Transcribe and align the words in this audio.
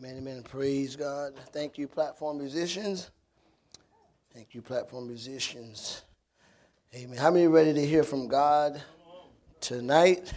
Amen, 0.00 0.16
amen. 0.16 0.42
Praise 0.42 0.96
God. 0.96 1.34
Thank 1.52 1.76
you, 1.76 1.86
platform 1.86 2.38
musicians. 2.38 3.10
Thank 4.32 4.54
you, 4.54 4.62
platform 4.62 5.06
musicians. 5.08 6.04
Amen. 6.94 7.18
How 7.18 7.30
many 7.30 7.48
ready 7.48 7.74
to 7.74 7.86
hear 7.86 8.02
from 8.02 8.26
God 8.26 8.80
tonight? 9.60 10.32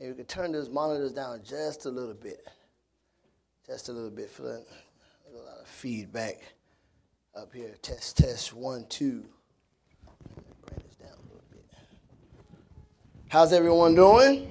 Maybe 0.00 0.12
we 0.12 0.16
could 0.16 0.28
turn 0.28 0.50
those 0.50 0.70
monitors 0.70 1.12
down 1.12 1.42
just 1.44 1.84
a 1.84 1.90
little 1.90 2.14
bit. 2.14 2.48
Just 3.66 3.90
a 3.90 3.92
little 3.92 4.08
bit. 4.08 4.30
Feeling 4.30 4.64
a 5.30 5.36
lot 5.36 5.60
of 5.60 5.66
feedback 5.66 6.40
up 7.34 7.52
here. 7.52 7.74
Test, 7.82 8.16
test, 8.16 8.54
one, 8.54 8.86
two. 8.88 9.26
Bring 10.64 10.80
this 10.86 10.96
down 10.96 11.10
a 11.10 11.22
little 11.24 11.44
bit. 11.50 11.66
How's 13.28 13.52
everyone 13.52 13.94
doing? 13.94 14.50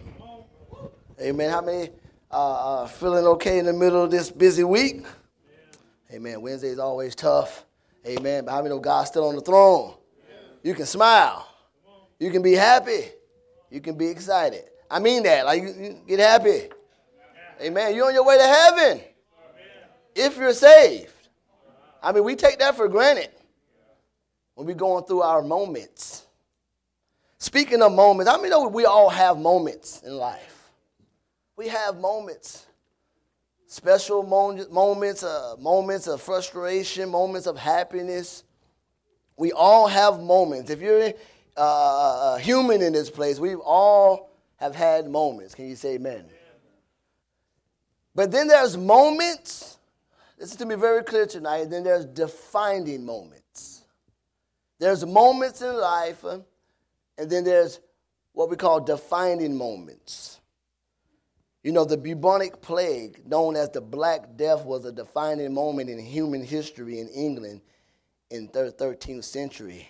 Amen. 1.20 1.50
How 1.50 1.62
many 1.62 1.90
uh, 2.32 2.84
uh, 2.84 2.88
feeling 2.88 3.26
okay 3.26 3.60
in 3.60 3.66
the 3.66 3.74
middle 3.74 4.04
of 4.04 4.12
this 4.12 4.32
busy 4.32 4.64
week? 4.64 5.06
Amen. 6.12 6.42
Wednesday 6.42 6.70
is 6.70 6.80
always 6.80 7.16
tough. 7.16 7.66
Amen. 8.06 8.46
But 8.46 8.52
how 8.52 8.58
many 8.58 8.70
know 8.70 8.80
God's 8.80 9.10
still 9.10 9.28
on 9.28 9.36
the 9.36 9.42
throne? 9.42 9.96
You 10.64 10.74
can 10.74 10.86
smile. 10.86 11.48
You 12.20 12.32
can 12.32 12.42
be 12.42 12.54
happy. 12.54 13.06
You 13.70 13.82
can 13.82 13.98
be 13.98 14.08
excited. 14.08 14.64
I 14.90 15.00
mean 15.00 15.24
that. 15.24 15.46
Like, 15.46 15.62
you, 15.62 15.70
you 15.70 16.02
get 16.08 16.20
happy. 16.20 16.70
Amen. 17.62 17.96
You're 17.96 18.08
on 18.08 18.14
your 18.14 18.26
way 18.26 18.38
to 18.38 18.44
heaven 18.44 19.02
if 20.16 20.38
you're 20.38 20.54
saved. 20.54 21.14
I 22.04 22.12
mean, 22.12 22.24
we 22.24 22.36
take 22.36 22.60
that 22.60 22.76
for 22.76 22.88
granted 22.88 23.30
when 24.56 24.68
we're 24.68 24.74
going 24.74 25.06
through 25.06 25.22
our 25.22 25.42
moments. 25.42 26.26
Speaking 27.38 27.82
of 27.82 27.92
moments, 27.92 28.32
I 28.32 28.42
mean, 28.42 28.72
we 28.72 28.86
all 28.86 29.10
have 29.10 29.38
moments 29.38 30.02
in 30.04 30.14
life. 30.14 30.51
We 31.62 31.68
have 31.68 32.00
moments, 32.00 32.66
special 33.68 34.24
moments, 34.24 35.24
uh, 35.24 35.54
moments 35.60 36.08
of 36.08 36.20
frustration, 36.20 37.10
moments 37.10 37.46
of 37.46 37.56
happiness. 37.56 38.44
We 39.38 39.52
all 39.52 39.86
have 39.86 40.22
moments. 40.22 40.72
If 40.72 40.82
you're 40.82 41.14
uh, 41.56 42.34
a 42.36 42.40
human 42.42 42.82
in 42.82 42.94
this 42.94 43.12
place, 43.12 43.38
we 43.38 43.54
all 43.54 44.32
have 44.56 44.74
had 44.74 45.08
moments. 45.08 45.54
Can 45.54 45.70
you 45.70 45.76
say 45.76 45.94
amen? 45.94 46.26
But 48.16 48.32
then 48.32 48.48
there's 48.48 48.76
moments, 48.76 49.78
this 50.40 50.50
is 50.50 50.56
to 50.56 50.66
be 50.66 50.74
very 50.74 51.04
clear 51.04 51.28
tonight, 51.28 51.66
then 51.66 51.84
there's 51.84 52.06
defining 52.06 53.06
moments. 53.06 53.84
There's 54.80 55.06
moments 55.06 55.62
in 55.62 55.78
life, 55.78 56.24
and 56.24 57.30
then 57.30 57.44
there's 57.44 57.80
what 58.34 58.50
we 58.50 58.56
call 58.56 58.80
defining 58.80 59.56
moments. 59.56 60.41
You 61.64 61.72
know, 61.72 61.86
the 61.86 61.98
bubonic 61.98 62.62
plague, 62.62 63.22
known 63.28 63.56
as 63.56 63.70
the 63.70 63.82
Black 63.82 64.36
Death, 64.36 64.66
was 64.66 64.84
a 64.86 64.92
defining 64.92 65.54
moment 65.54 65.90
in 65.90 66.00
human 66.00 66.44
history 66.44 67.00
in 67.00 67.08
England 67.10 67.62
in 68.32 68.50
the 68.52 68.72
13th 68.72 69.26
century. 69.26 69.88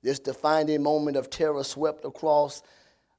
This 0.00 0.20
defining 0.20 0.82
moment 0.82 1.16
of 1.16 1.28
terror 1.28 1.64
swept 1.64 2.04
across 2.04 2.62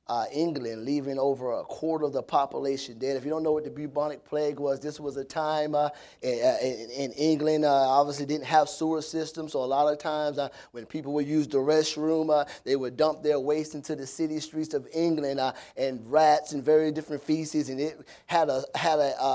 uh, 0.10 0.26
England, 0.34 0.84
leaving 0.86 1.20
over 1.20 1.60
a 1.60 1.64
quarter 1.64 2.04
of 2.04 2.14
the 2.14 2.24
population 2.24 2.98
dead. 2.98 3.16
If 3.16 3.24
you 3.24 3.30
don't 3.30 3.44
know 3.44 3.52
what 3.52 3.64
the 3.64 3.70
bubonic 3.70 4.26
plague 4.26 4.60
was, 4.60 4.80
this 4.80 5.00
was 5.00 5.16
a 5.18 5.24
time 5.24 5.76
uh, 5.76 5.90
in, 6.24 6.40
uh, 6.44 6.58
in, 6.64 6.90
in, 6.90 7.12
England, 7.12 7.64
uh, 7.64 7.70
obviously 7.70 8.26
didn't 8.26 8.46
have 8.46 8.68
sewer 8.68 9.04
systems, 9.04 9.52
so 9.52 9.64
a 9.64 9.66
lot 9.66 9.92
of 9.92 10.00
times 10.00 10.40
uh, 10.40 10.50
when 10.72 10.88
people 10.88 11.14
would 11.14 11.28
use 11.28 11.48
the 11.48 11.60
restroom, 11.60 12.32
uh, 12.32 12.44
they 12.64 12.76
would 12.76 12.98
dump 12.98 13.22
their 13.22 13.40
waste 13.40 13.76
into 13.76 13.96
the 13.96 14.08
city 14.08 14.40
streets 14.40 14.74
of 14.74 14.88
England, 14.94 15.40
and 15.78 16.12
rats 16.12 16.54
and 16.54 16.64
very 16.66 16.92
different 16.92 17.22
feces, 17.22 17.70
and 17.70 17.80
it 17.80 18.00
had 18.26 18.50
a 18.50 18.64
had 18.74 18.98
a, 18.98 19.22
a, 19.22 19.26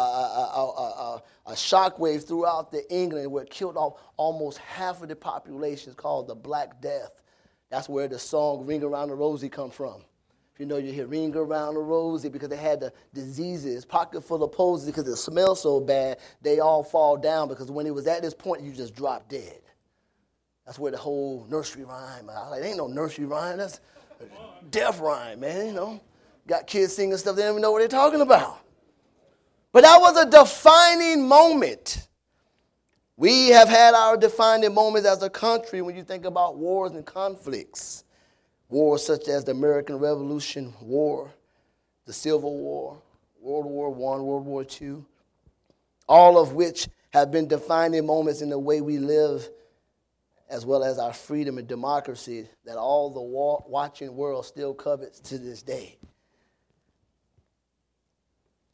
a, 0.57 0.63
a, 1.07 1.23
a 1.47 1.53
shockwave 1.53 2.27
throughout 2.27 2.73
the 2.73 2.93
England 2.93 3.31
where 3.31 3.45
it 3.45 3.51
killed 3.51 3.77
off 3.77 4.01
almost 4.17 4.59
half 4.59 5.03
of 5.03 5.09
the 5.09 5.17
population. 5.17 5.91
It's 5.93 6.01
called 6.01 6.27
the 6.27 6.35
Black 6.35 6.81
Death. 6.81 7.23
That's 7.71 7.89
where 7.89 8.09
the 8.09 8.19
song 8.19 8.67
"Ring 8.67 8.83
Around 8.83 9.09
the 9.09 9.15
Rosie" 9.15 9.49
come 9.49 9.71
from. 9.71 10.03
If 10.55 10.61
you 10.61 10.67
know, 10.67 10.77
you 10.77 10.93
hear 10.93 11.09
ring 11.09 11.35
around 11.35 11.75
the 11.75 11.81
rosy 11.81 12.29
because 12.29 12.49
they 12.49 12.57
had 12.57 12.79
the 12.79 12.93
diseases, 13.13 13.85
pocket 13.85 14.21
full 14.21 14.45
of 14.45 14.53
posies 14.53 14.87
because 14.87 15.09
it 15.09 15.17
smelled 15.17 15.59
so 15.59 15.81
bad, 15.81 16.19
they 16.43 16.61
all 16.61 16.85
fall 16.85 17.17
down 17.17 17.49
because 17.49 17.73
when 17.73 17.87
it 17.87 17.95
was 17.95 18.07
at 18.07 18.23
this 18.23 18.35
point, 18.35 18.63
you 18.63 18.73
just 18.73 18.95
drop 18.95 19.29
dead. 19.29 19.59
That's 20.65 20.79
where 20.79 20.93
the 20.93 20.99
whole 20.99 21.45
nursery 21.51 21.83
rhyme. 21.83 22.31
I 22.31 22.49
like, 22.51 22.63
ain't 22.63 22.77
no 22.77 22.87
nursery 22.87 23.25
rhyme. 23.25 23.57
That's 23.57 23.81
death 24.71 25.01
rhyme, 25.01 25.41
man. 25.41 25.67
You 25.67 25.73
know, 25.73 26.01
got 26.47 26.69
kids 26.69 26.95
singing 26.95 27.17
stuff 27.17 27.35
they 27.35 27.43
don't 27.43 27.53
even 27.53 27.63
know 27.63 27.73
what 27.73 27.81
they're 27.81 27.89
talking 27.89 28.21
about. 28.21 28.61
But 29.73 29.83
that 29.83 30.01
was 30.01 30.17
a 30.17 30.31
defining 30.31 31.27
moment. 31.27 32.07
We 33.17 33.49
have 33.49 33.69
had 33.69 33.95
our 33.95 34.17
defining 34.17 34.73
moments 34.73 35.09
as 35.09 35.21
a 35.25 35.31
country 35.31 35.83
when 35.83 35.97
you 35.97 36.05
think 36.05 36.25
about 36.25 36.59
wars 36.59 36.93
and 36.93 37.05
conflicts. 37.05 38.04
Wars 38.75 39.07
such 39.07 39.29
as 39.29 39.45
the 39.45 39.53
American 39.53 39.99
Revolution 39.99 40.75
War, 40.81 41.33
the 42.07 42.13
Civil 42.13 42.59
War, 42.59 43.01
World 43.41 43.67
War 43.67 43.89
I, 43.89 44.21
World 44.21 44.45
War 44.47 44.67
II, 44.81 45.05
all 46.09 46.37
of 46.37 46.55
which 46.55 46.89
have 47.11 47.31
been 47.31 47.47
defining 47.47 48.05
moments 48.05 48.43
in 48.43 48.51
the 48.51 48.59
way 48.59 48.81
we 48.81 48.99
live, 48.99 49.49
as 50.51 50.67
well 50.67 50.83
as 50.83 50.99
our 50.99 51.13
freedom 51.13 51.57
and 51.57 51.69
democracy 51.69 52.49
that 52.67 52.77
all 52.77 53.11
the 53.11 53.71
watching 53.71 54.17
world 54.17 54.45
still 54.45 54.75
covets 54.75 55.21
to 55.21 55.39
this 55.39 55.63
day. 55.63 55.97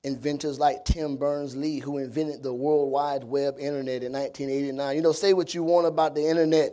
Inventors 0.02 0.58
like 0.58 0.86
Tim 0.86 1.18
Berners 1.18 1.54
Lee, 1.54 1.78
who 1.78 1.98
invented 1.98 2.42
the 2.42 2.54
World 2.54 2.90
Wide 2.90 3.22
Web 3.22 3.56
Internet 3.58 4.02
in 4.02 4.12
1989. 4.12 4.96
You 4.96 5.02
know, 5.02 5.12
say 5.12 5.34
what 5.34 5.54
you 5.54 5.62
want 5.62 5.86
about 5.86 6.14
the 6.14 6.26
internet 6.26 6.72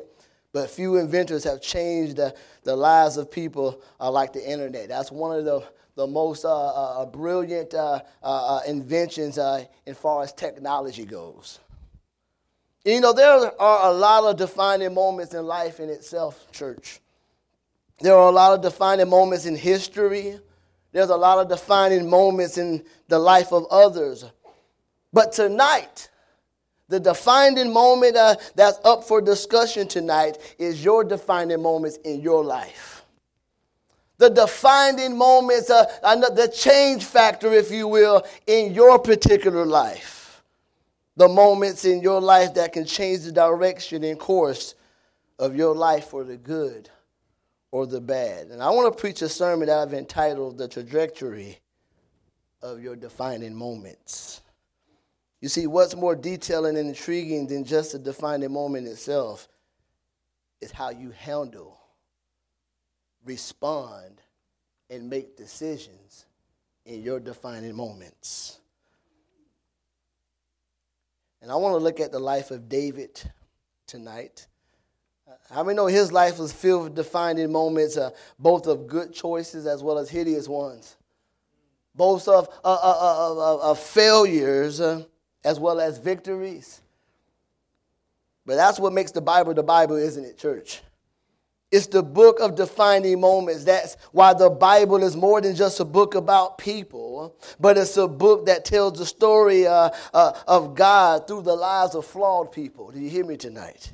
but 0.58 0.72
few 0.72 0.98
inventors 0.98 1.44
have 1.44 1.62
changed 1.62 2.16
the, 2.16 2.34
the 2.64 2.76
lives 2.76 3.18
of 3.18 3.30
people 3.30 3.80
uh, 4.00 4.10
like 4.10 4.34
the 4.34 4.44
internet. 4.44 4.90
That's 4.90 5.12
one 5.12 5.38
of 5.38 5.46
the, 5.46 5.64
the 5.94 6.08
most 6.08 6.46
uh, 6.46 6.50
uh, 6.50 7.02
uh 7.02 7.06
brilliant 7.06 7.76
uh, 7.76 8.00
uh, 8.24 8.62
inventions 8.66 9.38
as 9.38 9.68
far 9.94 10.24
as 10.24 10.34
technology 10.34 11.06
goes. 11.06 11.60
You 12.84 13.02
know, 13.02 13.14
there 13.14 13.52
are 13.62 13.92
a 13.92 13.94
lot 13.94 14.24
of 14.24 14.36
defining 14.38 14.96
moments 14.96 15.36
in 15.36 15.46
life 15.46 15.80
in 15.80 15.90
itself, 15.90 16.52
church. 16.52 17.02
There 18.00 18.16
are 18.16 18.30
a 18.30 18.32
lot 18.32 18.54
of 18.54 18.64
defining 18.64 19.10
moments 19.10 19.46
in 19.46 19.56
history. 19.56 20.40
There's 20.92 21.12
a 21.12 21.16
lot 21.16 21.38
of 21.38 21.50
defining 21.50 22.10
moments 22.10 22.58
in 22.58 22.84
the 23.10 23.20
life 23.20 23.54
of 23.54 23.68
others. 23.70 24.26
But 25.14 25.34
tonight, 25.34 26.10
the 26.90 27.00
defining 27.00 27.72
moment 27.72 28.16
uh, 28.16 28.36
that's 28.56 28.80
up 28.86 29.04
for 29.04 29.22
discussion 29.22 29.88
tonight 29.88 30.38
is 30.58 30.84
your 30.84 31.04
defining 31.04 31.62
moments 31.62 31.98
in 31.98 32.22
your 32.22 32.44
life. 32.44 33.06
The 34.18 34.30
defining 34.30 35.18
moments, 35.18 35.70
uh, 35.70 35.86
the 36.02 36.52
change 36.54 37.06
factor, 37.06 37.54
if 37.54 37.72
you 37.72 37.88
will, 37.88 38.26
in 38.48 38.74
your 38.74 38.98
particular 38.98 39.66
life. 39.66 40.42
The 41.18 41.28
moments 41.28 41.86
in 41.86 42.02
your 42.02 42.22
life 42.22 42.54
that 42.56 42.74
can 42.74 42.86
change 42.86 43.22
the 43.22 43.32
direction 43.32 44.04
and 44.04 44.20
course 44.20 44.76
of 45.40 45.56
your 45.56 45.76
life 45.76 46.06
for 46.06 46.24
the 46.24 46.38
good 46.38 46.90
or 47.72 47.86
the 47.86 48.02
bad. 48.02 48.48
And 48.48 48.62
I 48.62 48.70
want 48.70 48.92
to 48.92 49.00
preach 49.00 49.22
a 49.22 49.30
sermon 49.30 49.68
that 49.68 49.78
I've 49.78 49.94
entitled 49.94 50.58
The 50.58 50.68
Trajectory 50.68 51.60
of 52.62 52.82
Your 52.82 52.96
Defining 52.96 53.54
Moments. 53.54 54.42
You 55.40 55.50
see, 55.50 55.68
what's 55.68 55.96
more 55.96 56.16
detailed 56.16 56.66
and 56.66 56.78
intriguing 56.78 57.48
than 57.48 57.64
just 57.64 57.92
the 57.92 58.00
defining 58.00 58.52
moment 58.52 58.88
itself 58.88 59.48
is 60.62 60.72
how 60.72 60.90
you 60.90 61.12
handle, 61.12 61.80
respond, 63.24 64.22
and 64.90 65.10
make 65.10 65.38
decisions 65.38 66.26
in 66.86 67.04
your 67.04 67.20
defining 67.20 67.76
moments. 67.76 68.58
And 71.42 71.52
I 71.52 71.56
want 71.56 71.74
to 71.74 71.84
look 71.84 72.00
at 72.00 72.12
the 72.12 72.20
life 72.20 72.50
of 72.50 72.68
David 72.68 73.22
tonight. 73.86 74.48
How 75.52 75.64
many 75.64 75.76
know 75.76 75.86
his 75.86 76.12
life 76.12 76.40
was 76.40 76.52
filled 76.52 76.84
with 76.86 76.96
defining 76.96 77.52
moments, 77.52 77.96
uh, 77.96 78.10
both 78.40 78.66
of 78.66 78.88
good 78.88 79.14
choices 79.14 79.68
as 79.68 79.84
well 79.84 80.00
as 80.00 80.10
hideous 80.10 80.48
ones, 80.48 80.96
both 81.94 82.28
of, 82.28 82.50
uh, 82.64 82.78
uh, 82.82 83.58
of 83.62 83.80
failures 83.80 84.82
uh, 84.82 85.04
as 85.48 85.62
well 85.62 85.80
as 85.80 85.98
victories. 85.98 86.82
But 88.46 88.58
that's 88.58 88.82
what 88.82 88.92
makes 88.92 89.12
the 89.12 89.22
Bible 89.22 89.54
the 89.54 89.64
Bible, 89.64 89.96
isn't 89.96 90.26
it, 90.26 90.38
church? 90.38 90.82
It's 91.72 91.88
the 91.88 92.04
book 92.04 92.42
of 92.42 92.56
defining 92.56 93.22
moments. 93.22 93.64
That's 93.64 93.96
why 94.12 94.34
the 94.34 94.50
Bible 94.50 95.02
is 95.04 95.16
more 95.16 95.40
than 95.40 95.56
just 95.56 95.80
a 95.80 95.86
book 95.86 96.16
about 96.16 96.58
people, 96.58 97.34
but 97.62 97.78
it's 97.78 97.96
a 97.96 98.10
book 98.10 98.46
that 98.48 98.66
tells 98.66 99.00
the 99.00 99.06
story 99.06 99.66
uh, 99.66 99.90
uh, 100.14 100.34
of 100.48 100.76
God 100.76 101.28
through 101.28 101.44
the 101.44 101.56
lives 101.56 101.96
of 101.96 102.06
flawed 102.06 102.52
people. 102.52 102.92
Do 102.92 103.00
you 103.00 103.10
hear 103.10 103.26
me 103.26 103.38
tonight? 103.38 103.94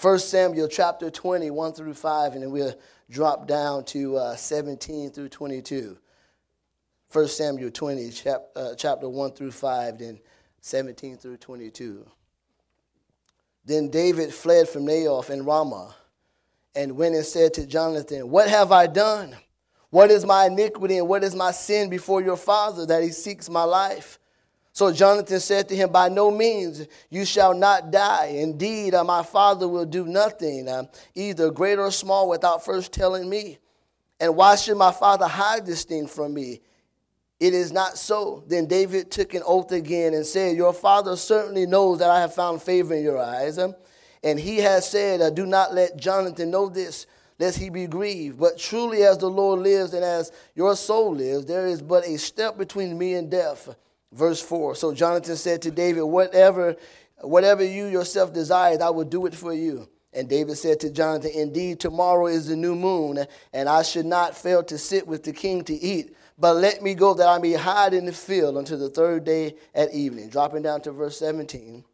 1 0.00 0.18
Samuel 0.20 0.68
chapter 0.68 1.10
20, 1.10 1.50
1 1.50 1.72
through 1.72 1.94
5, 1.94 2.32
and 2.34 2.42
then 2.42 2.50
we'll 2.52 2.74
drop 3.10 3.48
down 3.48 3.84
to 3.86 4.16
uh, 4.18 4.36
17 4.36 5.10
through 5.10 5.30
22. 5.30 5.98
1 7.10 7.28
Samuel 7.28 7.70
20, 7.70 8.10
chap, 8.10 8.42
uh, 8.56 8.74
chapter 8.76 9.08
1 9.08 9.32
through 9.32 9.52
5, 9.52 9.98
then 9.98 10.18
17 10.64 11.18
through 11.18 11.36
22. 11.36 12.06
Then 13.66 13.90
David 13.90 14.32
fled 14.32 14.66
from 14.66 14.86
Naioth 14.86 15.28
and 15.28 15.46
Ramah 15.46 15.94
and 16.74 16.96
went 16.96 17.14
and 17.14 17.24
said 17.24 17.52
to 17.54 17.66
Jonathan, 17.66 18.30
What 18.30 18.48
have 18.48 18.72
I 18.72 18.86
done? 18.86 19.36
What 19.90 20.10
is 20.10 20.24
my 20.24 20.46
iniquity 20.46 20.96
and 20.96 21.06
what 21.06 21.22
is 21.22 21.34
my 21.34 21.50
sin 21.50 21.90
before 21.90 22.22
your 22.22 22.38
father 22.38 22.86
that 22.86 23.02
he 23.02 23.10
seeks 23.10 23.50
my 23.50 23.64
life? 23.64 24.18
So 24.72 24.90
Jonathan 24.90 25.38
said 25.38 25.68
to 25.68 25.76
him, 25.76 25.92
By 25.92 26.08
no 26.08 26.30
means 26.30 26.86
you 27.10 27.26
shall 27.26 27.52
not 27.52 27.90
die. 27.90 28.32
Indeed, 28.34 28.94
uh, 28.94 29.04
my 29.04 29.22
father 29.22 29.68
will 29.68 29.84
do 29.84 30.06
nothing, 30.06 30.66
uh, 30.66 30.84
either 31.14 31.50
great 31.50 31.78
or 31.78 31.90
small, 31.90 32.26
without 32.26 32.64
first 32.64 32.90
telling 32.90 33.28
me. 33.28 33.58
And 34.18 34.34
why 34.34 34.56
should 34.56 34.78
my 34.78 34.92
father 34.92 35.26
hide 35.26 35.66
this 35.66 35.84
thing 35.84 36.06
from 36.06 36.32
me? 36.32 36.62
It 37.40 37.52
is 37.54 37.72
not 37.72 37.98
so. 37.98 38.44
Then 38.46 38.66
David 38.66 39.10
took 39.10 39.34
an 39.34 39.42
oath 39.46 39.72
again 39.72 40.14
and 40.14 40.24
said, 40.24 40.56
Your 40.56 40.72
father 40.72 41.16
certainly 41.16 41.66
knows 41.66 41.98
that 41.98 42.10
I 42.10 42.20
have 42.20 42.34
found 42.34 42.62
favor 42.62 42.94
in 42.94 43.02
your 43.02 43.18
eyes. 43.18 43.58
Um, 43.58 43.74
and 44.22 44.38
he 44.38 44.58
has 44.58 44.88
said, 44.88 45.20
uh, 45.20 45.30
Do 45.30 45.44
not 45.46 45.74
let 45.74 45.96
Jonathan 45.96 46.50
know 46.50 46.68
this, 46.68 47.06
lest 47.38 47.58
he 47.58 47.68
be 47.70 47.86
grieved. 47.86 48.38
But 48.38 48.58
truly, 48.58 49.02
as 49.02 49.18
the 49.18 49.28
Lord 49.28 49.60
lives 49.60 49.94
and 49.94 50.04
as 50.04 50.32
your 50.54 50.76
soul 50.76 51.14
lives, 51.14 51.44
there 51.44 51.66
is 51.66 51.82
but 51.82 52.06
a 52.06 52.16
step 52.18 52.56
between 52.56 52.96
me 52.96 53.14
and 53.14 53.30
death 53.30 53.74
Verse 54.14 54.40
4. 54.40 54.76
So 54.76 54.94
Jonathan 54.94 55.36
said 55.36 55.60
to 55.62 55.70
David, 55.70 56.02
Whatever, 56.02 56.76
whatever 57.20 57.64
you 57.64 57.86
yourself 57.86 58.32
desire, 58.32 58.80
I 58.80 58.90
will 58.90 59.04
do 59.04 59.26
it 59.26 59.34
for 59.34 59.52
you. 59.52 59.88
And 60.14 60.28
David 60.28 60.56
said 60.56 60.78
to 60.80 60.90
Jonathan, 60.90 61.32
Indeed, 61.34 61.80
tomorrow 61.80 62.26
is 62.26 62.46
the 62.46 62.56
new 62.56 62.76
moon, 62.76 63.26
and 63.52 63.68
I 63.68 63.82
should 63.82 64.06
not 64.06 64.36
fail 64.36 64.62
to 64.64 64.78
sit 64.78 65.06
with 65.06 65.24
the 65.24 65.32
king 65.32 65.64
to 65.64 65.74
eat. 65.74 66.16
But 66.38 66.56
let 66.56 66.82
me 66.82 66.94
go 66.94 67.14
that 67.14 67.28
I 67.28 67.38
may 67.38 67.52
hide 67.52 67.94
in 67.94 68.06
the 68.06 68.12
field 68.12 68.56
until 68.56 68.78
the 68.78 68.88
third 68.88 69.24
day 69.24 69.56
at 69.74 69.92
evening. 69.92 70.28
Dropping 70.28 70.62
down 70.62 70.80
to 70.82 70.92
verse 70.92 71.18
17. 71.18 71.84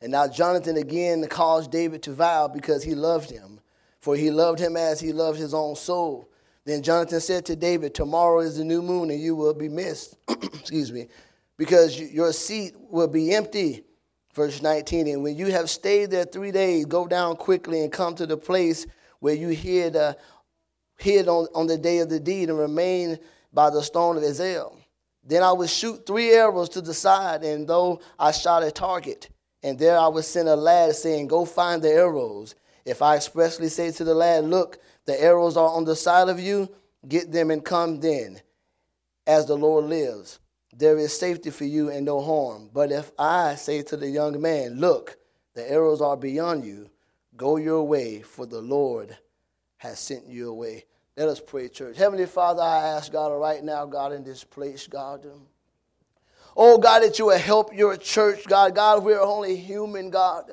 And 0.00 0.12
now 0.12 0.28
Jonathan 0.28 0.76
again 0.76 1.26
caused 1.28 1.70
David 1.70 2.02
to 2.02 2.12
vow 2.12 2.48
because 2.48 2.82
he 2.82 2.94
loved 2.94 3.30
him, 3.30 3.60
for 4.00 4.16
he 4.16 4.30
loved 4.30 4.58
him 4.58 4.76
as 4.76 5.00
he 5.00 5.12
loved 5.12 5.38
his 5.38 5.54
own 5.54 5.76
soul. 5.76 6.28
Then 6.64 6.82
Jonathan 6.82 7.20
said 7.20 7.44
to 7.46 7.56
David, 7.56 7.94
Tomorrow 7.94 8.40
is 8.40 8.56
the 8.56 8.64
new 8.64 8.82
moon, 8.82 9.10
and 9.10 9.20
you 9.20 9.36
will 9.36 9.54
be 9.54 9.68
missed. 9.68 10.16
Excuse 10.28 10.92
me. 10.92 11.08
Because 11.56 12.00
your 12.00 12.32
seat 12.32 12.74
will 12.90 13.08
be 13.08 13.34
empty. 13.34 13.84
Verse 14.34 14.60
19. 14.60 15.06
And 15.08 15.22
when 15.22 15.36
you 15.36 15.46
have 15.46 15.70
stayed 15.70 16.10
there 16.10 16.24
three 16.24 16.50
days, 16.50 16.86
go 16.86 17.06
down 17.06 17.36
quickly 17.36 17.82
and 17.82 17.92
come 17.92 18.14
to 18.16 18.26
the 18.26 18.36
place 18.36 18.86
where 19.20 19.34
you 19.34 19.48
hid, 19.48 19.96
uh, 19.96 20.14
hid 20.98 21.28
on, 21.28 21.46
on 21.54 21.66
the 21.66 21.78
day 21.78 21.98
of 21.98 22.08
the 22.08 22.20
deed 22.20 22.50
and 22.50 22.58
remain 22.58 23.18
by 23.52 23.70
the 23.70 23.82
stone 23.82 24.16
of 24.16 24.22
Ezel. 24.22 24.76
Then 25.26 25.42
I 25.42 25.52
would 25.52 25.70
shoot 25.70 26.04
three 26.04 26.32
arrows 26.32 26.68
to 26.70 26.82
the 26.82 26.92
side, 26.92 27.44
and 27.44 27.66
though 27.66 28.00
I 28.18 28.32
shot 28.32 28.62
a 28.62 28.70
target, 28.70 29.30
and 29.62 29.78
there 29.78 29.98
I 29.98 30.08
would 30.08 30.24
send 30.24 30.48
a 30.48 30.56
lad 30.56 30.94
saying, 30.94 31.28
Go 31.28 31.46
find 31.46 31.80
the 31.80 31.90
arrows. 31.90 32.54
If 32.84 33.00
I 33.00 33.16
expressly 33.16 33.68
say 33.68 33.90
to 33.92 34.04
the 34.04 34.14
lad, 34.14 34.44
Look, 34.44 34.78
the 35.06 35.18
arrows 35.18 35.56
are 35.56 35.70
on 35.70 35.84
the 35.84 35.96
side 35.96 36.28
of 36.28 36.38
you. 36.38 36.68
Get 37.08 37.32
them 37.32 37.50
and 37.50 37.64
come 37.64 38.00
then, 38.00 38.40
as 39.26 39.46
the 39.46 39.56
Lord 39.56 39.84
lives. 39.84 40.40
There 40.76 40.98
is 40.98 41.16
safety 41.16 41.50
for 41.50 41.64
you 41.64 41.90
and 41.90 42.04
no 42.04 42.20
harm. 42.20 42.70
But 42.72 42.90
if 42.90 43.12
I 43.18 43.54
say 43.54 43.82
to 43.82 43.96
the 43.96 44.08
young 44.08 44.40
man, 44.40 44.80
Look, 44.80 45.16
the 45.54 45.70
arrows 45.70 46.00
are 46.00 46.16
beyond 46.16 46.64
you, 46.64 46.90
go 47.36 47.56
your 47.56 47.84
way, 47.84 48.22
for 48.22 48.46
the 48.46 48.60
Lord 48.60 49.16
has 49.76 49.98
sent 49.98 50.26
you 50.26 50.50
away. 50.50 50.84
Let 51.16 51.28
us 51.28 51.40
pray, 51.40 51.68
church. 51.68 51.96
Heavenly 51.96 52.26
Father, 52.26 52.62
I 52.62 52.88
ask 52.88 53.12
God 53.12 53.28
right 53.28 53.62
now, 53.62 53.86
God, 53.86 54.12
in 54.12 54.24
this 54.24 54.42
place, 54.42 54.88
God. 54.88 55.24
Oh, 56.56 56.78
God, 56.78 57.02
that 57.02 57.18
you 57.18 57.26
will 57.26 57.38
help 57.38 57.74
your 57.74 57.96
church, 57.96 58.44
God. 58.46 58.74
God, 58.74 59.04
we're 59.04 59.20
only 59.20 59.56
human, 59.56 60.10
God. 60.10 60.50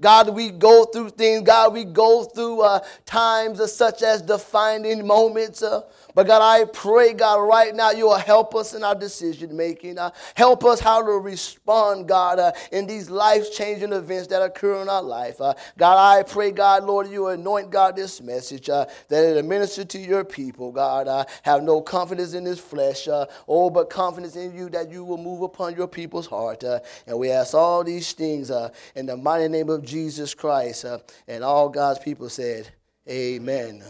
God, 0.00 0.28
we 0.28 0.50
go 0.50 0.84
through 0.84 1.10
things. 1.10 1.42
God, 1.42 1.72
we 1.72 1.84
go 1.84 2.24
through 2.24 2.60
uh, 2.60 2.80
times 3.06 3.72
such 3.72 4.02
as 4.02 4.20
defining 4.22 5.06
moments. 5.06 5.62
Uh, 5.62 5.82
but 6.16 6.26
God, 6.26 6.40
I 6.40 6.64
pray, 6.64 7.12
God, 7.12 7.46
right 7.46 7.74
now 7.74 7.90
you 7.90 8.06
will 8.06 8.16
help 8.16 8.54
us 8.54 8.72
in 8.72 8.82
our 8.82 8.94
decision 8.94 9.54
making. 9.54 9.98
Uh, 9.98 10.12
help 10.34 10.64
us 10.64 10.80
how 10.80 11.04
to 11.04 11.12
respond, 11.12 12.08
God, 12.08 12.38
uh, 12.38 12.52
in 12.72 12.86
these 12.86 13.10
life 13.10 13.52
changing 13.52 13.92
events 13.92 14.26
that 14.28 14.40
occur 14.40 14.80
in 14.80 14.88
our 14.88 15.02
life. 15.02 15.42
Uh, 15.42 15.52
God, 15.76 15.98
I 15.98 16.22
pray, 16.22 16.52
God, 16.52 16.84
Lord, 16.84 17.10
you 17.10 17.26
anoint, 17.26 17.68
God, 17.68 17.96
this 17.96 18.22
message 18.22 18.70
uh, 18.70 18.86
that 19.08 19.36
it 19.36 19.44
minister 19.44 19.84
to 19.84 19.98
your 19.98 20.24
people, 20.24 20.72
God. 20.72 21.06
Uh, 21.06 21.26
have 21.42 21.62
no 21.62 21.82
confidence 21.82 22.32
in 22.32 22.44
this 22.44 22.60
flesh, 22.60 23.06
uh, 23.08 23.26
oh, 23.46 23.68
but 23.68 23.90
confidence 23.90 24.36
in 24.36 24.56
you 24.56 24.70
that 24.70 24.90
you 24.90 25.04
will 25.04 25.18
move 25.18 25.42
upon 25.42 25.76
your 25.76 25.86
people's 25.86 26.26
heart. 26.26 26.64
And 26.64 27.18
we 27.18 27.30
ask 27.30 27.52
all 27.52 27.84
these 27.84 28.14
things 28.14 28.50
in 28.94 29.04
the 29.04 29.18
mighty 29.18 29.48
name 29.48 29.68
of 29.68 29.84
Jesus 29.84 30.32
Christ. 30.32 30.86
and 31.28 31.44
all 31.44 31.68
God's 31.68 31.98
people 31.98 32.30
said, 32.30 32.70
Amen 33.06 33.84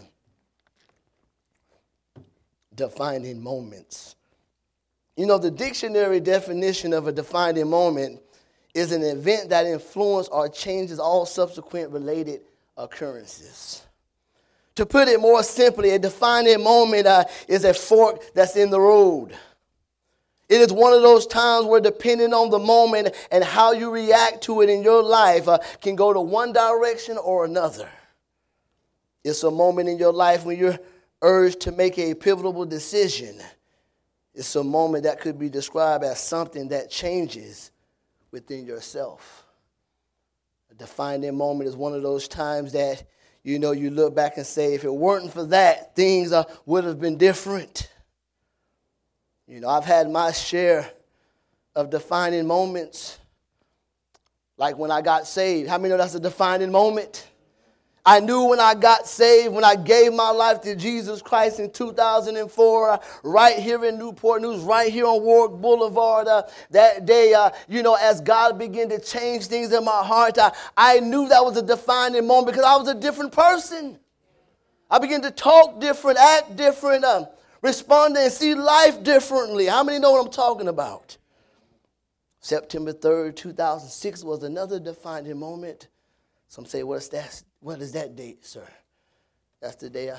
defining 2.76 3.42
moments. 3.42 4.14
You 5.16 5.26
know, 5.26 5.38
the 5.38 5.50
dictionary 5.50 6.20
definition 6.20 6.92
of 6.92 7.06
a 7.06 7.12
defining 7.12 7.68
moment 7.68 8.20
is 8.74 8.92
an 8.92 9.02
event 9.02 9.48
that 9.48 9.66
influences 9.66 10.28
or 10.28 10.48
changes 10.48 10.98
all 10.98 11.24
subsequent 11.24 11.90
related 11.90 12.42
occurrences. 12.76 13.82
To 14.74 14.84
put 14.84 15.08
it 15.08 15.18
more 15.18 15.42
simply, 15.42 15.90
a 15.90 15.98
defining 15.98 16.62
moment 16.62 17.06
uh, 17.06 17.24
is 17.48 17.64
a 17.64 17.72
fork 17.72 18.34
that's 18.34 18.56
in 18.56 18.68
the 18.68 18.80
road. 18.80 19.34
It 20.50 20.60
is 20.60 20.72
one 20.72 20.92
of 20.92 21.00
those 21.00 21.26
times 21.26 21.66
where, 21.66 21.80
depending 21.80 22.34
on 22.34 22.50
the 22.50 22.58
moment 22.58 23.14
and 23.32 23.42
how 23.42 23.72
you 23.72 23.90
react 23.90 24.42
to 24.44 24.60
it 24.60 24.68
in 24.68 24.82
your 24.82 25.02
life, 25.02 25.48
uh, 25.48 25.58
can 25.80 25.96
go 25.96 26.12
to 26.12 26.20
one 26.20 26.52
direction 26.52 27.16
or 27.16 27.46
another. 27.46 27.88
It's 29.24 29.42
a 29.42 29.50
moment 29.50 29.88
in 29.88 29.98
your 29.98 30.12
life 30.12 30.44
when 30.44 30.58
you're 30.58 30.78
urged 31.22 31.60
to 31.60 31.72
make 31.72 31.98
a 31.98 32.14
pivotal 32.14 32.64
decision, 32.64 33.40
it's 34.34 34.54
a 34.54 34.62
moment 34.62 35.04
that 35.04 35.20
could 35.20 35.38
be 35.38 35.48
described 35.48 36.04
as 36.04 36.20
something 36.20 36.68
that 36.68 36.90
changes 36.90 37.70
within 38.30 38.66
yourself. 38.66 39.44
A 40.70 40.74
defining 40.74 41.36
moment 41.36 41.68
is 41.68 41.76
one 41.76 41.94
of 41.94 42.02
those 42.02 42.28
times 42.28 42.72
that 42.72 43.02
you 43.42 43.58
know 43.58 43.70
you 43.70 43.90
look 43.90 44.14
back 44.14 44.36
and 44.36 44.46
say, 44.46 44.74
if 44.74 44.84
it 44.84 44.92
weren't 44.92 45.32
for 45.32 45.44
that, 45.46 45.96
things 45.96 46.32
uh, 46.32 46.44
would 46.66 46.84
have 46.84 47.00
been 47.00 47.16
different. 47.16 47.88
You 49.46 49.60
know, 49.60 49.68
I've 49.68 49.84
had 49.84 50.10
my 50.10 50.32
share 50.32 50.90
of 51.74 51.90
defining 51.90 52.46
moments, 52.46 53.18
like 54.56 54.76
when 54.76 54.90
I 54.90 55.00
got 55.00 55.26
saved. 55.26 55.68
How 55.68 55.78
many 55.78 55.90
know 55.90 55.96
that's 55.96 56.14
a 56.14 56.20
defining 56.20 56.72
moment? 56.72 57.28
I 58.08 58.20
knew 58.20 58.44
when 58.44 58.60
I 58.60 58.74
got 58.74 59.08
saved, 59.08 59.52
when 59.52 59.64
I 59.64 59.74
gave 59.74 60.12
my 60.14 60.30
life 60.30 60.60
to 60.60 60.76
Jesus 60.76 61.20
Christ 61.20 61.58
in 61.58 61.72
2004, 61.72 62.90
uh, 62.90 62.98
right 63.24 63.58
here 63.58 63.84
in 63.84 63.98
Newport 63.98 64.42
News, 64.42 64.62
right 64.62 64.92
here 64.92 65.06
on 65.06 65.24
Warwick 65.24 65.60
Boulevard, 65.60 66.28
uh, 66.28 66.44
that 66.70 67.04
day, 67.04 67.34
uh, 67.34 67.50
you 67.68 67.82
know, 67.82 67.94
as 67.94 68.20
God 68.20 68.60
began 68.60 68.88
to 68.90 69.00
change 69.00 69.46
things 69.46 69.72
in 69.72 69.84
my 69.84 70.04
heart, 70.04 70.38
I 70.76 71.00
knew 71.00 71.28
that 71.28 71.44
was 71.44 71.56
a 71.56 71.62
defining 71.62 72.28
moment 72.28 72.54
because 72.54 72.64
I 72.64 72.76
was 72.76 72.86
a 72.86 72.94
different 72.94 73.32
person. 73.32 73.98
I 74.88 75.00
began 75.00 75.20
to 75.22 75.32
talk 75.32 75.80
different, 75.80 76.18
act 76.18 76.54
different, 76.54 77.04
um, 77.04 77.26
respond 77.60 78.16
and 78.16 78.32
see 78.32 78.54
life 78.54 79.02
differently. 79.02 79.66
How 79.66 79.82
many 79.82 79.98
know 79.98 80.12
what 80.12 80.24
I'm 80.24 80.32
talking 80.32 80.68
about? 80.68 81.16
September 82.38 82.92
3rd, 82.92 83.34
2006 83.34 84.22
was 84.22 84.44
another 84.44 84.78
defining 84.78 85.36
moment. 85.40 85.88
Some 86.46 86.66
say, 86.66 86.84
what's 86.84 87.08
that? 87.08 87.42
What 87.66 87.82
is 87.82 87.90
that 87.94 88.14
date, 88.14 88.46
sir? 88.46 88.64
That's 89.60 89.74
the 89.74 89.90
day 89.90 90.12
I 90.12 90.18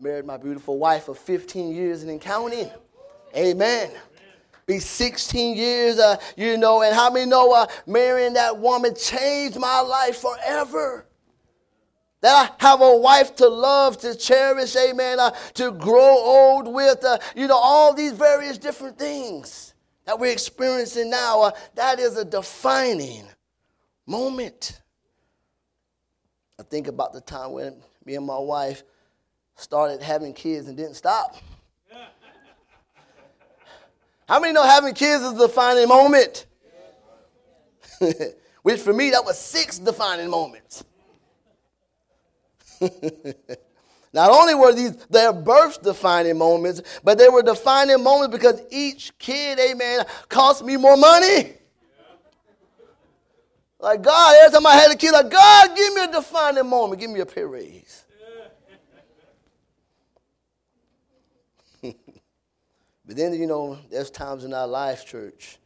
married 0.00 0.24
my 0.24 0.38
beautiful 0.38 0.78
wife 0.78 1.08
of 1.08 1.18
15 1.18 1.74
years 1.74 2.02
and 2.04 2.18
counting. 2.18 2.70
Amen. 3.36 3.90
Be 4.64 4.78
16 4.78 5.58
years, 5.58 5.98
uh, 5.98 6.16
you 6.38 6.56
know, 6.56 6.80
and 6.80 6.94
how 6.94 7.10
many 7.10 7.26
know 7.26 7.52
uh, 7.52 7.66
marrying 7.86 8.32
that 8.32 8.56
woman 8.56 8.94
changed 8.94 9.60
my 9.60 9.80
life 9.80 10.22
forever? 10.22 11.04
That 12.22 12.56
I 12.58 12.64
have 12.66 12.80
a 12.80 12.96
wife 12.96 13.36
to 13.36 13.46
love, 13.46 13.98
to 13.98 14.14
cherish, 14.14 14.74
amen, 14.74 15.20
uh, 15.20 15.32
to 15.56 15.70
grow 15.70 16.16
old 16.16 16.66
with, 16.66 17.04
uh, 17.04 17.18
you 17.36 17.46
know, 17.46 17.58
all 17.58 17.92
these 17.92 18.12
various 18.12 18.56
different 18.56 18.98
things 18.98 19.74
that 20.06 20.18
we're 20.18 20.32
experiencing 20.32 21.10
now. 21.10 21.42
Uh, 21.42 21.50
that 21.74 22.00
is 22.00 22.16
a 22.16 22.24
defining 22.24 23.26
moment. 24.06 24.80
I 26.58 26.62
think 26.62 26.86
about 26.86 27.12
the 27.12 27.20
time 27.20 27.52
when 27.52 27.82
me 28.04 28.14
and 28.14 28.24
my 28.24 28.38
wife 28.38 28.82
started 29.56 30.00
having 30.02 30.32
kids 30.32 30.68
and 30.68 30.76
didn't 30.76 30.94
stop. 30.94 31.36
How 34.28 34.40
many 34.40 34.52
know 34.52 34.62
having 34.62 34.94
kids 34.94 35.22
is 35.22 35.32
a 35.32 35.46
defining 35.46 35.88
moment? 35.88 36.46
Which 38.62 38.80
for 38.80 38.92
me, 38.92 39.10
that 39.10 39.24
was 39.24 39.38
six 39.38 39.78
defining 39.78 40.30
moments. 40.30 40.84
Not 44.12 44.30
only 44.30 44.54
were 44.54 44.72
these 44.72 44.96
their 45.06 45.32
birth 45.32 45.82
defining 45.82 46.38
moments, 46.38 46.82
but 47.02 47.18
they 47.18 47.28
were 47.28 47.42
defining 47.42 48.02
moments 48.02 48.34
because 48.34 48.62
each 48.70 49.16
kid, 49.18 49.58
amen, 49.58 50.06
cost 50.28 50.64
me 50.64 50.76
more 50.76 50.96
money. 50.96 51.54
Like 53.84 54.00
God, 54.00 54.34
every 54.40 54.56
time 54.56 54.66
I 54.66 54.76
had 54.76 54.90
a 54.90 54.96
kid, 54.96 55.12
like 55.12 55.30
God, 55.30 55.76
give 55.76 55.92
me 55.92 56.04
a 56.04 56.10
defining 56.10 56.66
moment, 56.66 56.98
give 56.98 57.10
me 57.10 57.20
a 57.20 57.26
pay 57.26 57.44
raise. 57.44 58.06
but 61.82 61.94
then, 63.04 63.34
you 63.34 63.46
know, 63.46 63.78
there's 63.90 64.08
times 64.08 64.44
in 64.44 64.54
our 64.54 64.66
life, 64.66 65.04
church, 65.04 65.58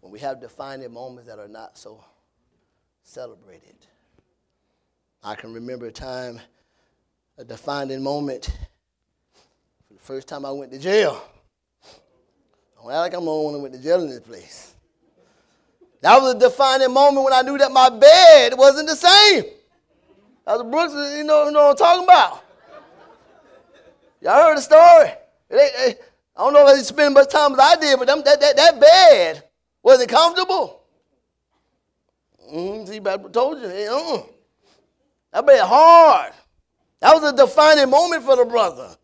when 0.00 0.12
we 0.12 0.20
have 0.20 0.40
defining 0.40 0.92
moments 0.92 1.28
that 1.28 1.40
are 1.40 1.48
not 1.48 1.76
so 1.76 2.04
celebrated. 3.02 3.74
I 5.24 5.34
can 5.34 5.52
remember 5.52 5.86
a 5.86 5.92
time, 5.92 6.38
a 7.36 7.44
defining 7.44 8.00
moment, 8.00 8.44
for 9.88 9.94
the 9.94 10.00
first 10.00 10.28
time 10.28 10.46
I 10.46 10.52
went 10.52 10.70
to 10.70 10.78
jail. 10.78 11.20
I 12.78 12.82
don't 12.82 12.92
act 12.92 13.00
like 13.00 13.14
I'm 13.14 13.24
the 13.24 13.30
only 13.32 13.54
one 13.54 13.62
went 13.62 13.74
to 13.74 13.82
jail 13.82 14.00
in 14.02 14.08
this 14.08 14.20
place. 14.20 14.76
That 16.00 16.20
was 16.20 16.34
a 16.34 16.38
defining 16.38 16.92
moment 16.92 17.24
when 17.24 17.32
I 17.32 17.42
knew 17.42 17.58
that 17.58 17.70
my 17.70 17.90
bed 17.90 18.56
wasn't 18.56 18.88
the 18.88 18.96
same. 18.96 19.44
That 20.46 20.58
was 20.58 20.62
Brooks, 20.62 20.92
you 21.16 21.24
know, 21.24 21.44
you 21.46 21.52
know 21.52 21.68
what 21.68 21.70
I'm 21.70 21.76
talking 21.76 22.04
about. 22.04 22.44
Y'all 24.22 24.34
heard 24.34 24.56
the 24.56 24.62
story. 24.62 25.10
I 25.52 25.96
don't 26.36 26.52
know 26.52 26.66
if 26.68 26.76
they 26.76 26.82
spent 26.82 27.08
as 27.08 27.14
much 27.14 27.30
time 27.30 27.52
as 27.52 27.58
I 27.58 27.76
did, 27.76 27.98
but 27.98 28.06
them, 28.06 28.22
that, 28.24 28.40
that, 28.40 28.56
that 28.56 28.80
bed 28.80 29.44
wasn't 29.82 30.10
comfortable. 30.10 30.82
Mm-hmm, 32.52 32.86
see, 32.86 33.00
I 33.04 33.16
told 33.30 33.60
you. 33.60 33.66
Uh-uh. 33.66 34.22
That 35.32 35.46
bed 35.46 35.60
hard. 35.62 36.32
That 37.00 37.14
was 37.14 37.32
a 37.32 37.36
defining 37.36 37.90
moment 37.90 38.24
for 38.24 38.36
the 38.36 38.44
brother. 38.44 38.96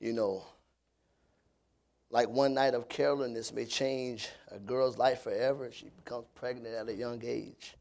You 0.00 0.12
know, 0.12 0.44
like 2.14 2.28
one 2.28 2.54
night 2.54 2.74
of 2.74 2.88
carelessness 2.88 3.52
may 3.52 3.64
change 3.64 4.28
a 4.52 4.58
girl's 4.60 4.96
life 4.96 5.22
forever. 5.22 5.68
She 5.72 5.90
becomes 5.96 6.26
pregnant 6.36 6.72
at 6.76 6.88
a 6.88 6.94
young 6.94 7.20
age. 7.24 7.74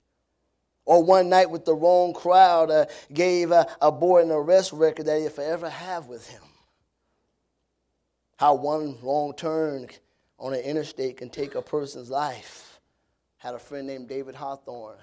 Or 0.86 1.04
one 1.04 1.30
night 1.30 1.52
with 1.52 1.66
the 1.66 1.76
wrong 1.76 2.14
crowd 2.16 2.72
uh, 2.72 2.88
gave 3.14 3.52
uh, 3.52 3.66
a 3.80 3.92
boy 3.92 4.24
an 4.24 4.32
arrest 4.32 4.74
record 4.74 5.06
that 5.06 5.20
he'll 5.22 5.30
forever 5.30 5.70
have 5.70 6.08
with 6.08 6.28
him. 6.28 6.42
How 8.38 8.56
one 8.56 8.98
wrong 9.04 9.36
turn 9.38 9.88
on 10.40 10.56
an 10.56 10.62
interstate 10.62 11.18
can 11.18 11.30
take 11.30 11.54
a 11.54 11.62
person's 11.62 12.10
life. 12.10 12.80
Had 13.38 13.54
a 13.54 13.60
friend 13.60 13.86
named 13.86 14.10
David 14.10 14.34
Hawthorne. 14.34 14.98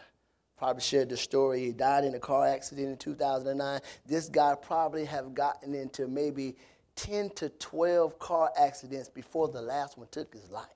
Probably 0.59 0.83
shared 0.83 1.09
the 1.09 1.17
story. 1.17 1.67
He 1.67 1.71
died 1.71 2.03
in 2.03 2.17
a 2.17 2.19
car 2.19 2.49
accident 2.49 2.89
in 2.89 2.97
2009. 2.97 3.81
This 4.07 4.29
guy 4.29 4.57
probably 4.61 5.05
have 5.05 5.35
gotten 5.35 5.73
into 5.73 6.09
maybe 6.09 6.57
10 7.01 7.31
to 7.31 7.49
12 7.49 8.19
car 8.19 8.51
accidents 8.59 9.09
before 9.09 9.49
the 9.49 9.63
last 9.63 9.97
one 9.97 10.07
took 10.11 10.35
his 10.35 10.51
life. 10.51 10.67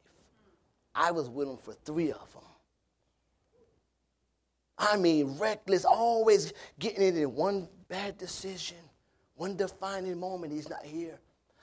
I 0.95 1.11
was 1.11 1.29
with 1.29 1.49
him 1.49 1.59
for 1.59 1.75
three 1.85 2.13
of 2.13 2.33
them. 2.33 2.43
I 4.79 4.97
mean, 4.97 5.37
reckless, 5.39 5.85
always 5.85 6.55
getting 6.79 7.03
it 7.03 7.17
in 7.17 7.35
one 7.35 7.69
bad 7.89 8.17
decision, 8.17 8.79
one 9.35 9.55
defining 9.57 10.19
moment, 10.19 10.53
he's 10.53 10.71
not 10.71 10.83
here. 10.83 11.19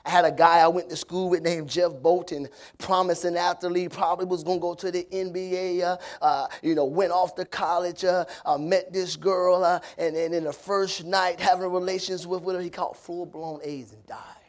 I 0.06 0.10
had 0.12 0.26
a 0.26 0.32
guy 0.32 0.60
I 0.60 0.68
went 0.68 0.90
to 0.90 0.96
school 0.96 1.30
with 1.30 1.42
named 1.42 1.68
Jeff 1.68 1.92
Bolton, 1.94 2.48
promising 2.78 3.38
athlete, 3.38 3.92
probably 3.92 4.26
was 4.26 4.44
going 4.44 4.60
to 4.60 4.62
go 4.62 4.74
to 4.76 4.92
the 4.92 5.08
NBA, 5.12 5.82
uh, 5.82 5.98
uh, 6.22 6.48
you 6.62 6.76
know, 6.76 6.86
went 6.86 7.12
off 7.12 7.34
to 7.36 7.46
college, 7.46 8.04
uh, 8.04 8.26
uh 8.46 8.58
met 8.60 8.94
this 8.94 9.16
girl, 9.16 9.64
uh, 9.64 9.80
and 9.98 10.16
then 10.16 10.34
in 10.34 10.44
the 10.44 10.54
first 10.54 11.04
night 11.04 11.40
having 11.40 11.72
relations 11.72 12.28
with, 12.28 12.44
with 12.44 12.56
her, 12.56 12.62
he 12.62 12.70
caught 12.70 12.96
full-blown 12.96 13.60
AIDS 13.64 13.94
and 13.94 14.06
died 14.06 14.41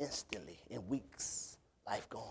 instantly 0.00 0.58
in 0.70 0.86
weeks, 0.88 1.58
life 1.86 2.08
gone. 2.08 2.24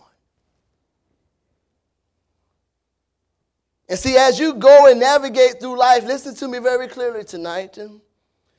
And 3.88 3.98
see, 3.98 4.18
as 4.18 4.40
you 4.40 4.54
go 4.54 4.88
and 4.90 5.00
navigate 5.00 5.60
through 5.60 5.78
life, 5.78 6.04
listen 6.04 6.36
to 6.36 6.48
me 6.48 6.60
very 6.60 6.88
clearly 6.88 7.24
tonight. 7.24 7.78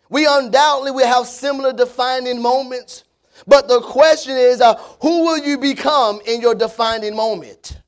We 0.09 0.26
undoubtedly 0.29 0.90
will 0.90 1.07
have 1.07 1.26
similar 1.26 1.73
defining 1.73 2.40
moments. 2.43 3.05
But 3.47 3.69
the 3.69 3.81
question 3.81 4.37
is, 4.37 4.61
uh, 4.61 4.75
who 5.00 5.25
will 5.25 5.38
you 5.38 5.57
become 5.57 6.21
in 6.26 6.40
your 6.40 6.55
defining 6.55 7.14
moment? 7.14 7.81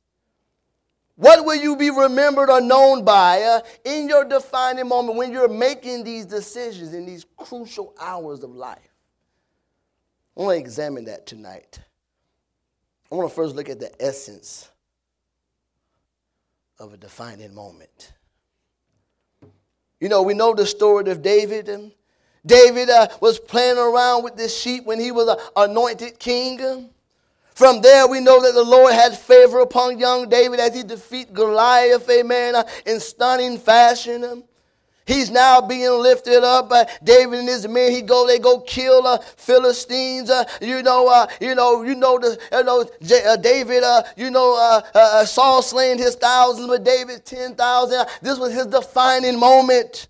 What 1.15 1.45
will 1.45 1.55
you 1.55 1.75
be 1.75 1.89
remembered 1.89 2.49
or 2.49 2.59
known 2.59 3.03
by 3.03 3.41
uh, 3.41 3.61
in 3.83 4.09
your 4.09 4.25
defining 4.25 4.87
moment 4.87 5.17
when 5.17 5.31
you're 5.31 5.47
making 5.49 6.03
these 6.03 6.25
decisions 6.25 6.93
in 6.93 7.05
these 7.05 7.25
crucial 7.37 7.93
hours 7.99 8.41
of 8.43 8.51
life? 8.51 8.92
I 10.35 10.41
want 10.41 10.55
to 10.55 10.59
examine 10.59 11.05
that 11.05 11.25
tonight. 11.25 11.79
I 13.11 13.15
want 13.15 13.29
to 13.29 13.35
first 13.35 13.55
look 13.55 13.69
at 13.69 13.79
the 13.79 13.91
essence 14.01 14.69
of 16.79 16.93
a 16.93 16.97
defining 16.97 17.53
moment. 17.53 18.13
You 19.99 20.09
know, 20.09 20.23
we 20.23 20.33
know 20.33 20.53
the 20.53 20.65
story 20.65 21.09
of 21.11 21.21
David. 21.21 21.69
And 21.69 21.91
David 22.45 22.89
uh, 22.89 23.07
was 23.21 23.39
playing 23.39 23.77
around 23.77 24.23
with 24.23 24.35
this 24.35 24.59
sheep 24.59 24.85
when 24.85 24.99
he 24.99 25.11
was 25.11 25.27
an 25.27 25.37
anointed 25.69 26.19
king. 26.19 26.89
From 27.53 27.81
there, 27.81 28.07
we 28.07 28.19
know 28.19 28.41
that 28.41 28.53
the 28.53 28.63
Lord 28.63 28.93
had 28.93 29.15
favor 29.15 29.59
upon 29.59 29.99
young 29.99 30.27
David 30.27 30.59
as 30.59 30.73
he 30.73 30.81
defeat 30.81 31.31
Goliath, 31.31 32.09
amen, 32.09 32.55
uh, 32.55 32.63
in 32.87 32.99
stunning 32.99 33.59
fashion. 33.59 34.43
He's 35.05 35.29
now 35.29 35.59
being 35.59 35.91
lifted 35.91 36.43
up. 36.43 36.71
Uh, 36.71 36.85
David 37.03 37.39
and 37.39 37.47
his 37.47 37.67
men, 37.67 37.91
he 37.91 38.01
go, 38.01 38.25
they 38.25 38.39
go 38.39 38.61
kill 38.61 39.05
uh, 39.05 39.17
Philistines. 39.17 40.29
Uh, 40.29 40.45
you 40.61 40.81
know, 40.81 41.07
uh, 41.07 41.27
you 41.41 41.55
know, 41.55 41.83
you 41.83 41.95
know 41.95 42.17
the, 42.17 42.39
you 42.51 42.63
know, 42.63 42.89
J- 43.01 43.25
uh, 43.25 43.35
David. 43.35 43.83
Uh, 43.83 44.03
you 44.15 44.31
know, 44.31 44.81
Saul 45.25 45.61
slaying 45.61 45.97
his 45.97 46.15
thousands, 46.15 46.67
but 46.67 46.83
David 46.83 47.25
ten 47.25 47.53
thousand. 47.55 48.07
This 48.21 48.39
was 48.39 48.53
his 48.53 48.67
defining 48.67 49.37
moment. 49.37 50.07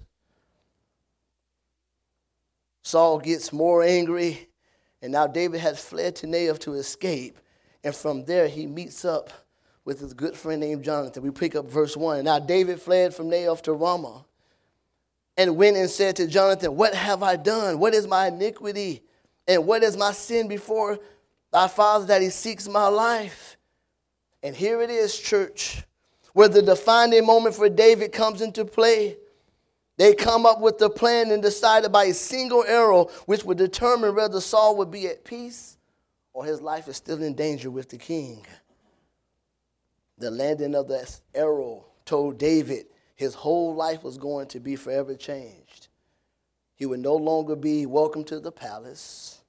Saul 2.83 3.17
gets 3.19 3.51
more 3.51 3.81
angry, 3.81 4.50
and 5.01 5.12
now 5.13 5.25
David 5.25 5.62
has 5.62 5.79
fled 5.83 6.15
to 6.17 6.27
Naioth 6.27 6.59
to 6.59 6.73
escape, 6.73 7.39
and 7.83 7.95
from 7.95 8.25
there 8.25 8.47
he 8.47 8.67
meets 8.67 9.05
up 9.05 9.31
with 9.85 10.00
his 10.01 10.13
good 10.13 10.35
friend 10.35 10.62
named 10.62 10.83
Jonathan. 10.83 11.23
We 11.23 11.31
pick 11.31 11.55
up 11.55 11.65
verse 11.65 11.97
one. 11.97 12.25
Now 12.25 12.39
David 12.39 12.79
fled 12.79 13.15
from 13.15 13.29
Naioth 13.29 13.62
to 13.63 13.73
Ramah 13.73 14.25
and 15.37 15.57
went 15.57 15.77
and 15.77 15.89
said 15.89 16.15
to 16.17 16.27
Jonathan, 16.27 16.75
What 16.75 16.93
have 16.93 17.23
I 17.23 17.35
done? 17.35 17.79
What 17.79 17.93
is 17.93 18.07
my 18.07 18.27
iniquity? 18.27 19.03
And 19.47 19.65
what 19.65 19.83
is 19.83 19.97
my 19.97 20.11
sin 20.11 20.47
before 20.47 20.99
thy 21.51 21.67
father 21.67 22.05
that 22.05 22.21
he 22.21 22.29
seeks 22.29 22.67
my 22.67 22.87
life? 22.87 23.57
And 24.41 24.55
here 24.55 24.81
it 24.81 24.89
is, 24.89 25.17
church, 25.17 25.83
where 26.33 26.49
the 26.49 26.61
defining 26.61 27.25
moment 27.25 27.55
for 27.55 27.69
David 27.69 28.11
comes 28.11 28.41
into 28.41 28.65
play. 28.65 29.17
They 29.97 30.15
come 30.15 30.45
up 30.45 30.59
with 30.59 30.79
the 30.79 30.89
plan 30.89 31.31
and 31.31 31.41
decided 31.41 31.91
by 31.91 32.05
a 32.05 32.13
single 32.13 32.63
arrow, 32.63 33.05
which 33.25 33.43
would 33.43 33.57
determine 33.57 34.15
whether 34.15 34.41
Saul 34.41 34.77
would 34.77 34.91
be 34.91 35.07
at 35.07 35.23
peace 35.23 35.77
or 36.33 36.43
his 36.43 36.61
life 36.61 36.87
is 36.87 36.97
still 36.97 37.21
in 37.21 37.35
danger 37.35 37.69
with 37.69 37.89
the 37.89 37.97
king. 37.97 38.45
The 40.17 40.31
landing 40.31 40.75
of 40.75 40.87
the 40.87 41.07
arrow 41.35 41.85
told 42.05 42.37
David 42.37 42.87
his 43.15 43.34
whole 43.36 43.75
life 43.75 44.03
was 44.03 44.17
going 44.17 44.48
to 44.48 44.60
be 44.60 44.75
forever 44.75 45.15
changed. 45.15 45.88
He 46.75 46.86
would 46.86 47.00
no 47.00 47.15
longer 47.15 47.55
be 47.55 47.86
welcome 47.86 48.24
to 48.25 48.39
the 48.39 48.51
palace. 48.51 49.39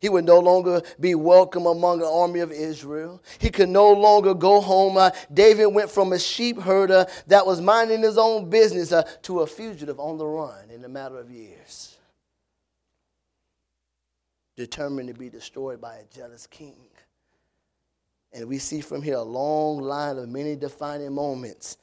He 0.00 0.08
would 0.10 0.26
no 0.26 0.38
longer 0.38 0.82
be 1.00 1.14
welcome 1.14 1.64
among 1.64 2.00
the 2.00 2.08
army 2.08 2.40
of 2.40 2.52
Israel. 2.52 3.22
He 3.38 3.48
could 3.48 3.70
no 3.70 3.90
longer 3.92 4.34
go 4.34 4.60
home. 4.60 4.98
Uh, 4.98 5.12
David 5.32 5.66
went 5.68 5.90
from 5.90 6.12
a 6.12 6.18
sheep 6.18 6.60
herder 6.60 7.06
that 7.28 7.46
was 7.46 7.60
minding 7.60 8.02
his 8.02 8.18
own 8.18 8.50
business 8.50 8.92
uh, 8.92 9.04
to 9.22 9.40
a 9.40 9.46
fugitive 9.46 9.98
on 9.98 10.18
the 10.18 10.26
run 10.26 10.68
in 10.68 10.84
a 10.84 10.88
matter 10.88 11.16
of 11.16 11.30
years. 11.30 11.96
Determined 14.56 15.08
to 15.08 15.14
be 15.14 15.30
destroyed 15.30 15.80
by 15.80 15.96
a 15.96 16.04
jealous 16.14 16.46
king. 16.46 16.76
And 18.32 18.46
we 18.46 18.58
see 18.58 18.82
from 18.82 19.00
here 19.00 19.16
a 19.16 19.22
long 19.22 19.80
line 19.80 20.18
of 20.18 20.28
many 20.28 20.54
defining 20.54 21.14
moments 21.14 21.78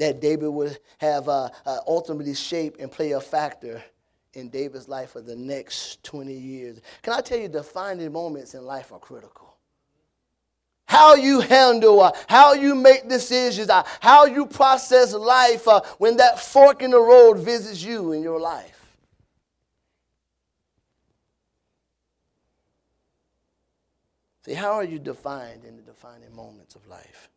that 0.00 0.18
David 0.18 0.48
would 0.48 0.78
have 0.96 1.28
uh, 1.28 1.50
uh, 1.66 1.78
ultimately 1.86 2.34
shape 2.34 2.76
and 2.80 2.90
play 2.90 3.12
a 3.12 3.20
factor 3.20 3.84
in 4.32 4.48
David's 4.48 4.88
life 4.88 5.10
for 5.10 5.20
the 5.20 5.36
next 5.36 6.02
20 6.04 6.32
years. 6.32 6.80
Can 7.02 7.12
I 7.12 7.20
tell 7.20 7.38
you, 7.38 7.48
defining 7.48 8.10
moments 8.10 8.54
in 8.54 8.64
life 8.64 8.92
are 8.92 8.98
critical. 8.98 9.54
How 10.86 11.16
you 11.16 11.40
handle, 11.40 12.00
uh, 12.00 12.12
how 12.28 12.54
you 12.54 12.74
make 12.74 13.10
decisions, 13.10 13.68
uh, 13.68 13.82
how 14.00 14.24
you 14.24 14.46
process 14.46 15.12
life 15.12 15.68
uh, 15.68 15.82
when 15.98 16.16
that 16.16 16.40
fork 16.40 16.80
in 16.80 16.92
the 16.92 17.00
road 17.00 17.38
visits 17.38 17.84
you 17.84 18.12
in 18.12 18.22
your 18.22 18.40
life. 18.40 18.96
See, 24.46 24.54
how 24.54 24.72
are 24.72 24.84
you 24.84 24.98
defined 24.98 25.66
in 25.66 25.76
the 25.76 25.82
defining 25.82 26.34
moments 26.34 26.74
of 26.74 26.86
life? 26.86 27.28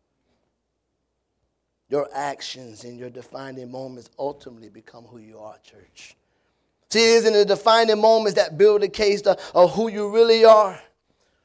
Your 1.89 2.07
actions 2.13 2.83
and 2.83 2.97
your 2.97 3.09
defining 3.09 3.71
moments 3.71 4.09
ultimately 4.17 4.69
become 4.69 5.03
who 5.03 5.19
you 5.19 5.39
are, 5.39 5.57
church. 5.63 6.15
See, 6.89 7.03
it 7.03 7.17
is 7.17 7.25
in 7.25 7.33
the 7.33 7.45
defining 7.45 7.99
moments 7.99 8.35
that 8.35 8.57
build 8.57 8.83
a 8.83 8.87
case 8.87 9.21
of 9.21 9.73
who 9.73 9.89
you 9.89 10.09
really 10.13 10.45
are 10.45 10.79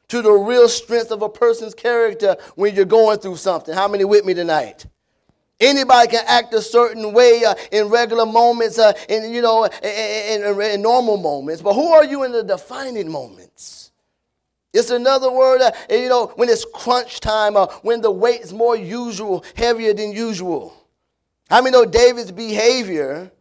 to 0.08 0.22
the 0.22 0.32
real 0.32 0.68
strength 0.68 1.10
of 1.10 1.22
a 1.22 1.28
person's 1.28 1.74
character 1.74 2.36
when 2.54 2.74
you're 2.74 2.84
going 2.84 3.18
through 3.18 3.36
something. 3.36 3.74
How 3.74 3.88
many 3.88 4.04
with 4.04 4.24
me 4.24 4.34
tonight? 4.34 4.86
Anybody 5.60 6.08
can 6.08 6.24
act 6.26 6.54
a 6.54 6.62
certain 6.62 7.12
way 7.12 7.44
uh, 7.44 7.54
in 7.72 7.88
regular 7.88 8.24
moments, 8.24 8.78
uh, 8.78 8.92
in 9.08 9.32
you 9.32 9.42
know, 9.42 9.64
in, 9.64 10.42
in, 10.44 10.60
in, 10.60 10.82
normal 10.82 11.16
moments. 11.16 11.62
But 11.62 11.74
who 11.74 11.88
are 11.88 12.04
you 12.04 12.22
in 12.22 12.32
the 12.32 12.44
defining 12.44 13.10
moments? 13.10 13.77
It's 14.72 14.90
another 14.90 15.30
word, 15.30 15.62
uh, 15.62 15.72
you 15.90 16.08
know, 16.08 16.26
when 16.36 16.48
it's 16.48 16.66
crunch 16.74 17.20
time, 17.20 17.56
uh, 17.56 17.66
when 17.82 18.00
the 18.00 18.10
weight 18.10 18.42
is 18.42 18.52
more 18.52 18.76
usual, 18.76 19.44
heavier 19.56 19.94
than 19.94 20.12
usual. 20.12 20.74
How 21.48 21.62
many 21.62 21.72
know 21.72 21.86
David's 21.86 22.30
behavior 22.30 23.32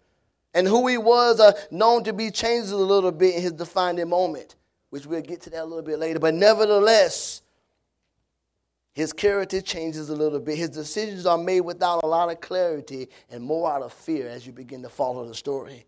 and 0.54 0.68
who 0.68 0.88
he 0.88 0.98
was 0.98 1.40
uh, 1.40 1.52
known 1.70 2.04
to 2.06 2.14
be 2.14 2.32
changes 2.32 2.72
a 2.72 2.78
little 2.78 3.12
bit 3.12 3.36
in 3.36 3.42
his 3.42 3.52
defining 3.52 4.10
moment, 4.10 4.56
which 4.90 5.06
we'll 5.06 5.22
get 5.22 5.42
to 5.42 5.50
that 5.50 5.64
a 5.64 5.66
little 5.66 5.84
bit 5.84 6.00
later. 6.00 6.18
But 6.20 6.34
nevertheless, 6.34 7.42
his 8.94 9.14
character 9.14 9.62
changes 9.62 10.10
a 10.10 10.16
little 10.16 10.40
bit. 10.40 10.58
His 10.58 10.70
decisions 10.70 11.26
are 11.26 11.38
made 11.38 11.62
without 11.62 12.04
a 12.04 12.08
lot 12.08 12.32
of 12.32 12.42
clarity 12.42 13.10
and 13.30 13.44
more 13.44 13.72
out 13.72 13.84
of 13.84 13.94
fear 13.94 14.28
as 14.28 14.48
you 14.48 14.54
begin 14.54 14.82
to 14.82 14.90
follow 14.90 15.28
the 15.28 15.36
story. 15.36 15.86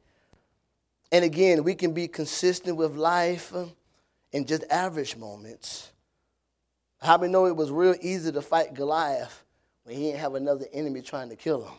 And 1.11 1.25
again, 1.25 1.63
we 1.63 1.73
can 1.73 1.93
be 1.93 2.07
consistent 2.07 2.77
with 2.77 2.95
life 2.95 3.51
in 4.31 4.45
just 4.45 4.63
average 4.69 5.15
moments. 5.17 5.91
How 7.01 7.17
many 7.17 7.31
know 7.31 7.45
it 7.45 7.55
was 7.55 7.71
real 7.71 7.95
easy 8.01 8.31
to 8.31 8.41
fight 8.41 8.73
Goliath 8.73 9.43
when 9.83 9.95
he 9.95 10.03
didn't 10.03 10.19
have 10.19 10.35
another 10.35 10.65
enemy 10.73 11.01
trying 11.01 11.29
to 11.29 11.35
kill 11.35 11.63
him? 11.63 11.73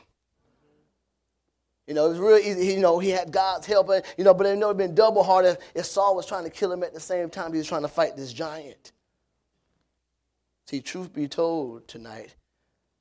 You 1.87 1.95
know, 1.95 2.07
it 2.07 2.11
was 2.11 2.19
real 2.19 2.39
easy. 2.39 2.75
You 2.75 2.81
know, 2.81 2.99
he 3.01 3.11
had 3.11 3.33
God's 3.33 3.67
help, 3.67 3.91
you 4.17 4.25
know, 4.25 4.33
but 4.33 4.47
it 4.47 4.57
would 4.57 4.65
have 4.65 4.77
been 4.77 4.95
double 4.95 5.25
hard 5.25 5.59
if 5.75 5.87
Saul 5.87 6.15
was 6.15 6.25
trying 6.25 6.45
to 6.45 6.51
kill 6.51 6.73
him 6.73 6.85
at 6.85 6.95
the 6.95 7.01
same 7.01 7.29
time 7.29 7.53
he 7.53 7.59
was 7.59 7.67
trying 7.67 7.83
to 7.83 7.89
fight 7.89 8.17
this 8.17 8.33
giant. 8.33 8.93
See, 10.67 10.81
truth 10.81 11.13
be 11.13 11.27
told 11.27 11.89
tonight, 11.89 12.37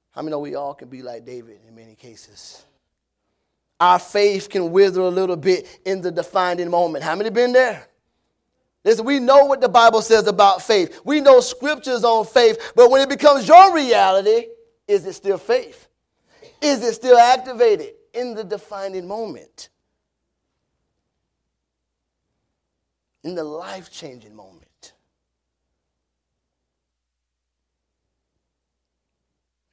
how 0.09 0.23
many 0.23 0.31
know 0.31 0.39
we 0.39 0.55
all 0.55 0.73
can 0.73 0.89
be 0.89 1.03
like 1.03 1.23
David 1.23 1.59
in 1.67 1.75
many 1.75 1.93
cases? 1.93 2.65
Our 3.79 3.99
faith 3.99 4.49
can 4.49 4.71
wither 4.71 5.01
a 5.01 5.09
little 5.09 5.37
bit 5.37 5.79
in 5.85 6.01
the 6.01 6.11
defining 6.11 6.71
moment. 6.71 7.03
How 7.03 7.15
many 7.15 7.29
been 7.29 7.53
there? 7.53 7.88
Listen, 8.85 9.05
we 9.05 9.19
know 9.19 9.45
what 9.45 9.61
the 9.61 9.69
Bible 9.69 10.01
says 10.01 10.27
about 10.27 10.61
faith. 10.61 11.01
We 11.03 11.19
know 11.19 11.41
scriptures 11.41 12.03
on 12.03 12.25
faith, 12.25 12.71
but 12.75 12.89
when 12.89 13.01
it 13.01 13.09
becomes 13.09 13.47
your 13.47 13.73
reality, 13.73 14.47
is 14.87 15.05
it 15.05 15.13
still 15.13 15.37
faith? 15.37 15.87
Is 16.61 16.83
it 16.83 16.93
still 16.93 17.17
activated 17.17 17.93
in 18.13 18.33
the 18.33 18.43
defining 18.43 19.07
moment? 19.07 19.69
In 23.23 23.35
the 23.35 23.43
life 23.43 23.91
changing 23.91 24.35
moment? 24.35 24.93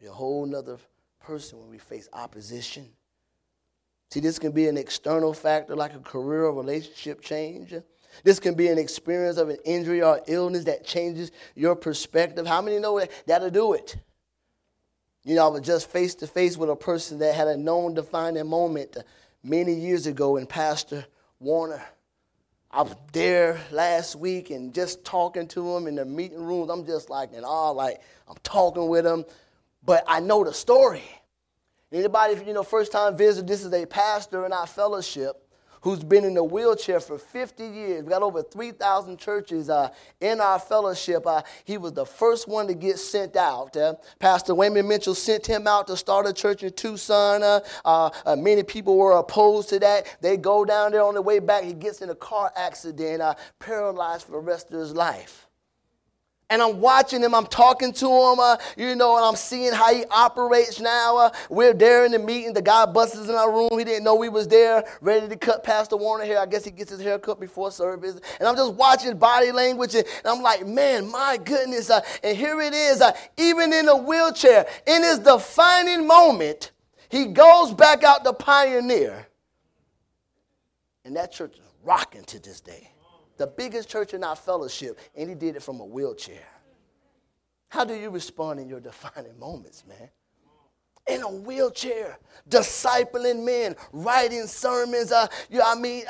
Be 0.01 0.07
a 0.07 0.13
whole 0.13 0.45
nother 0.47 0.79
person 1.21 1.61
when 1.61 1.71
we 1.71 1.79
face 1.79 2.09
opposition. 2.13 2.89
See, 4.11 4.21
this 4.21 4.39
can 4.39 4.53
be 4.53 4.69
an 4.69 4.77
external 4.77 5.33
factor 5.33 5.75
like 5.75 5.95
a 5.95 5.99
career 6.01 6.45
or 6.45 6.53
relationship 6.53 7.21
change. 7.21 7.75
This 8.25 8.41
can 8.41 8.55
be 8.55 8.69
an 8.69 8.79
experience 8.79 9.37
of 9.37 9.49
an 9.49 9.59
injury 9.65 10.03
or 10.03 10.21
illness 10.27 10.65
that 10.65 10.85
changes 10.85 11.33
your 11.55 11.77
perspective. 11.77 12.47
How 12.47 12.61
many 12.63 12.79
know 12.79 12.99
that 12.99 13.11
that'll 13.27 13.51
do 13.51 13.73
it? 13.75 13.97
You 15.25 15.35
know, 15.37 15.47
I 15.47 15.49
was 15.49 15.63
just 15.63 15.91
face 15.91 16.15
to 16.17 16.27
face 16.27 16.57
with 16.57 16.71
a 16.71 16.77
person 16.77 17.19
that 17.19 17.35
had 17.35 17.49
a 17.49 17.57
known 17.57 17.95
defining 17.95 18.47
moment 18.47 18.97
many 19.43 19.75
years 19.75 20.07
ago 20.07 20.37
in 20.37 20.47
Pastor 20.47 21.05
Warner. 21.41 21.83
I 22.71 22.83
was 22.83 22.95
there 23.13 23.61
last 23.71 24.17
week 24.17 24.51
and 24.51 24.75
just 24.75 25.05
talking 25.05 25.49
to 25.49 25.77
him 25.77 25.87
in 25.87 25.97
the 25.97 26.05
meeting 26.05 26.43
rooms. 26.43 26.71
I'm 26.71 26.87
just 26.87 27.11
like 27.11 27.33
in 27.33 27.45
awe, 27.45 27.71
like 27.71 28.01
I'm 28.29 28.37
talking 28.43 28.89
with 28.89 29.07
him 29.07 29.25
but 29.87 30.05
I 30.07 30.21
know 30.21 30.45
the 30.45 30.52
story. 30.52 31.05
Anybody, 31.93 32.45
you 32.45 32.52
know, 32.52 32.65
first 32.65 32.91
time 32.91 33.17
visitor, 33.17 33.47
this 33.47 33.65
is 33.65 33.73
a 33.73 33.87
pastor 33.87 34.45
in 34.45 34.52
our 34.52 34.67
fellowship 34.67 35.46
who's 35.80 36.02
been 36.02 36.25
in 36.25 36.36
a 36.36 36.45
wheelchair 36.45 37.00
for 37.00 37.19
50 37.19 37.65
years. 37.65 38.04
We 38.04 38.10
got 38.10 38.23
over 38.23 38.43
3,000 38.43 39.19
churches 39.19 39.71
uh, 39.71 39.91
in 40.21 40.41
our 40.41 40.58
fellowship. 40.58 41.26
Uh, 41.26 41.43
he 41.65 41.78
was 41.78 41.93
the 41.93 42.06
first 42.06 42.49
one 42.49 42.67
to 42.67 42.75
get 42.75 42.99
sent 42.99 43.36
out. 43.36 43.76
Uh, 43.76 43.95
Pastor 44.19 44.54
Wayman 44.54 44.89
Mitchell 44.89 45.15
sent 45.15 45.47
him 45.47 45.67
out 45.67 45.86
to 45.86 45.97
start 45.97 46.26
a 46.26 46.32
church 46.32 46.62
in 46.62 46.73
Tucson. 46.73 47.43
Uh, 47.43 47.60
uh, 47.84 48.10
uh, 48.25 48.36
many 48.36 48.62
people 48.62 48.97
were 48.97 49.12
opposed 49.12 49.69
to 49.71 49.78
that. 49.80 50.17
They 50.21 50.36
go 50.36 50.65
down 50.65 50.93
there 50.93 51.02
on 51.02 51.15
the 51.15 51.23
way 51.23 51.39
back. 51.39 51.65
He 51.65 51.73
gets 51.73 52.02
in 52.02 52.10
a 52.10 52.15
car 52.15 52.52
accident, 52.56 53.23
paralyzed 53.58 54.26
for 54.26 54.32
the 54.32 54.39
rest 54.39 54.71
of 54.73 54.78
his 54.78 54.95
life. 54.95 55.46
And 56.49 56.63
I'm 56.63 56.80
watching 56.80 57.23
him, 57.23 57.35
I'm 57.35 57.47
talking 57.47 57.93
to 57.95 58.06
him, 58.06 58.39
uh, 58.39 58.56
you 58.76 58.95
know, 58.95 59.17
and 59.17 59.25
I'm 59.25 59.35
seeing 59.35 59.73
how 59.73 59.93
he 59.93 60.04
operates 60.13 60.78
now. 60.78 61.17
Uh, 61.17 61.30
we're 61.50 61.75
there 61.75 62.04
in 62.04 62.13
the 62.13 62.21
meeting. 62.21 62.52
The 62.52 62.63
guy 62.63 62.87
busts 62.87 63.28
in 63.28 63.35
our 63.35 63.52
room. 63.52 63.76
He 63.76 63.82
didn't 63.82 64.04
know 64.04 64.15
we 64.15 64.28
was 64.28 64.47
there, 64.47 64.85
ready 65.00 65.26
to 65.28 65.37
cut 65.37 65.65
Pastor 65.65 65.97
Warner 65.97 66.25
hair. 66.25 66.39
I 66.39 66.47
guess 66.47 66.65
he 66.65 66.71
gets 66.71 66.93
his 66.93 67.00
hair 67.00 67.19
cut 67.19 67.41
before 67.41 67.73
service. 67.73 68.21
And 68.39 68.49
I'm 68.49 68.54
just 68.54 68.75
watching 68.75 69.19
body 69.19 69.50
language, 69.50 69.97
and, 69.97 70.06
I'm 70.25 70.41
like, 70.41 70.65
man, 70.65 71.11
my 71.11 71.37
goodness. 71.37 71.91
Uh, 71.91 72.00
and 72.23 72.37
here 72.37 72.61
it 72.61 72.75
is, 72.75 73.00
uh, 73.00 73.11
even 73.37 73.73
in 73.73 73.89
a 73.89 73.97
wheelchair, 73.97 74.67
in 74.87 75.02
his 75.02 75.19
defining 75.19 76.06
moment, 76.06 76.71
he 77.09 77.26
goes 77.26 77.75
back 77.75 78.04
out 78.04 78.25
to 78.25 78.32
Pioneer. 78.32 79.26
And 81.04 81.17
that 81.17 81.32
church 81.32 81.54
is 81.54 81.65
rocking 81.82 82.23
to 82.25 82.39
this 82.39 82.61
day 82.61 82.91
the 83.37 83.47
biggest 83.47 83.89
church 83.89 84.15
in 84.15 84.25
our 84.25 84.37
fellowship, 84.37 84.99
and 85.15 85.29
he 85.29 85.35
did 85.35 85.57
it 85.57 85.63
from 85.63 85.81
a 85.81 85.85
wheelchair. 85.85 86.47
How 87.69 87.85
do 87.85 87.95
you 87.95 88.11
respond 88.11 88.61
in 88.61 88.69
your 88.69 88.81
defining 88.91 89.39
moments, 89.39 89.85
man? 89.87 90.09
In 91.09 91.23
a 91.23 91.31
wheelchair, 91.31 92.19
discipling 92.49 93.45
men, 93.45 93.77
writing 93.93 94.47
sermons. 94.47 95.13
Uh, 95.13 95.29
you 95.51 95.59
know, 95.59 95.65
I 95.67 95.75
mean, 95.77 96.05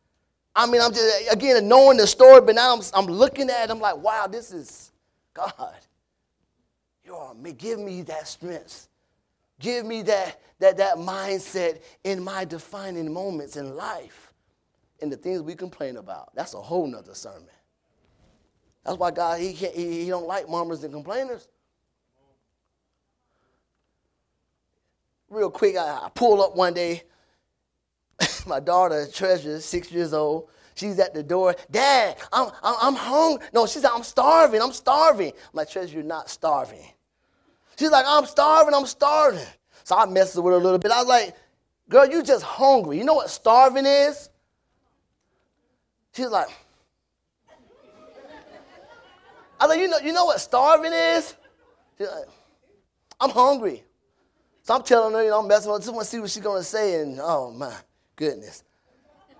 I 0.54 0.66
mean, 0.66 0.80
I'm 0.80 0.92
just 0.92 1.32
again 1.32 1.66
knowing 1.68 1.96
the 1.96 2.06
story, 2.06 2.40
but 2.40 2.54
now 2.54 2.74
I'm, 2.74 2.82
I'm 2.94 3.06
looking 3.06 3.50
at 3.50 3.64
it. 3.64 3.70
I'm 3.70 3.80
like, 3.80 3.96
wow, 3.96 4.26
this 4.26 4.52
is 4.52 4.92
God. 5.34 5.74
You 7.04 7.14
are 7.14 7.34
me. 7.34 7.52
Give 7.52 7.78
me 7.78 8.02
that 8.02 8.28
strength. 8.28 8.88
Give 9.58 9.84
me 9.84 10.02
that 10.02 10.40
that 10.58 10.76
that 10.76 10.96
mindset 10.96 11.80
in 12.04 12.22
my 12.22 12.44
defining 12.44 13.12
moments 13.12 13.56
in 13.56 13.74
life 13.76 14.25
and 15.00 15.12
the 15.12 15.16
things 15.16 15.42
we 15.42 15.54
complain 15.54 15.96
about. 15.96 16.34
That's 16.34 16.54
a 16.54 16.60
whole 16.60 16.86
nother 16.86 17.14
sermon. 17.14 17.48
That's 18.84 18.98
why 18.98 19.10
God, 19.10 19.40
he, 19.40 19.52
can't, 19.52 19.74
he, 19.74 20.04
he 20.04 20.08
don't 20.08 20.26
like 20.26 20.48
murmurers 20.48 20.84
and 20.84 20.92
complainers. 20.92 21.48
Real 25.28 25.50
quick, 25.50 25.76
I, 25.76 26.04
I 26.04 26.10
pull 26.14 26.42
up 26.42 26.54
one 26.56 26.72
day. 26.72 27.02
My 28.46 28.60
daughter, 28.60 29.06
Treasure, 29.12 29.60
six 29.60 29.90
years 29.90 30.12
old, 30.14 30.48
she's 30.76 30.98
at 31.00 31.14
the 31.14 31.22
door. 31.22 31.56
Dad, 31.70 32.16
I'm, 32.32 32.50
I'm, 32.62 32.74
I'm 32.80 32.94
hungry. 32.94 33.44
No, 33.52 33.66
she's 33.66 33.82
like, 33.82 33.92
I'm 33.94 34.04
starving. 34.04 34.62
I'm 34.62 34.72
starving. 34.72 35.32
My 35.52 35.64
Treasure, 35.64 35.94
you're 35.94 36.04
not 36.04 36.30
starving. 36.30 36.86
She's 37.78 37.90
like, 37.90 38.04
I'm 38.06 38.24
starving. 38.24 38.72
I'm 38.72 38.86
starving. 38.86 39.44
So 39.82 39.96
I 39.96 40.06
messed 40.06 40.36
with 40.36 40.44
her 40.46 40.52
a 40.52 40.58
little 40.58 40.78
bit. 40.78 40.92
I 40.92 40.98
was 41.00 41.08
like, 41.08 41.34
girl, 41.88 42.06
you 42.08 42.22
just 42.22 42.44
hungry. 42.44 42.98
You 42.98 43.04
know 43.04 43.14
what 43.14 43.30
starving 43.30 43.86
is? 43.86 44.30
She's 46.16 46.28
like, 46.28 46.48
I 49.60 49.66
like, 49.66 49.80
you 49.80 49.88
know, 49.88 49.98
you 49.98 50.14
know 50.14 50.24
what 50.24 50.40
starving 50.40 50.94
is? 50.94 51.34
She's 51.98 52.06
like, 52.06 52.24
I'm 53.20 53.28
hungry. 53.28 53.84
So 54.62 54.74
I'm 54.74 54.82
telling 54.82 55.12
her, 55.12 55.22
you 55.22 55.28
know, 55.28 55.40
I'm 55.40 55.48
messing 55.48 55.70
with 55.70 55.82
her. 55.82 55.82
I 55.82 55.84
just 55.84 55.94
want 55.94 56.04
to 56.06 56.10
see 56.10 56.20
what 56.20 56.30
she's 56.30 56.42
going 56.42 56.60
to 56.60 56.64
say. 56.64 57.02
And 57.02 57.18
oh, 57.20 57.50
my 57.50 57.74
goodness. 58.16 58.64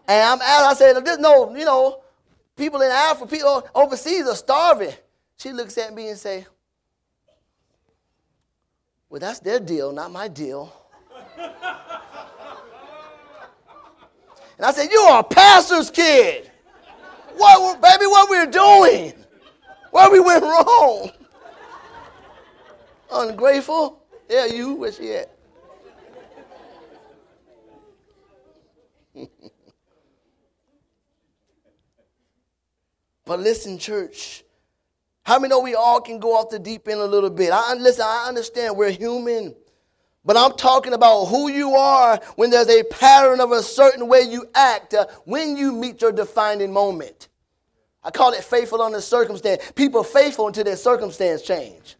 And 0.06 0.22
I'm 0.22 0.40
out. 0.42 0.66
I 0.66 0.74
said, 0.74 1.02
there's 1.02 1.18
no, 1.18 1.56
you 1.56 1.64
know, 1.64 2.02
people 2.56 2.82
in 2.82 2.90
Africa, 2.90 3.26
people 3.26 3.66
overseas 3.74 4.28
are 4.28 4.36
starving. 4.36 4.92
She 5.38 5.52
looks 5.52 5.78
at 5.78 5.94
me 5.94 6.10
and 6.10 6.18
say, 6.18 6.46
well, 9.08 9.20
that's 9.20 9.38
their 9.38 9.60
deal, 9.60 9.92
not 9.92 10.10
my 10.10 10.28
deal. 10.28 10.70
and 11.38 11.54
I 14.60 14.72
said, 14.72 14.90
you 14.90 14.98
are 14.98 15.20
a 15.20 15.24
pastor's 15.24 15.90
kid. 15.90 16.50
What, 17.36 17.82
baby, 17.82 18.06
what 18.06 18.30
we're 18.30 18.46
doing? 18.46 19.12
Where 19.90 20.10
we 20.10 20.20
went 20.20 20.42
wrong? 20.42 21.10
Ungrateful? 23.12 24.02
Yeah, 24.28 24.46
you. 24.46 24.74
Where 24.74 24.90
she 24.92 25.12
at? 25.12 25.30
but 33.24 33.40
listen, 33.40 33.78
church. 33.78 34.42
How 35.22 35.38
many 35.38 35.50
know 35.50 35.60
we 35.60 35.74
all 35.74 36.00
can 36.00 36.18
go 36.18 36.36
off 36.36 36.50
the 36.50 36.58
deep 36.58 36.88
end 36.88 37.00
a 37.00 37.06
little 37.06 37.30
bit? 37.30 37.50
I 37.52 37.74
listen. 37.74 38.04
I 38.06 38.26
understand 38.28 38.76
we're 38.76 38.90
human, 38.90 39.54
But 40.26 40.36
I'm 40.36 40.52
talking 40.56 40.92
about 40.92 41.26
who 41.26 41.48
you 41.48 41.76
are 41.76 42.20
when 42.34 42.50
there's 42.50 42.68
a 42.68 42.82
pattern 42.82 43.40
of 43.40 43.52
a 43.52 43.62
certain 43.62 44.08
way 44.08 44.22
you 44.22 44.44
act 44.56 44.92
uh, 44.92 45.06
when 45.24 45.56
you 45.56 45.70
meet 45.72 46.02
your 46.02 46.10
defining 46.10 46.72
moment. 46.72 47.28
I 48.02 48.10
call 48.10 48.32
it 48.32 48.42
faithful 48.42 48.82
under 48.82 49.00
circumstance. 49.00 49.70
People 49.76 50.02
faithful 50.02 50.48
until 50.48 50.64
their 50.64 50.76
circumstance 50.76 51.42
change. 51.42 51.94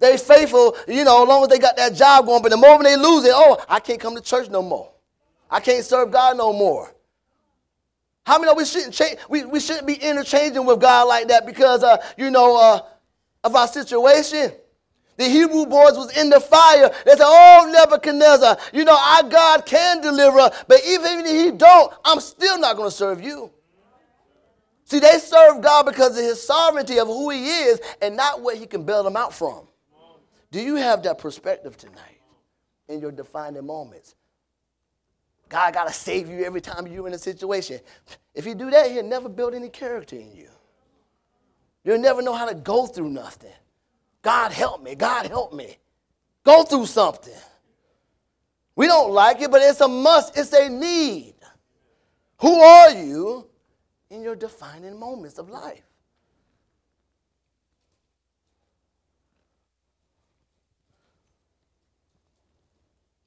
They 0.00 0.16
faithful, 0.16 0.76
you 0.86 1.04
know, 1.04 1.22
as 1.22 1.28
long 1.28 1.42
as 1.42 1.48
they 1.48 1.58
got 1.58 1.76
that 1.76 1.94
job 1.94 2.24
going, 2.24 2.42
but 2.42 2.50
the 2.50 2.56
moment 2.56 2.84
they 2.84 2.96
lose 2.96 3.24
it, 3.24 3.32
oh, 3.34 3.62
I 3.68 3.80
can't 3.80 4.00
come 4.00 4.14
to 4.14 4.22
church 4.22 4.48
no 4.48 4.62
more. 4.62 4.90
I 5.50 5.60
can't 5.60 5.84
serve 5.84 6.10
God 6.10 6.38
no 6.38 6.54
more. 6.54 6.94
How 8.24 8.38
many 8.38 8.50
know 8.50 8.54
we 8.54 8.64
shouldn't 8.64 8.94
change, 8.94 9.18
we, 9.28 9.44
we 9.44 9.60
shouldn't 9.60 9.86
be 9.86 9.94
interchanging 9.94 10.64
with 10.64 10.80
God 10.80 11.08
like 11.08 11.28
that 11.28 11.46
because 11.46 11.82
uh, 11.82 11.98
you 12.16 12.30
know 12.30 12.56
uh, 12.56 12.80
of 13.44 13.54
our 13.54 13.68
situation? 13.68 14.52
The 15.18 15.24
Hebrew 15.24 15.66
boys 15.66 15.96
was 15.96 16.16
in 16.16 16.30
the 16.30 16.38
fire. 16.38 16.90
They 17.04 17.10
said, 17.10 17.22
Oh, 17.24 17.68
Nebuchadnezzar, 17.72 18.56
you 18.72 18.84
know, 18.84 18.96
our 18.96 19.28
God 19.28 19.66
can 19.66 20.00
deliver, 20.00 20.48
but 20.68 20.80
even 20.86 21.26
if 21.26 21.44
he 21.44 21.50
don't, 21.50 21.92
I'm 22.04 22.20
still 22.20 22.56
not 22.56 22.76
going 22.76 22.88
to 22.88 22.94
serve 22.94 23.20
you. 23.20 23.50
See, 24.84 25.00
they 25.00 25.18
serve 25.18 25.60
God 25.60 25.86
because 25.86 26.16
of 26.16 26.24
his 26.24 26.40
sovereignty 26.40 27.00
of 27.00 27.08
who 27.08 27.30
he 27.30 27.48
is 27.48 27.80
and 28.00 28.16
not 28.16 28.42
what 28.42 28.56
he 28.56 28.64
can 28.64 28.84
bail 28.84 29.02
them 29.02 29.16
out 29.16 29.34
from. 29.34 29.66
Do 30.52 30.60
you 30.60 30.76
have 30.76 31.02
that 31.02 31.18
perspective 31.18 31.76
tonight 31.76 32.20
in 32.88 33.00
your 33.00 33.10
defining 33.10 33.66
moments? 33.66 34.14
God 35.48 35.74
got 35.74 35.88
to 35.88 35.92
save 35.92 36.28
you 36.30 36.44
every 36.44 36.60
time 36.60 36.86
you're 36.86 37.08
in 37.08 37.14
a 37.14 37.18
situation. 37.18 37.80
If 38.34 38.46
you 38.46 38.54
do 38.54 38.70
that, 38.70 38.90
he'll 38.92 39.02
never 39.02 39.28
build 39.28 39.52
any 39.52 39.68
character 39.68 40.14
in 40.14 40.32
you. 40.32 40.48
You'll 41.82 41.98
never 41.98 42.22
know 42.22 42.34
how 42.34 42.46
to 42.46 42.54
go 42.54 42.86
through 42.86 43.10
nothing. 43.10 43.50
God 44.22 44.52
help 44.52 44.82
me. 44.82 44.94
God 44.94 45.26
help 45.26 45.52
me. 45.52 45.78
Go 46.44 46.64
through 46.64 46.86
something. 46.86 47.34
We 48.74 48.86
don't 48.86 49.10
like 49.10 49.40
it, 49.40 49.50
but 49.50 49.60
it's 49.62 49.80
a 49.80 49.88
must, 49.88 50.36
it's 50.36 50.52
a 50.52 50.68
need. 50.68 51.34
Who 52.40 52.60
are 52.60 52.90
you 52.90 53.48
in 54.10 54.22
your 54.22 54.36
defining 54.36 54.98
moments 54.98 55.38
of 55.38 55.50
life? 55.50 55.82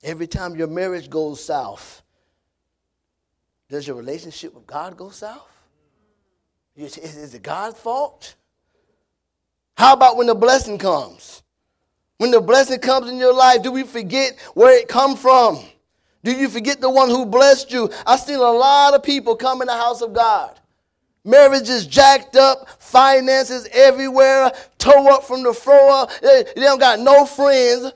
Every 0.04 0.26
time 0.26 0.56
your 0.56 0.68
marriage 0.68 1.10
goes 1.10 1.44
south, 1.44 2.02
does 3.70 3.88
your 3.88 3.96
relationship 3.96 4.54
with 4.56 4.66
God 4.66 4.98
go 4.98 5.10
south? 5.10 5.48
Is 6.76 7.34
it 7.36 7.44
God's 7.44 7.78
fault? 7.78 8.36
How 9.78 9.94
about 9.94 10.18
when 10.18 10.28
the 10.28 10.36
blessing 10.36 10.78
comes? 10.78 11.44
When 12.18 12.32
the 12.32 12.42
blessing 12.42 12.80
comes 12.80 13.10
in 13.10 13.18
your 13.18 13.34
life, 13.34 13.64
do 13.64 13.72
we 13.72 13.84
forget 13.84 14.40
where 14.54 14.78
it 14.78 14.88
come 14.88 15.16
from? 15.16 15.60
Do 16.24 16.32
you 16.32 16.50
forget 16.50 16.80
the 16.80 16.90
one 16.90 17.10
who 17.10 17.26
blessed 17.26 17.72
you? 17.72 17.90
I've 18.06 18.20
seen 18.20 18.36
a 18.36 18.42
lot 18.42 18.94
of 18.94 19.02
people 19.02 19.36
come 19.36 19.62
in 19.62 19.68
the 19.68 19.74
house 19.74 20.02
of 20.02 20.14
God. 20.14 20.60
Marriages 21.24 21.88
jacked 21.88 22.36
up, 22.36 22.68
finances 22.80 23.68
everywhere, 23.72 24.52
toe 24.78 25.08
up 25.14 25.24
from 25.24 25.44
the 25.44 25.54
floor. 25.54 26.08
They, 26.22 26.44
they 26.56 26.62
don't 26.62 26.80
got 26.80 27.00
no 27.00 27.26
friends. 27.26 27.94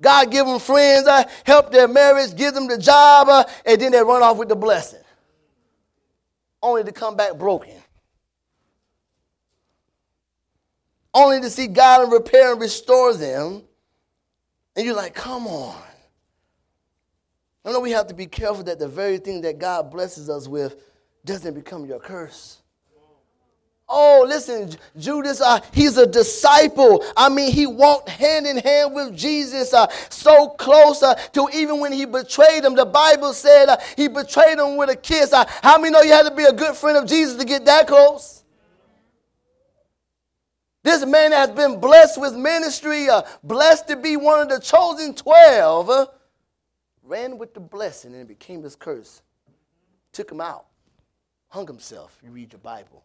God 0.00 0.30
give 0.30 0.46
them 0.46 0.58
friends, 0.58 1.06
uh, 1.06 1.24
help 1.44 1.72
their 1.72 1.88
marriage, 1.88 2.36
give 2.36 2.52
them 2.54 2.68
the 2.68 2.76
job, 2.76 3.28
uh, 3.28 3.44
and 3.64 3.80
then 3.80 3.92
they 3.92 4.02
run 4.02 4.22
off 4.22 4.36
with 4.36 4.48
the 4.48 4.56
blessing. 4.56 5.00
Only 6.62 6.84
to 6.84 6.92
come 6.92 7.16
back 7.16 7.36
broken. 7.38 7.74
Only 11.16 11.40
to 11.40 11.48
see 11.48 11.66
God 11.66 12.02
and 12.02 12.12
repair 12.12 12.52
and 12.52 12.60
restore 12.60 13.14
them. 13.14 13.62
And 14.76 14.84
you're 14.84 14.94
like, 14.94 15.14
come 15.14 15.46
on. 15.46 15.82
I 17.64 17.72
know 17.72 17.80
we 17.80 17.90
have 17.92 18.06
to 18.08 18.14
be 18.14 18.26
careful 18.26 18.62
that 18.64 18.78
the 18.78 18.86
very 18.86 19.18
thing 19.18 19.40
that 19.40 19.58
God 19.58 19.90
blesses 19.90 20.28
us 20.28 20.46
with 20.46 20.76
doesn't 21.24 21.54
become 21.54 21.86
your 21.86 21.98
curse. 21.98 22.58
Oh, 23.88 24.24
listen, 24.28 24.70
Judas, 24.98 25.40
uh, 25.40 25.60
he's 25.72 25.96
a 25.96 26.06
disciple. 26.06 27.04
I 27.16 27.28
mean, 27.28 27.52
he 27.52 27.66
walked 27.66 28.08
hand 28.08 28.46
in 28.46 28.58
hand 28.58 28.94
with 28.94 29.16
Jesus 29.16 29.72
uh, 29.72 29.86
so 30.10 30.48
close 30.48 31.02
uh, 31.02 31.14
to 31.14 31.48
even 31.54 31.80
when 31.80 31.92
he 31.92 32.04
betrayed 32.04 32.64
him. 32.64 32.74
The 32.74 32.84
Bible 32.84 33.32
said 33.32 33.68
uh, 33.68 33.76
he 33.96 34.08
betrayed 34.08 34.58
him 34.58 34.76
with 34.76 34.90
a 34.90 34.96
kiss. 34.96 35.32
Uh, 35.32 35.44
how 35.62 35.78
many 35.78 35.92
know 35.92 36.02
you 36.02 36.12
had 36.12 36.26
to 36.28 36.34
be 36.34 36.44
a 36.44 36.52
good 36.52 36.76
friend 36.76 36.98
of 36.98 37.06
Jesus 37.06 37.36
to 37.36 37.44
get 37.44 37.64
that 37.64 37.86
close? 37.86 38.42
This 40.86 41.04
man 41.04 41.32
has 41.32 41.50
been 41.50 41.80
blessed 41.80 42.20
with 42.20 42.36
ministry, 42.36 43.08
uh, 43.08 43.22
blessed 43.42 43.88
to 43.88 43.96
be 43.96 44.16
one 44.16 44.42
of 44.42 44.48
the 44.48 44.60
chosen 44.60 45.16
12, 45.16 45.90
uh, 45.90 46.06
ran 47.02 47.38
with 47.38 47.54
the 47.54 47.58
blessing 47.58 48.12
and 48.12 48.22
it 48.22 48.28
became 48.28 48.62
his 48.62 48.76
curse. 48.76 49.20
Took 50.12 50.30
him 50.30 50.40
out, 50.40 50.66
hung 51.48 51.66
himself. 51.66 52.16
You 52.22 52.30
read 52.30 52.52
your 52.52 52.60
Bible. 52.60 53.02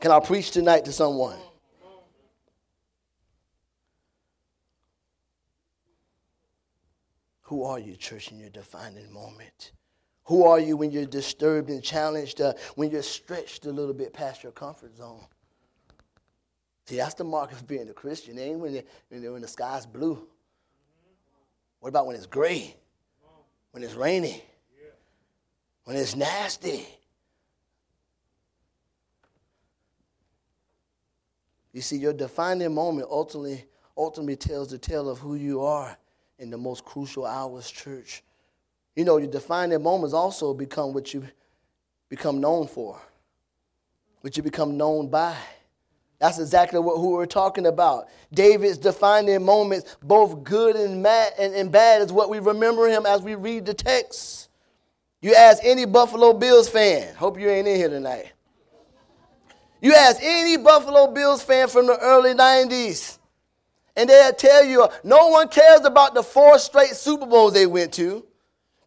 Can 0.00 0.10
I 0.10 0.20
preach 0.20 0.52
tonight 0.52 0.86
to 0.86 0.92
someone? 0.92 1.36
Who 7.42 7.62
are 7.64 7.78
you, 7.78 7.94
church, 7.94 8.32
in 8.32 8.38
your 8.38 8.48
defining 8.48 9.12
moment? 9.12 9.72
Who 10.26 10.44
are 10.44 10.58
you 10.58 10.76
when 10.76 10.90
you're 10.90 11.06
disturbed 11.06 11.70
and 11.70 11.82
challenged, 11.82 12.40
uh, 12.40 12.54
when 12.74 12.90
you're 12.90 13.02
stretched 13.02 13.66
a 13.66 13.70
little 13.70 13.94
bit 13.94 14.12
past 14.12 14.42
your 14.42 14.52
comfort 14.52 14.96
zone? 14.96 15.24
See, 16.86 16.96
that's 16.96 17.14
the 17.14 17.24
mark 17.24 17.52
of 17.52 17.66
being 17.66 17.88
a 17.88 17.92
Christian. 17.92 18.38
Ain't 18.38 18.58
when, 18.58 18.82
when, 19.08 19.32
when 19.32 19.42
the 19.42 19.48
sky's 19.48 19.86
blue. 19.86 20.26
What 21.80 21.90
about 21.90 22.06
when 22.06 22.16
it's 22.16 22.26
gray? 22.26 22.76
When 23.70 23.82
it's 23.82 23.94
rainy? 23.94 24.42
When 25.84 25.96
it's 25.96 26.16
nasty? 26.16 26.86
You 31.72 31.82
see, 31.82 31.98
your 31.98 32.12
defining 32.12 32.74
moment 32.74 33.06
ultimately, 33.08 33.66
ultimately 33.96 34.34
tells 34.34 34.70
the 34.70 34.78
tale 34.78 35.08
of 35.08 35.18
who 35.18 35.36
you 35.36 35.62
are 35.62 35.96
in 36.38 36.50
the 36.50 36.58
most 36.58 36.84
crucial 36.84 37.26
hours, 37.26 37.70
church. 37.70 38.24
You 38.96 39.04
know, 39.04 39.18
your 39.18 39.30
defining 39.30 39.82
moments 39.82 40.14
also 40.14 40.54
become 40.54 40.94
what 40.94 41.12
you 41.12 41.22
become 42.08 42.40
known 42.40 42.66
for, 42.66 42.98
what 44.22 44.36
you 44.36 44.42
become 44.42 44.78
known 44.78 45.08
by. 45.08 45.36
That's 46.18 46.38
exactly 46.38 46.80
what 46.80 46.96
who 46.96 47.10
we're 47.10 47.26
talking 47.26 47.66
about. 47.66 48.08
David's 48.32 48.78
defining 48.78 49.44
moments, 49.44 49.98
both 50.02 50.42
good 50.42 50.76
and, 50.76 51.02
mad, 51.02 51.34
and, 51.38 51.54
and 51.54 51.70
bad, 51.70 52.00
is 52.00 52.10
what 52.10 52.30
we 52.30 52.38
remember 52.38 52.88
him 52.88 53.04
as 53.04 53.20
we 53.20 53.34
read 53.34 53.66
the 53.66 53.74
text. 53.74 54.48
You 55.20 55.34
ask 55.34 55.62
any 55.62 55.84
Buffalo 55.84 56.32
Bills 56.32 56.70
fan, 56.70 57.14
hope 57.16 57.38
you 57.38 57.50
ain't 57.50 57.68
in 57.68 57.76
here 57.76 57.90
tonight. 57.90 58.32
You 59.82 59.92
ask 59.92 60.18
any 60.22 60.56
Buffalo 60.56 61.12
Bills 61.12 61.42
fan 61.42 61.68
from 61.68 61.86
the 61.86 61.98
early 61.98 62.32
90s, 62.32 63.18
and 63.94 64.08
they'll 64.08 64.32
tell 64.32 64.64
you 64.64 64.88
no 65.04 65.28
one 65.28 65.48
cares 65.48 65.84
about 65.84 66.14
the 66.14 66.22
four 66.22 66.58
straight 66.58 66.96
Super 66.96 67.26
Bowls 67.26 67.52
they 67.52 67.66
went 67.66 67.92
to. 67.94 68.24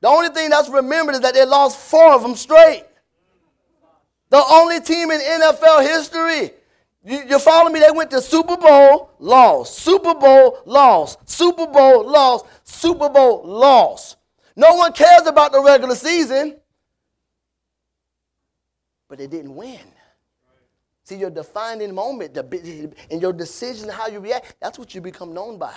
The 0.02 0.08
only 0.08 0.30
thing 0.30 0.50
that's 0.50 0.70
remembered 0.70 1.16
is 1.16 1.22
that 1.22 1.34
they 1.34 1.46
lost 1.46 1.78
four 1.78 2.14
of 2.14 2.22
them 2.22 2.36
straight. 2.36 2.86
The 4.30 4.44
only 4.50 4.80
team 4.80 5.12
in 5.12 5.20
NFL 5.20 5.82
history. 5.82 6.52
You, 7.04 7.24
you 7.28 7.40
follow 7.40 7.70
me? 7.70 7.80
They 7.80 7.92
went 7.92 8.12
to 8.12 8.22
Super 8.22 8.58
Bowl, 8.58 9.12
lost. 9.20 9.80
Super 9.80 10.14
Bowl, 10.14 10.60
lost. 10.66 11.28
Super 11.30 11.66
Bowl, 11.66 12.08
lost. 12.08 12.46
Super 12.64 13.10
Bowl, 13.10 13.44
lost. 13.46 14.18
No 14.56 14.76
one 14.76 14.92
cares 14.94 15.26
about 15.26 15.52
the 15.52 15.62
regular 15.62 15.96
season, 15.96 16.58
but 19.08 19.18
they 19.18 19.28
didn't 19.28 19.56
win. 19.56 19.80
See, 21.06 21.16
your 21.16 21.30
defining 21.30 21.96
moment 21.96 22.38
and 22.38 23.22
your 23.22 23.34
decision, 23.34 23.90
how 23.90 24.08
you 24.08 24.20
react, 24.20 24.56
that's 24.60 24.78
what 24.78 24.94
you 24.94 25.02
become 25.02 25.34
known 25.34 25.58
by. 25.58 25.74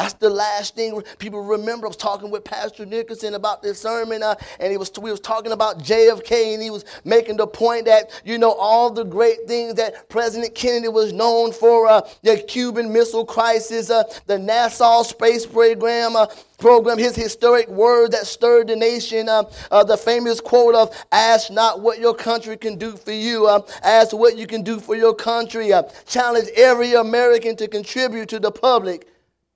That's 0.00 0.14
the 0.14 0.30
last 0.30 0.76
thing 0.76 1.02
people 1.18 1.42
remember. 1.42 1.86
I 1.86 1.88
was 1.88 1.96
talking 1.98 2.30
with 2.30 2.42
Pastor 2.42 2.86
Nicholson 2.86 3.34
about 3.34 3.62
this 3.62 3.82
sermon, 3.82 4.22
uh, 4.22 4.34
and 4.58 4.70
he 4.70 4.78
was 4.78 4.90
we 4.98 5.10
was 5.10 5.20
talking 5.20 5.52
about 5.52 5.80
JFK, 5.80 6.54
and 6.54 6.62
he 6.62 6.70
was 6.70 6.86
making 7.04 7.36
the 7.36 7.46
point 7.46 7.84
that 7.84 8.22
you 8.24 8.38
know 8.38 8.52
all 8.52 8.88
the 8.90 9.04
great 9.04 9.46
things 9.46 9.74
that 9.74 10.08
President 10.08 10.54
Kennedy 10.54 10.88
was 10.88 11.12
known 11.12 11.52
for, 11.52 11.86
uh, 11.86 12.00
the 12.22 12.38
Cuban 12.38 12.90
Missile 12.90 13.26
Crisis, 13.26 13.90
uh, 13.90 14.04
the 14.24 14.38
NASA 14.38 15.04
space 15.04 15.44
program, 15.44 16.16
uh, 16.16 16.28
program, 16.58 16.96
his 16.96 17.14
historic 17.14 17.68
word 17.68 18.12
that 18.12 18.26
stirred 18.26 18.68
the 18.68 18.76
nation, 18.76 19.28
uh, 19.28 19.42
uh, 19.70 19.84
the 19.84 19.98
famous 19.98 20.40
quote 20.40 20.74
of, 20.74 20.96
ask 21.12 21.50
not 21.50 21.82
what 21.82 21.98
your 21.98 22.14
country 22.14 22.56
can 22.56 22.78
do 22.78 22.96
for 22.96 23.12
you, 23.12 23.46
ask 23.82 24.14
what 24.16 24.38
you 24.38 24.46
can 24.46 24.62
do 24.62 24.80
for 24.80 24.96
your 24.96 25.14
country. 25.14 25.72
Challenge 26.06 26.48
every 26.56 26.94
American 26.94 27.54
to 27.56 27.68
contribute 27.68 28.30
to 28.30 28.40
the 28.40 28.50
public 28.50 29.09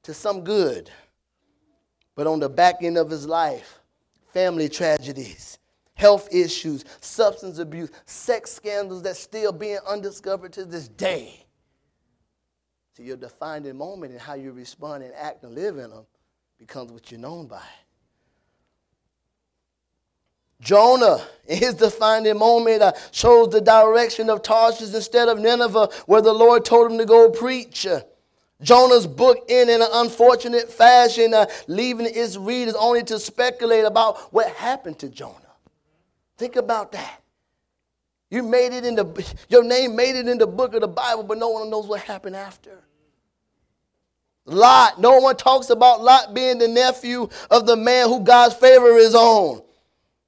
to 0.05 0.15
some 0.15 0.45
good. 0.45 0.91
But 2.15 2.27
on 2.27 2.39
the 2.39 2.49
back 2.49 2.77
end 2.83 2.97
of 2.97 3.11
his 3.11 3.27
life, 3.27 3.81
family 4.33 4.69
tragedies, 4.69 5.59
health 5.95 6.29
issues, 6.33 6.85
substance 7.01 7.59
abuse, 7.59 7.91
sex 8.07 8.53
scandals 8.53 9.03
that 9.03 9.17
still 9.17 9.53
being 9.53 9.79
undiscovered 9.87 10.53
to 10.53 10.65
this 10.65 10.89
day. 10.89 11.45
See, 12.97 13.03
your 13.03 13.17
defining 13.17 13.77
moment 13.77 14.13
and 14.13 14.21
how 14.21 14.35
you 14.35 14.53
respond 14.53 15.03
and 15.03 15.13
act 15.15 15.43
and 15.43 15.55
live 15.55 15.79
in 15.79 15.91
them 15.91 16.07
becomes 16.59 16.93
what 16.93 17.11
you're 17.11 17.21
known 17.21 17.47
by. 17.49 17.63
Jonah, 20.61 21.21
in 21.47 21.59
his 21.59 21.75
defining 21.75 22.39
moment, 22.39 22.81
uh, 22.81 22.93
chose 23.11 23.51
the 23.51 23.61
direction 23.61 24.31
of 24.31 24.43
Tarshish 24.43 24.95
instead 24.95 25.29
of 25.29 25.39
Nineveh, 25.39 25.91
where 26.07 26.23
the 26.23 26.33
Lord 26.33 26.65
told 26.65 26.91
him 26.91 26.99
to 26.99 27.05
go 27.05 27.29
preach. 27.29 27.87
Jonah's 28.65 29.07
book 29.07 29.45
in 29.49 29.69
an 29.69 29.83
unfortunate 29.93 30.73
fashion, 30.73 31.35
uh, 31.35 31.47
leaving 31.69 32.07
its 32.07 32.37
readers 32.37 32.75
only 32.75 33.05
to 33.05 33.21
speculate 33.21 33.85
about 33.85 34.19
what 34.33 34.49
happened 34.53 34.99
to 35.01 35.09
Jonah. 35.09 35.39
Think 36.37 36.57
about 36.57 36.93
that. 36.93 37.21
You 38.31 38.43
made 38.43 38.73
it 38.73 38.85
in 38.85 38.97
the 38.97 39.35
your 39.49 39.63
name 39.63 39.95
made 39.95 40.17
it 40.17 40.27
in 40.27 40.39
the 40.39 40.47
book 40.47 40.75
of 40.75 40.81
the 40.81 40.89
Bible, 40.89 41.23
but 41.23 41.39
no 41.39 41.51
one 41.51 41.71
knows 41.71 41.87
what 41.87 42.01
happened 42.01 42.35
after. 42.35 42.83
Lot, 44.47 45.01
no 45.01 45.19
one 45.21 45.37
talks 45.37 45.71
about 45.71 46.03
Lot 46.03 46.35
being 46.35 46.59
the 46.59 46.69
nephew 46.69 47.29
of 47.51 47.67
the 47.67 47.77
man 47.77 48.09
who 48.09 48.21
God's 48.21 48.55
favor 48.55 48.97
is 48.97 49.15
on. 49.15 49.63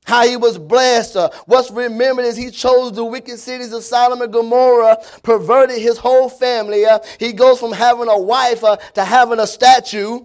How 0.06 0.24
he 0.24 0.36
was 0.36 0.56
blessed. 0.56 1.16
Uh, 1.16 1.30
what's 1.46 1.70
remembered 1.70 2.24
is 2.24 2.36
he 2.36 2.50
chose 2.50 2.92
the 2.92 3.04
wicked 3.04 3.38
cities 3.38 3.72
of 3.72 3.82
Sodom 3.82 4.22
and 4.22 4.32
Gomorrah, 4.32 4.98
perverted 5.24 5.78
his 5.78 5.98
whole 5.98 6.28
family. 6.28 6.86
Uh, 6.86 7.00
he 7.18 7.32
goes 7.32 7.58
from 7.58 7.72
having 7.72 8.08
a 8.08 8.18
wife 8.18 8.62
uh, 8.62 8.76
to 8.94 9.04
having 9.04 9.40
a 9.40 9.46
statue. 9.46 10.20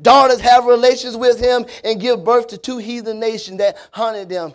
Daughters 0.00 0.40
have 0.40 0.64
relations 0.64 1.18
with 1.18 1.38
him 1.38 1.66
and 1.84 2.00
give 2.00 2.24
birth 2.24 2.48
to 2.48 2.58
two 2.58 2.78
heathen 2.78 3.20
nations 3.20 3.58
that 3.58 3.76
hunted 3.92 4.30
them 4.30 4.54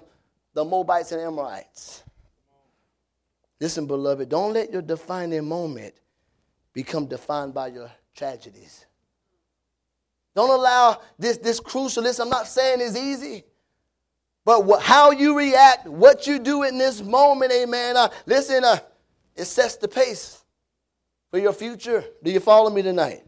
the 0.56 0.66
Moabites 0.66 1.12
and 1.12 1.22
Amorites. 1.22 2.04
Listen, 3.62 3.86
beloved, 3.86 4.30
don't 4.30 4.54
let 4.54 4.72
your 4.72 4.82
defining 4.82 5.48
moment 5.48 5.94
become 6.74 7.06
defined 7.06 7.54
by 7.54 7.68
your 7.68 7.92
tragedies. 8.16 8.87
Don't 10.38 10.52
allow 10.52 11.02
this, 11.18 11.38
this 11.38 11.60
crucial, 11.60 12.04
listen, 12.04 12.26
I'm 12.26 12.30
not 12.30 12.46
saying 12.46 12.80
it's 12.80 12.96
easy, 12.96 13.44
but 14.46 14.66
what, 14.66 14.84
how 14.84 15.10
you 15.10 15.36
react, 15.36 15.88
what 15.88 16.28
you 16.28 16.38
do 16.38 16.62
in 16.62 16.78
this 16.78 17.02
moment, 17.02 17.52
amen. 17.52 17.98
Uh, 17.98 18.10
listen, 18.28 18.64
uh, 18.64 18.78
it 19.36 19.46
sets 19.46 19.78
the 19.78 19.88
pace 19.88 20.46
for 21.32 21.40
your 21.40 21.54
future. 21.54 22.06
Do 22.22 22.30
you 22.30 22.40
follow 22.40 22.70
me 22.70 22.84
tonight? 22.84 23.24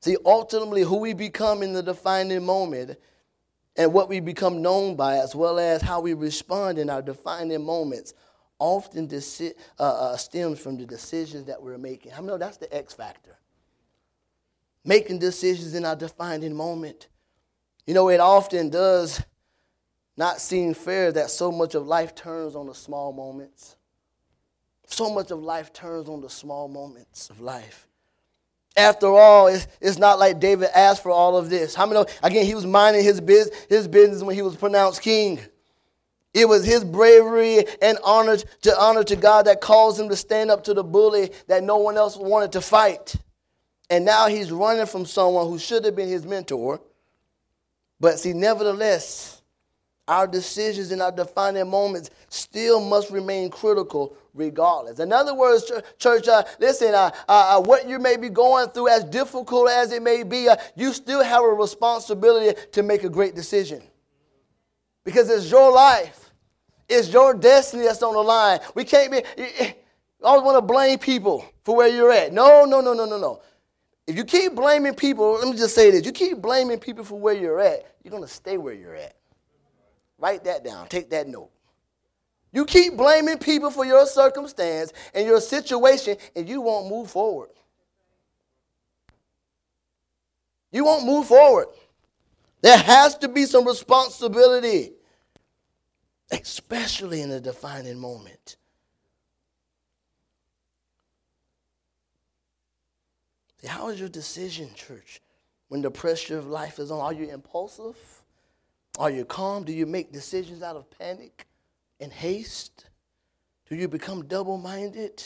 See, 0.00 0.16
ultimately, 0.24 0.80
who 0.80 0.96
we 1.00 1.12
become 1.12 1.62
in 1.62 1.74
the 1.74 1.82
defining 1.82 2.42
moment 2.42 2.96
and 3.76 3.92
what 3.92 4.08
we 4.08 4.20
become 4.20 4.62
known 4.62 4.96
by, 4.96 5.18
as 5.18 5.34
well 5.34 5.58
as 5.58 5.82
how 5.82 6.00
we 6.00 6.14
respond 6.14 6.78
in 6.78 6.88
our 6.88 7.02
defining 7.02 7.62
moments, 7.62 8.14
often 8.58 9.06
uh, 9.12 9.50
uh, 9.82 10.16
stems 10.16 10.58
from 10.60 10.78
the 10.78 10.86
decisions 10.86 11.44
that 11.44 11.62
we're 11.62 11.76
making. 11.76 12.14
I 12.14 12.22
know 12.22 12.38
that's 12.38 12.56
the 12.56 12.74
X 12.74 12.94
factor? 12.94 13.36
Making 14.86 15.18
decisions 15.18 15.74
in 15.74 15.84
our 15.84 15.96
defining 15.96 16.54
moment. 16.54 17.08
You 17.86 17.94
know, 17.94 18.08
it 18.08 18.20
often 18.20 18.70
does 18.70 19.22
not 20.16 20.40
seem 20.40 20.74
fair 20.74 21.12
that 21.12 21.30
so 21.30 21.52
much 21.52 21.74
of 21.74 21.86
life 21.86 22.14
turns 22.14 22.56
on 22.56 22.66
the 22.66 22.74
small 22.74 23.12
moments. 23.12 23.76
So 24.86 25.12
much 25.12 25.30
of 25.30 25.42
life 25.42 25.72
turns 25.72 26.08
on 26.08 26.20
the 26.20 26.30
small 26.30 26.68
moments 26.68 27.28
of 27.28 27.40
life. 27.40 27.88
After 28.76 29.08
all, 29.08 29.48
it's, 29.48 29.98
not 29.98 30.18
like 30.18 30.38
David 30.38 30.68
asked 30.74 31.02
for 31.02 31.10
all 31.10 31.36
of 31.36 31.50
this. 31.50 31.74
How 31.74 31.86
many 31.86 32.04
again, 32.22 32.44
he 32.44 32.54
was 32.54 32.66
minding 32.66 33.02
his, 33.02 33.20
biz, 33.20 33.50
his 33.68 33.88
business 33.88 34.22
when 34.22 34.36
he 34.36 34.42
was 34.42 34.54
pronounced 34.54 35.02
king. 35.02 35.40
It 36.34 36.46
was 36.46 36.66
his 36.66 36.84
bravery 36.84 37.64
and 37.80 37.98
honor 38.04 38.36
to 38.36 38.78
honor 38.78 39.02
to 39.04 39.16
God 39.16 39.46
that 39.46 39.62
caused 39.62 39.98
him 39.98 40.10
to 40.10 40.16
stand 40.16 40.50
up 40.50 40.64
to 40.64 40.74
the 40.74 40.84
bully 40.84 41.32
that 41.48 41.62
no 41.62 41.78
one 41.78 41.96
else 41.96 42.16
wanted 42.16 42.52
to 42.52 42.60
fight. 42.60 43.16
And 43.88 44.04
now 44.04 44.26
he's 44.26 44.50
running 44.50 44.86
from 44.86 45.06
someone 45.06 45.46
who 45.48 45.58
should 45.58 45.84
have 45.84 45.94
been 45.94 46.08
his 46.08 46.24
mentor. 46.24 46.80
But 48.00 48.18
see, 48.18 48.32
nevertheless, 48.32 49.42
our 50.08 50.26
decisions 50.26 50.92
and 50.92 51.02
our 51.02 51.12
defining 51.12 51.68
moments 51.68 52.10
still 52.28 52.80
must 52.80 53.10
remain 53.10 53.50
critical 53.50 54.16
regardless. 54.34 55.00
In 55.00 55.12
other 55.12 55.34
words, 55.34 55.70
church, 55.98 56.28
uh, 56.28 56.44
listen, 56.60 56.94
uh, 56.94 57.10
uh, 57.28 57.58
uh, 57.58 57.62
what 57.62 57.88
you 57.88 57.98
may 57.98 58.16
be 58.16 58.28
going 58.28 58.68
through, 58.68 58.88
as 58.88 59.02
difficult 59.04 59.68
as 59.70 59.92
it 59.92 60.02
may 60.02 60.22
be, 60.22 60.48
uh, 60.48 60.56
you 60.76 60.92
still 60.92 61.22
have 61.22 61.42
a 61.42 61.48
responsibility 61.48 62.58
to 62.72 62.82
make 62.82 63.02
a 63.02 63.08
great 63.08 63.34
decision. 63.34 63.82
Because 65.04 65.30
it's 65.30 65.50
your 65.50 65.72
life, 65.72 66.30
it's 66.88 67.12
your 67.12 67.34
destiny 67.34 67.84
that's 67.84 68.02
on 68.02 68.14
the 68.14 68.20
line. 68.20 68.60
We 68.74 68.84
can't 68.84 69.10
be, 69.10 69.22
I 69.38 69.74
always 70.22 70.44
want 70.44 70.56
to 70.56 70.62
blame 70.62 70.98
people 70.98 71.44
for 71.64 71.76
where 71.76 71.88
you're 71.88 72.12
at. 72.12 72.32
No, 72.32 72.64
no, 72.64 72.80
no, 72.80 72.92
no, 72.92 73.06
no, 73.06 73.18
no. 73.18 73.40
If 74.06 74.16
you 74.16 74.24
keep 74.24 74.54
blaming 74.54 74.94
people, 74.94 75.34
let 75.34 75.48
me 75.48 75.56
just 75.56 75.74
say 75.74 75.90
this 75.90 76.06
you 76.06 76.12
keep 76.12 76.38
blaming 76.38 76.78
people 76.78 77.04
for 77.04 77.18
where 77.18 77.34
you're 77.34 77.60
at, 77.60 77.94
you're 78.02 78.10
going 78.10 78.22
to 78.22 78.28
stay 78.28 78.56
where 78.56 78.74
you're 78.74 78.94
at. 78.94 79.16
Write 80.18 80.44
that 80.44 80.64
down. 80.64 80.88
Take 80.88 81.10
that 81.10 81.28
note. 81.28 81.50
You 82.52 82.64
keep 82.64 82.96
blaming 82.96 83.38
people 83.38 83.70
for 83.70 83.84
your 83.84 84.06
circumstance 84.06 84.92
and 85.14 85.26
your 85.26 85.40
situation, 85.40 86.16
and 86.34 86.48
you 86.48 86.60
won't 86.60 86.88
move 86.88 87.10
forward. 87.10 87.50
You 90.72 90.84
won't 90.84 91.04
move 91.04 91.26
forward. 91.26 91.66
There 92.62 92.78
has 92.78 93.16
to 93.18 93.28
be 93.28 93.44
some 93.44 93.66
responsibility, 93.66 94.92
especially 96.30 97.20
in 97.20 97.30
a 97.30 97.40
defining 97.40 97.98
moment. 97.98 98.56
How 103.66 103.88
is 103.88 104.00
your 104.00 104.08
decision, 104.08 104.70
church, 104.74 105.20
when 105.68 105.82
the 105.82 105.90
pressure 105.90 106.38
of 106.38 106.46
life 106.46 106.78
is 106.78 106.90
on? 106.90 107.00
Are 107.00 107.12
you 107.12 107.28
impulsive? 107.30 107.96
Are 108.98 109.10
you 109.10 109.24
calm? 109.24 109.64
Do 109.64 109.72
you 109.72 109.86
make 109.86 110.12
decisions 110.12 110.62
out 110.62 110.76
of 110.76 110.90
panic 110.90 111.46
and 112.00 112.12
haste? 112.12 112.86
Do 113.68 113.76
you 113.76 113.88
become 113.88 114.26
double 114.26 114.58
minded? 114.58 115.22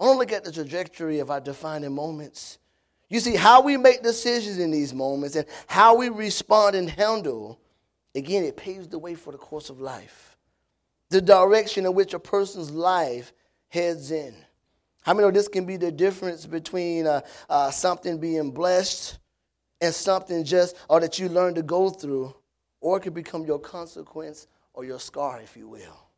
I 0.00 0.12
look 0.12 0.32
at 0.32 0.44
the 0.44 0.52
trajectory 0.52 1.20
of 1.20 1.30
our 1.30 1.40
defining 1.40 1.94
moments. 1.94 2.58
You 3.08 3.20
see, 3.20 3.36
how 3.36 3.62
we 3.62 3.76
make 3.76 4.02
decisions 4.02 4.58
in 4.58 4.70
these 4.70 4.92
moments 4.92 5.36
and 5.36 5.46
how 5.66 5.96
we 5.96 6.08
respond 6.08 6.74
and 6.74 6.90
handle, 6.90 7.60
again, 8.14 8.44
it 8.44 8.56
paves 8.56 8.88
the 8.88 8.98
way 8.98 9.14
for 9.14 9.30
the 9.30 9.38
course 9.38 9.70
of 9.70 9.80
life. 9.80 10.36
The 11.10 11.20
direction 11.20 11.86
in 11.86 11.94
which 11.94 12.14
a 12.14 12.18
person's 12.18 12.70
life 12.70 13.32
heads 13.68 14.10
in. 14.10 14.34
How 15.04 15.12
many 15.12 15.26
know 15.26 15.30
this 15.30 15.48
can 15.48 15.66
be 15.66 15.76
the 15.76 15.92
difference 15.92 16.46
between 16.46 17.06
uh, 17.06 17.20
uh, 17.50 17.70
something 17.70 18.18
being 18.18 18.50
blessed 18.50 19.18
and 19.82 19.94
something 19.94 20.44
just, 20.44 20.76
or 20.88 20.98
that 21.00 21.18
you 21.18 21.28
learn 21.28 21.54
to 21.56 21.62
go 21.62 21.90
through, 21.90 22.34
or 22.80 22.96
it 22.96 23.00
could 23.00 23.12
become 23.12 23.44
your 23.44 23.58
consequence 23.58 24.46
or 24.72 24.86
your 24.86 24.98
scar, 24.98 25.42
if 25.42 25.58
you 25.58 25.68
will. 25.68 26.08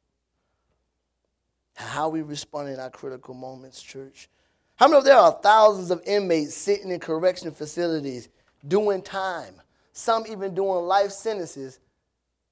How 1.74 2.08
we 2.08 2.22
respond 2.22 2.68
in 2.68 2.78
our 2.78 2.90
critical 2.90 3.34
moments, 3.34 3.82
church. 3.82 4.28
How 4.76 4.86
many 4.86 4.98
of 4.98 5.04
there 5.04 5.16
are 5.16 5.36
thousands 5.42 5.90
of 5.90 6.00
inmates 6.06 6.54
sitting 6.54 6.92
in 6.92 7.00
correction 7.00 7.50
facilities 7.50 8.28
doing 8.68 9.02
time, 9.02 9.60
some 9.92 10.24
even 10.28 10.54
doing 10.54 10.84
life 10.86 11.10
sentences 11.10 11.80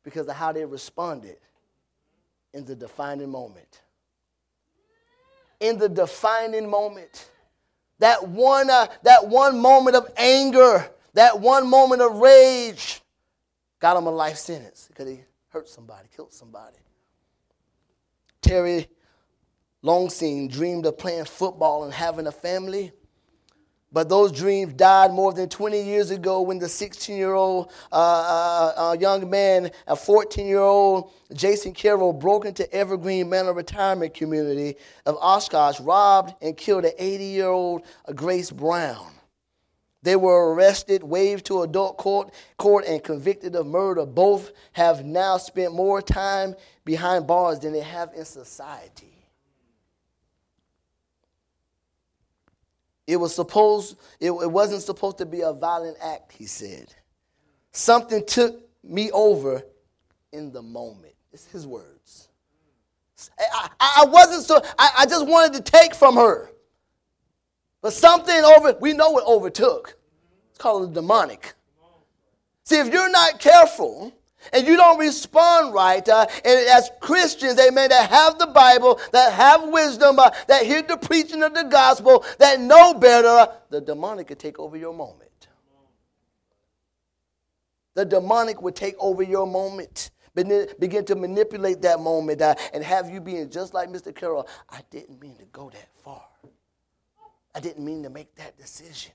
because 0.03 0.27
of 0.27 0.35
how 0.35 0.51
they 0.51 0.65
responded 0.65 1.37
in 2.53 2.65
the 2.65 2.75
defining 2.75 3.31
moment. 3.31 3.83
In 5.65 5.79
the 5.79 5.89
defining 5.89 6.69
moment. 6.69 7.31
That 8.01 8.29
one, 8.29 8.69
uh, 8.69 8.89
that 9.05 9.29
one 9.29 9.59
moment 9.59 9.97
of 9.97 10.11
anger, 10.17 10.91
that 11.15 11.41
one 11.41 11.69
moment 11.69 12.03
of 12.03 12.17
rage, 12.17 13.01
got 13.81 13.97
him 13.97 14.07
a 14.07 14.11
life 14.11 14.37
sentence 14.37 14.87
because 14.89 15.09
he 15.09 15.21
hurt 15.49 15.69
somebody, 15.69 16.09
killed 16.15 16.33
somebody. 16.33 16.77
Terry 18.43 18.89
Longsing 19.85 20.49
dreamed 20.49 20.87
of 20.87 20.97
playing 20.97 21.27
football 21.27 21.85
and 21.85 21.93
having 21.93 22.27
a 22.27 22.33
family. 22.33 22.93
But 23.95 24.09
those 24.09 24.33
dreams 24.33 24.75
died 24.75 25.13
more 25.13 25.33
than 25.33 25.49
20 25.49 25.81
years 25.81 26.11
ago 26.11 26.41
when 26.41 26.59
the 26.59 26.69
16 26.69 27.17
year 27.17 27.35
old 27.35 27.71
uh, 27.93 27.95
uh, 27.95 28.73
uh, 28.77 28.97
young 28.99 29.31
man, 29.31 29.71
a 29.87 29.95
14 29.95 30.45
year 30.45 30.59
old 30.59 31.13
Jason 31.33 31.73
Carroll, 31.73 32.13
broke 32.13 32.45
into 32.45 32.71
Evergreen 32.75 33.31
Manor 33.31 33.53
Retirement 33.53 34.13
Community 34.13 34.75
of 35.07 35.17
Oshkosh, 35.21 35.79
robbed 35.79 36.35
and 36.43 36.57
killed 36.57 36.85
an 36.85 36.91
80 36.99 37.25
year 37.25 37.47
old 37.47 37.83
Grace 38.17 38.51
Brown. 38.51 39.13
They 40.03 40.17
were 40.17 40.53
arrested, 40.53 41.05
waived 41.05 41.47
to 41.47 41.63
adult 41.63 41.97
court, 41.97 42.35
court, 42.59 42.85
and 42.87 43.01
convicted 43.03 43.55
of 43.55 43.69
murder. 43.69 44.05
Both 44.05 44.51
have 44.73 45.05
now 45.05 45.37
spent 45.37 45.73
more 45.73 46.03
time 46.03 46.57
behind 46.85 47.29
bars 47.29 47.61
than 47.61 47.73
they 47.73 47.81
have 47.81 48.13
in 48.13 48.25
society. 48.25 49.14
It 53.07 53.17
was 53.17 53.35
supposed, 53.35 53.99
it, 54.21 54.31
it 54.31 54.51
wasn't 54.51 54.83
supposed 54.83 55.19
to 55.19 55.27
be 55.27 55.43
a 55.43 55.53
violent 55.53 55.97
act, 56.01 56.33
he 56.33 56.47
said. 56.47 56.95
Something 57.73 58.25
took 58.25 58.61
me 58.83 59.11
over 59.11 59.63
in 60.33 60.53
the 60.53 60.63
moment. 60.63 61.15
It's 61.33 61.47
his 61.47 61.67
words. 61.67 62.29
I, 63.39 63.69
I 63.81 64.05
wasn't 64.07 64.45
so, 64.45 64.61
I, 64.79 64.91
I 64.99 65.07
just 65.07 65.27
wanted 65.27 65.65
to 65.65 65.71
take 65.71 65.95
from 65.95 66.17
her. 66.17 66.51
But 67.83 67.93
something 67.93 68.35
over, 68.35 68.77
we 68.81 68.93
know 68.93 69.19
it 69.19 69.25
overtook. 69.27 69.97
It's 70.51 70.59
called 70.59 70.91
the 70.91 71.01
demonic. 71.01 71.55
See, 72.65 72.79
if 72.79 72.93
you're 72.93 73.11
not 73.11 73.41
careful, 73.41 74.13
and 74.53 74.67
you 74.67 74.77
don't 74.77 74.99
respond 74.99 75.75
right, 75.75 76.07
uh, 76.09 76.27
and 76.45 76.69
as 76.69 76.91
Christians, 77.01 77.59
amen, 77.59 77.91
that 77.91 78.11
have 78.11 78.39
the 78.39 78.47
Bible, 78.47 79.01
that 79.13 79.33
have 79.33 79.69
wisdom, 79.69 80.19
uh, 80.19 80.31
that 80.49 80.65
hear 80.65 80.83
the 80.83 80.97
preaching 80.97 81.43
of 81.43 81.55
the 81.55 81.65
gospel, 81.65 82.25
that 82.39 82.61
know 82.61 82.95
better, 82.95 83.53
the 83.71 83.81
demonic 83.81 84.29
could 84.29 84.39
take 84.39 84.59
over 84.59 84.77
your 84.77 84.95
moment. 84.95 85.31
The 87.95 88.05
demonic 88.05 88.61
would 88.61 88.75
take 88.75 88.97
over 88.99 89.23
your 89.23 89.47
moment 89.47 90.11
begin 90.35 91.05
to 91.05 91.15
manipulate 91.15 91.81
that 91.83 92.01
moment 92.01 92.43
uh, 92.43 92.55
and 92.73 92.83
have 92.83 93.09
you 93.09 93.21
being 93.21 93.49
just 93.49 93.73
like 93.73 93.89
Mr. 93.89 94.15
Carroll. 94.15 94.49
I 94.69 94.81
didn't 94.91 95.21
mean 95.21 95.37
to 95.37 95.45
go 95.47 95.71
that 95.71 95.89
far. 96.03 96.25
I 97.55 97.61
didn't 97.61 97.85
mean 97.85 98.03
to 98.03 98.11
make 98.11 98.35
that 98.37 98.59
decision. 98.59 99.13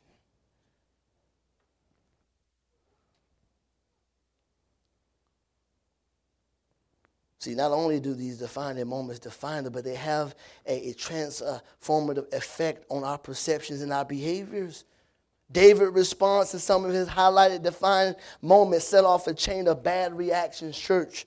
See, 7.39 7.55
not 7.55 7.71
only 7.71 8.01
do 8.01 8.13
these 8.13 8.37
defining 8.37 8.87
moments 8.87 9.19
define 9.19 9.63
them, 9.63 9.71
but 9.71 9.85
they 9.85 9.95
have 9.95 10.35
a, 10.67 10.89
a 10.89 10.93
transformative 10.93 12.33
effect 12.33 12.85
on 12.89 13.05
our 13.05 13.17
perceptions 13.17 13.81
and 13.81 13.93
our 13.93 14.03
behaviors. 14.03 14.83
David 15.51 15.93
response 15.93 16.51
to 16.51 16.59
some 16.59 16.83
of 16.83 16.91
his 16.91 17.07
highlighted 17.07 17.63
defining 17.63 18.15
moments 18.41 18.85
set 18.85 19.05
off 19.05 19.27
a 19.27 19.33
chain 19.33 19.67
of 19.67 19.81
bad 19.81 20.15
reactions, 20.15 20.77
church. 20.77 21.25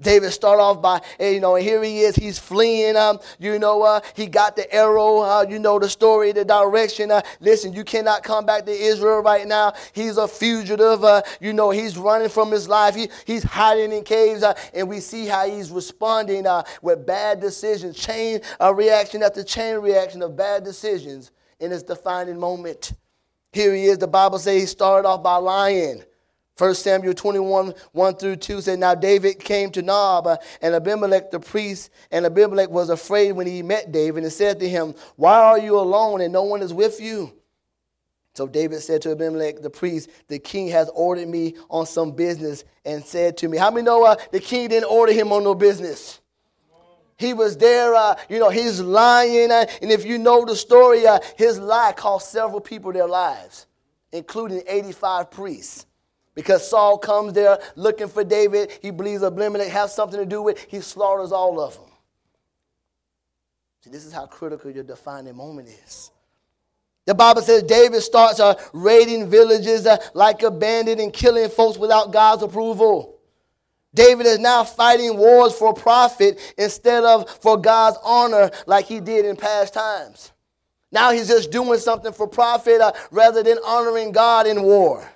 David 0.00 0.32
start 0.32 0.58
off 0.58 0.82
by, 0.82 1.00
you 1.20 1.38
know, 1.38 1.54
here 1.54 1.82
he 1.82 2.00
is, 2.00 2.16
he's 2.16 2.36
fleeing. 2.36 2.96
Um, 2.96 3.20
you 3.38 3.60
know, 3.60 3.82
uh, 3.82 4.00
he 4.14 4.26
got 4.26 4.56
the 4.56 4.72
arrow. 4.74 5.20
Uh, 5.20 5.46
you 5.48 5.60
know 5.60 5.78
the 5.78 5.88
story, 5.88 6.32
the 6.32 6.44
direction. 6.44 7.12
Uh, 7.12 7.22
listen, 7.38 7.72
you 7.72 7.84
cannot 7.84 8.24
come 8.24 8.44
back 8.44 8.66
to 8.66 8.72
Israel 8.72 9.20
right 9.20 9.46
now. 9.46 9.72
He's 9.92 10.16
a 10.16 10.26
fugitive. 10.26 11.04
Uh, 11.04 11.22
you 11.40 11.52
know, 11.52 11.70
he's 11.70 11.96
running 11.96 12.28
from 12.28 12.50
his 12.50 12.68
life. 12.68 12.96
He, 12.96 13.08
he's 13.24 13.44
hiding 13.44 13.92
in 13.92 14.02
caves, 14.02 14.42
uh, 14.42 14.54
and 14.72 14.88
we 14.88 14.98
see 14.98 15.26
how 15.26 15.48
he's 15.48 15.70
responding 15.70 16.46
uh, 16.46 16.64
with 16.82 17.06
bad 17.06 17.40
decisions, 17.40 17.96
chain 17.96 18.40
reaction 18.74 19.22
after 19.22 19.44
chain 19.44 19.76
reaction 19.76 20.22
of 20.22 20.36
bad 20.36 20.64
decisions 20.64 21.30
in 21.60 21.70
his 21.70 21.84
defining 21.84 22.38
moment. 22.38 22.94
Here 23.52 23.72
he 23.72 23.84
is. 23.84 23.98
The 23.98 24.08
Bible 24.08 24.40
says 24.40 24.60
he 24.60 24.66
started 24.66 25.06
off 25.06 25.22
by 25.22 25.36
lying. 25.36 26.02
1 26.56 26.74
Samuel 26.74 27.14
21, 27.14 27.74
1 27.92 28.16
through 28.16 28.36
2 28.36 28.60
said, 28.60 28.78
Now 28.78 28.94
David 28.94 29.40
came 29.40 29.70
to 29.70 29.82
Nob, 29.82 30.28
and 30.62 30.74
Abimelech 30.74 31.32
the 31.32 31.40
priest, 31.40 31.90
and 32.12 32.24
Abimelech 32.24 32.70
was 32.70 32.90
afraid 32.90 33.32
when 33.32 33.46
he 33.46 33.62
met 33.62 33.90
David 33.90 34.22
and 34.22 34.32
said 34.32 34.60
to 34.60 34.68
him, 34.68 34.94
Why 35.16 35.36
are 35.36 35.58
you 35.58 35.76
alone 35.78 36.20
and 36.20 36.32
no 36.32 36.44
one 36.44 36.62
is 36.62 36.72
with 36.72 37.00
you? 37.00 37.32
So 38.34 38.46
David 38.46 38.80
said 38.80 39.02
to 39.02 39.12
Abimelech 39.12 39.62
the 39.62 39.70
priest, 39.70 40.10
The 40.28 40.38
king 40.38 40.68
has 40.68 40.88
ordered 40.94 41.28
me 41.28 41.56
on 41.70 41.86
some 41.86 42.12
business 42.12 42.64
and 42.84 43.04
said 43.04 43.36
to 43.38 43.48
me, 43.48 43.58
How 43.58 43.70
many 43.70 43.84
know 43.84 44.04
uh, 44.04 44.16
the 44.30 44.40
king 44.40 44.68
didn't 44.68 44.90
order 44.90 45.12
him 45.12 45.32
on 45.32 45.42
no 45.42 45.56
business? 45.56 46.20
He 47.16 47.32
was 47.32 47.56
there, 47.56 47.94
uh, 47.94 48.16
you 48.28 48.38
know, 48.38 48.50
he's 48.50 48.80
lying. 48.80 49.50
Uh, 49.50 49.66
and 49.82 49.90
if 49.90 50.04
you 50.04 50.18
know 50.18 50.44
the 50.44 50.56
story, 50.56 51.06
uh, 51.06 51.20
his 51.36 51.58
lie 51.58 51.92
cost 51.96 52.30
several 52.30 52.60
people 52.60 52.92
their 52.92 53.08
lives, 53.08 53.66
including 54.12 54.62
85 54.66 55.30
priests. 55.30 55.86
Because 56.34 56.68
Saul 56.68 56.98
comes 56.98 57.32
there 57.32 57.58
looking 57.76 58.08
for 58.08 58.24
David. 58.24 58.72
He 58.82 58.90
believes 58.90 59.22
Abimelech 59.22 59.68
has 59.68 59.94
something 59.94 60.18
to 60.18 60.26
do 60.26 60.42
with 60.42 60.58
it. 60.58 60.66
He 60.68 60.80
slaughters 60.80 61.32
all 61.32 61.60
of 61.60 61.74
them. 61.74 61.84
See, 63.82 63.90
this 63.90 64.04
is 64.04 64.12
how 64.12 64.26
critical 64.26 64.70
your 64.70 64.82
defining 64.82 65.36
moment 65.36 65.68
is. 65.68 66.10
The 67.06 67.14
Bible 67.14 67.42
says 67.42 67.62
David 67.62 68.00
starts 68.00 68.40
uh, 68.40 68.54
raiding 68.72 69.28
villages 69.28 69.86
uh, 69.86 69.98
like 70.14 70.42
a 70.42 70.50
bandit 70.50 70.98
and 71.00 71.12
killing 71.12 71.50
folks 71.50 71.76
without 71.76 72.12
God's 72.12 72.42
approval. 72.42 73.18
David 73.92 74.26
is 74.26 74.38
now 74.38 74.64
fighting 74.64 75.16
wars 75.16 75.54
for 75.54 75.72
profit 75.72 76.54
instead 76.58 77.04
of 77.04 77.30
for 77.30 77.56
God's 77.56 77.98
honor 78.02 78.50
like 78.66 78.86
he 78.86 79.00
did 79.00 79.24
in 79.24 79.36
past 79.36 79.74
times. 79.74 80.32
Now 80.90 81.10
he's 81.10 81.28
just 81.28 81.50
doing 81.50 81.78
something 81.78 82.12
for 82.12 82.26
profit 82.26 82.80
uh, 82.80 82.92
rather 83.10 83.42
than 83.42 83.58
honoring 83.64 84.10
God 84.10 84.46
in 84.46 84.62
war. 84.62 85.06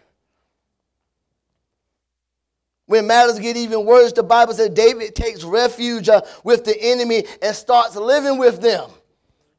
When 2.88 3.06
matters 3.06 3.38
get 3.38 3.54
even 3.58 3.84
worse, 3.84 4.14
the 4.14 4.22
Bible 4.22 4.54
says 4.54 4.70
David 4.70 5.14
takes 5.14 5.44
refuge 5.44 6.08
uh, 6.08 6.22
with 6.42 6.64
the 6.64 6.74
enemy 6.80 7.26
and 7.42 7.54
starts 7.54 7.94
living 7.96 8.38
with 8.38 8.62
them. 8.62 8.88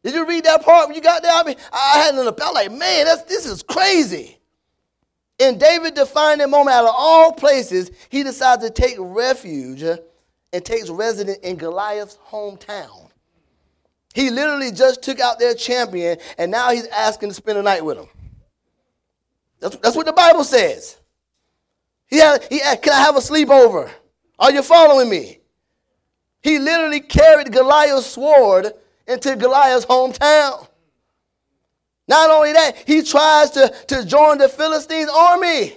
Did 0.03 0.15
you 0.15 0.27
read 0.27 0.45
that 0.45 0.63
part 0.63 0.87
when 0.87 0.95
you 0.95 1.01
got 1.01 1.21
there? 1.21 1.31
I 1.31 1.43
mean, 1.43 1.55
I 1.71 1.99
had 1.99 2.15
an 2.15 2.25
appel 2.25 2.55
like, 2.55 2.71
man, 2.71 3.05
this 3.27 3.45
is 3.45 3.61
crazy. 3.61 4.39
And 5.39 5.59
David 5.59 5.93
defined 5.93 6.41
that 6.41 6.49
moment 6.49 6.75
out 6.75 6.85
of 6.85 6.95
all 6.97 7.31
places, 7.31 7.91
he 8.09 8.23
decides 8.23 8.63
to 8.63 8.71
take 8.71 8.95
refuge 8.97 9.83
and 9.83 10.65
takes 10.65 10.89
residence 10.89 11.37
in 11.43 11.55
Goliath's 11.55 12.17
hometown. 12.31 13.11
He 14.15 14.31
literally 14.31 14.71
just 14.71 15.03
took 15.03 15.19
out 15.19 15.37
their 15.37 15.53
champion, 15.53 16.17
and 16.39 16.49
now 16.49 16.71
he's 16.71 16.87
asking 16.87 17.29
to 17.29 17.35
spend 17.35 17.59
the 17.59 17.61
night 17.61 17.85
with 17.85 17.99
him. 17.99 18.07
That's, 19.59 19.75
that's 19.75 19.95
what 19.95 20.07
the 20.07 20.13
Bible 20.13 20.43
says. 20.43 20.98
He 22.09 22.17
had, 22.17 22.45
he 22.49 22.59
had, 22.59 22.81
can 22.81 22.93
I 22.93 22.99
have 22.99 23.15
a 23.15 23.19
sleepover? 23.19 23.89
Are 24.39 24.51
you 24.51 24.61
following 24.61 25.09
me? 25.09 25.39
He 26.41 26.57
literally 26.57 27.01
carried 27.01 27.51
Goliath's 27.51 28.07
sword 28.07 28.71
into 29.07 29.35
Goliath's 29.35 29.85
hometown. 29.85 30.67
Not 32.07 32.31
only 32.31 32.53
that, 32.53 32.75
he 32.87 33.03
tries 33.03 33.51
to, 33.51 33.73
to 33.87 34.05
join 34.05 34.39
the 34.39 34.49
Philistines' 34.49 35.09
army. 35.13 35.73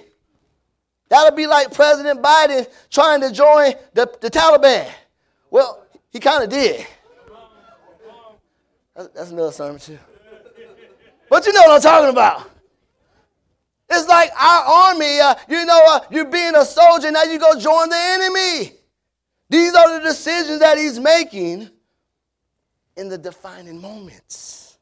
That'll 1.11 1.37
be 1.37 1.47
like 1.47 1.75
President 1.75 2.23
Biden 2.23 2.67
trying 2.91 3.21
to 3.21 3.31
join 3.31 3.75
the, 3.93 4.11
the 4.21 4.31
Taliban. 4.31 4.89
Well, 5.51 5.85
he 6.11 6.21
kind 6.21 6.43
of 6.43 6.49
did. 6.49 6.87
That's, 8.97 9.09
that's 9.09 9.31
another 9.31 9.53
sermon, 9.53 9.79
too. 9.79 9.99
But 11.29 11.47
you 11.47 11.53
know 11.53 11.63
what 11.63 11.73
I'm 11.73 11.81
talking 11.83 12.11
about. 12.11 12.51
It's 13.93 14.09
like 14.09 14.31
our 14.41 14.65
army, 14.65 15.21
uh, 15.21 15.35
you 15.49 15.65
know, 15.67 15.81
uh, 15.87 16.01
you're 16.11 16.25
being 16.25 16.55
a 16.55 16.65
soldier, 16.65 17.11
now 17.11 17.25
you 17.25 17.39
go 17.39 17.59
join 17.59 17.89
the 17.91 17.97
enemy. 17.97 18.73
These 19.51 19.75
are 19.75 19.99
the 19.99 20.05
decisions 20.05 20.61
that 20.61 20.79
he's 20.79 20.99
making 20.99 21.69
in 22.97 23.09
the 23.09 23.19
defining 23.19 23.81
moments. 23.81 24.79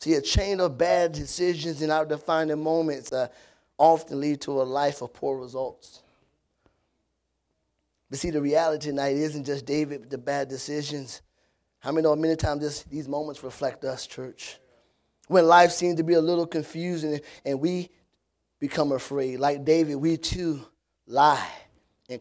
See, 0.00 0.14
a 0.14 0.22
chain 0.22 0.60
of 0.60 0.78
bad 0.78 1.12
decisions 1.12 1.82
in 1.82 1.90
our 1.90 2.06
defining 2.06 2.62
moments 2.62 3.12
uh, 3.12 3.28
often 3.76 4.20
lead 4.20 4.40
to 4.42 4.62
a 4.62 4.64
life 4.64 5.02
of 5.02 5.12
poor 5.12 5.38
results. 5.38 6.02
But 8.08 8.18
see, 8.18 8.30
the 8.30 8.40
reality 8.40 8.88
tonight 8.88 9.16
isn't 9.16 9.44
just 9.44 9.66
David, 9.66 10.08
the 10.08 10.18
bad 10.18 10.48
decisions. 10.48 11.22
How 11.80 11.92
many 11.92 12.04
know 12.04 12.16
many 12.16 12.36
times 12.36 12.62
this, 12.62 12.82
these 12.84 13.08
moments 13.08 13.42
reflect 13.42 13.84
us, 13.84 14.06
church? 14.06 14.58
When 15.26 15.46
life 15.46 15.72
seems 15.72 15.96
to 15.96 16.02
be 16.02 16.14
a 16.14 16.20
little 16.20 16.46
confusing 16.46 17.20
and 17.44 17.60
we 17.60 17.90
become 18.60 18.92
afraid, 18.92 19.38
like 19.38 19.64
David, 19.64 19.96
we 19.96 20.16
too 20.16 20.64
lie 21.06 21.48
in 22.08 22.20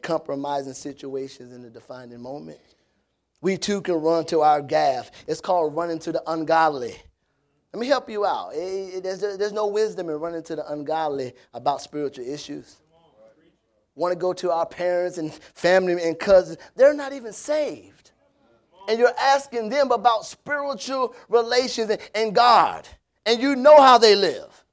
situations 0.73 1.53
in 1.53 1.61
the 1.61 1.69
defining 1.69 2.21
moment. 2.21 2.59
We 3.41 3.57
too 3.57 3.81
can 3.81 3.95
run 3.95 4.25
to 4.25 4.41
our 4.41 4.61
Gath. 4.61 5.11
It's 5.27 5.41
called 5.41 5.75
running 5.75 5.99
to 5.99 6.11
the 6.11 6.23
ungodly. 6.25 6.95
Let 7.71 7.79
me 7.79 7.87
help 7.87 8.09
you 8.09 8.25
out. 8.25 8.55
It, 8.55 8.57
it, 8.95 9.03
there's, 9.03 9.19
there's 9.19 9.51
no 9.51 9.67
wisdom 9.67 10.09
in 10.09 10.15
running 10.15 10.43
to 10.43 10.55
the 10.55 10.71
ungodly 10.71 11.33
about 11.53 11.81
spiritual 11.81 12.25
issues. 12.25 12.77
Want 13.93 14.13
to 14.13 14.17
go 14.17 14.33
to 14.33 14.51
our 14.51 14.65
parents 14.65 15.17
and 15.17 15.33
family 15.33 16.01
and 16.01 16.17
cousins. 16.17 16.57
They're 16.75 16.93
not 16.93 17.13
even 17.13 17.33
saved. 17.33 17.94
And 18.87 18.99
you're 18.99 19.13
asking 19.19 19.69
them 19.69 19.91
about 19.91 20.25
spiritual 20.25 21.15
relations 21.29 21.91
and, 22.13 22.33
God. 22.35 22.87
And 23.25 23.41
you 23.41 23.55
know 23.55 23.81
how 23.81 23.97
they 23.97 24.15
live. 24.15 24.65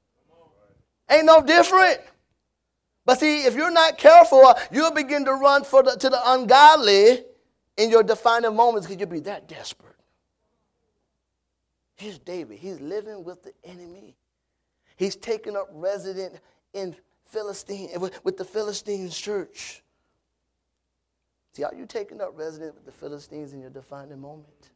Ain't 1.09 1.25
no 1.25 1.41
different. 1.41 1.99
But 3.05 3.19
see, 3.19 3.43
if 3.43 3.55
you're 3.55 3.71
not 3.71 3.97
careful, 3.97 4.53
you'll 4.71 4.91
begin 4.91 5.25
to 5.25 5.33
run 5.33 5.63
for 5.63 5.83
the, 5.83 5.91
to 5.97 6.09
the 6.09 6.21
ungodly 6.31 7.23
in 7.77 7.89
your 7.89 8.03
defining 8.03 8.55
moments 8.55 8.87
because 8.87 8.99
you'll 8.99 9.09
be 9.09 9.19
that 9.21 9.47
desperate. 9.47 9.95
Here's 11.95 12.19
David. 12.19 12.59
He's 12.59 12.79
living 12.79 13.23
with 13.23 13.43
the 13.43 13.53
enemy. 13.63 14.15
He's 14.95 15.15
taken 15.15 15.55
up 15.55 15.69
resident 15.71 16.35
in 16.73 16.95
Philistine 17.25 17.89
with 18.23 18.37
the 18.37 18.45
Philistines 18.45 19.17
church. 19.17 19.82
See, 21.53 21.63
are 21.63 21.73
you 21.75 21.85
taking 21.85 22.19
up 22.19 22.31
residence 22.35 22.73
with 22.73 22.85
the 22.85 22.91
Philistines 22.91 23.53
in 23.53 23.61
your 23.61 23.69
defining 23.69 24.19
moment? 24.19 24.71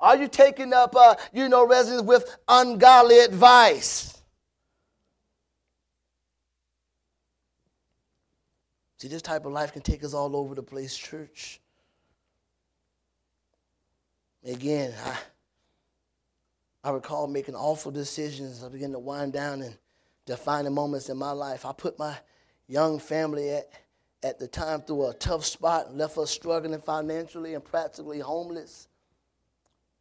Are 0.00 0.16
you 0.16 0.26
taking 0.26 0.72
up, 0.72 0.96
uh, 0.96 1.14
you 1.32 1.48
know, 1.48 1.66
residence 1.66 2.02
with 2.02 2.36
ungodly 2.48 3.20
advice? 3.20 4.20
See, 8.98 9.08
this 9.08 9.22
type 9.22 9.44
of 9.44 9.52
life 9.52 9.72
can 9.72 9.82
take 9.82 10.02
us 10.02 10.14
all 10.14 10.34
over 10.34 10.54
the 10.54 10.62
place, 10.62 10.96
church. 10.96 11.60
Again, 14.44 14.94
I, 15.04 15.16
I 16.82 16.90
recall 16.90 17.28
making 17.28 17.54
awful 17.54 17.92
decisions. 17.92 18.64
I 18.64 18.68
began 18.68 18.92
to 18.92 18.98
wind 18.98 19.32
down 19.32 19.62
and 19.62 19.76
defining 20.26 20.74
moments 20.74 21.08
in 21.08 21.16
my 21.16 21.30
life. 21.30 21.64
I 21.64 21.72
put 21.72 21.98
my 21.98 22.16
young 22.66 22.98
family 22.98 23.50
at, 23.50 23.70
at 24.24 24.38
the 24.38 24.48
time 24.48 24.80
through 24.80 25.08
a 25.08 25.14
tough 25.14 25.44
spot 25.44 25.88
and 25.88 25.98
left 25.98 26.16
us 26.16 26.30
struggling 26.30 26.80
financially 26.80 27.52
and 27.52 27.62
practically 27.62 28.20
homeless. 28.20 28.88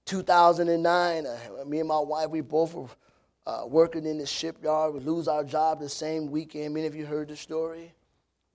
2009, 0.05 1.25
uh, 1.25 1.65
me 1.65 1.79
and 1.79 1.87
my 1.89 1.99
wife, 1.99 2.29
we 2.29 2.39
both 2.39 2.73
were 2.73 2.87
uh, 3.45 3.65
working 3.67 4.05
in 4.05 4.17
the 4.17 4.25
shipyard. 4.25 4.93
We 4.93 5.01
lose 5.01 5.27
our 5.27 5.43
job 5.43 5.81
the 5.81 5.89
same 5.89 6.31
weekend. 6.31 6.73
Many 6.73 6.87
of 6.87 6.95
you 6.95 7.05
heard 7.05 7.27
the 7.27 7.35
story. 7.35 7.93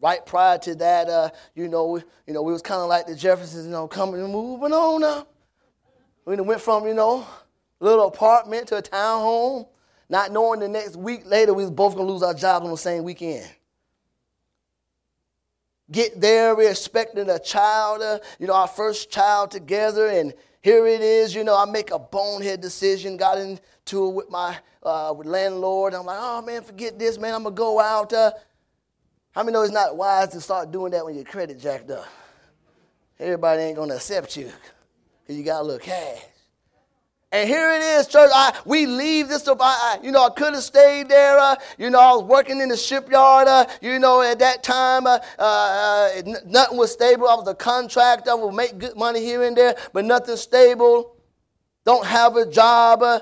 Right 0.01 0.25
prior 0.25 0.57
to 0.59 0.75
that, 0.77 1.09
uh, 1.09 1.31
you 1.55 1.69
know, 1.69 1.87
we, 1.87 2.01
you 2.27 2.33
know, 2.33 2.43
we 2.43 2.53
was 2.53 2.63
kind 2.63 2.81
of 2.81 2.89
like 2.89 3.07
the 3.07 3.17
Jeffersons, 3.17 3.67
you 3.67 3.73
know, 3.73 3.89
coming 3.89 4.21
and 4.23 4.33
moving 4.33 4.73
on 4.73 5.05
up. 5.05 5.31
We 6.25 6.37
went 6.37 6.61
from, 6.63 6.87
you 6.87 6.95
know, 6.95 7.27
little 7.81 8.07
apartment 8.07 8.69
to 8.69 8.77
a 8.77 8.83
townhome, 8.83 9.67
not 10.09 10.33
knowing 10.33 10.61
the 10.61 10.69
next 10.69 10.97
week 10.97 11.27
later 11.27 11.53
we 11.53 11.65
was 11.65 11.71
both 11.73 11.95
gonna 11.97 12.09
lose 12.09 12.23
our 12.23 12.35
jobs 12.35 12.65
on 12.65 12.71
the 12.71 12.79
same 12.79 13.03
weekend. 13.03 13.51
Get 15.91 16.21
there, 16.21 16.55
we're 16.55 16.71
expecting 16.71 17.31
a 17.31 17.39
child, 17.39 18.03
uh, 18.03 18.19
you 18.39 18.47
know, 18.47 18.55
our 18.55 18.69
first 18.69 19.11
child 19.11 19.51
together, 19.51 20.09
and 20.09 20.35
here 20.61 20.87
it 20.87 21.01
is, 21.01 21.35
you 21.35 21.45
know, 21.45 21.57
I 21.57 21.65
make 21.65 21.91
a 21.91 21.99
bonehead 21.99 22.61
decision, 22.61 23.17
got 23.17 23.39
into 23.39 24.09
it 24.09 24.15
with 24.15 24.29
my 24.29 24.59
uh, 24.83 25.15
with 25.17 25.27
landlord. 25.27 25.95
I'm 25.95 26.05
like, 26.05 26.19
oh 26.21 26.43
man, 26.43 26.63
forget 26.63 26.99
this, 26.99 27.19
man, 27.19 27.35
I'm 27.35 27.43
gonna 27.43 27.55
go 27.55 27.81
out. 27.81 28.13
Uh, 28.13 28.33
how 29.33 29.43
many 29.43 29.55
know 29.55 29.63
it's 29.63 29.73
not 29.73 29.97
wise 29.97 30.29
to 30.31 30.41
start 30.41 30.71
doing 30.71 30.93
that 30.93 31.05
when 31.05 31.15
your 31.15 31.25
credit 31.25 31.59
jacked 31.59 31.91
up? 31.91 32.07
Everybody 33.19 33.63
ain't 33.63 33.77
gonna 33.77 33.95
accept 33.95 34.37
you 34.37 34.53
because 35.23 35.39
you 35.39 35.45
got 35.45 35.63
a 35.63 35.65
little 35.65 35.81
cash. 35.81 36.23
And 37.31 37.47
here 37.47 37.71
it 37.73 37.83
is, 37.83 38.07
church. 38.07 38.31
I, 38.35 38.59
we 38.65 38.87
leave 38.87 39.29
this. 39.29 39.47
I, 39.47 39.99
you 40.03 40.13
know, 40.13 40.25
I 40.25 40.31
could 40.31 40.55
have 40.55 40.63
stayed 40.63 41.11
there. 41.11 41.39
Uh, 41.39 41.57
you 41.77 41.91
know, 41.91 42.01
I 42.01 42.13
was 42.15 42.23
working 42.23 42.59
in 42.59 42.71
the 42.71 42.77
shipyard. 42.77 43.47
Uh, 43.47 43.67
you 43.83 43.99
know, 43.99 44.23
at 44.23 44.39
that 44.39 44.63
time, 44.63 45.07
uh, 45.07 45.19
uh 45.39 46.23
nothing 46.47 46.79
was 46.79 46.91
stable. 46.91 47.29
I 47.29 47.35
was 47.35 47.47
a 47.47 47.55
contractor. 47.55 48.31
I 48.31 48.35
would 48.35 48.55
make 48.55 48.79
good 48.79 48.97
money 48.97 49.21
here 49.21 49.43
and 49.43 49.55
there, 49.55 49.77
but 49.93 50.07
nothing 50.07 50.37
stable. 50.37 51.17
Don't 51.85 52.07
have 52.07 52.37
a 52.37 52.47
job. 52.47 53.03
Uh, 53.03 53.21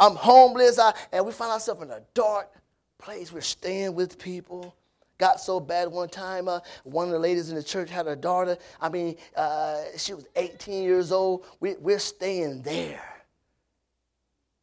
I'm 0.00 0.16
homeless. 0.16 0.80
And 1.12 1.24
we 1.24 1.30
find 1.30 1.52
ourselves 1.52 1.80
in 1.80 1.90
a 1.92 2.00
dark 2.12 2.50
place. 2.98 3.32
We're 3.32 3.40
staying 3.40 3.94
with 3.94 4.18
people. 4.18 4.74
Got 5.18 5.40
so 5.40 5.60
bad 5.60 5.92
one 5.92 6.08
time, 6.08 6.48
uh, 6.48 6.58
one 6.82 7.06
of 7.06 7.12
the 7.12 7.20
ladies 7.20 7.48
in 7.48 7.54
the 7.54 7.62
church 7.62 7.88
had 7.88 8.08
a 8.08 8.16
daughter. 8.16 8.58
I 8.80 8.88
mean, 8.88 9.14
uh, 9.36 9.76
she 9.96 10.12
was 10.12 10.26
18 10.34 10.82
years 10.82 11.12
old. 11.12 11.46
We, 11.60 11.76
we're 11.76 12.00
staying 12.00 12.62
there 12.62 13.13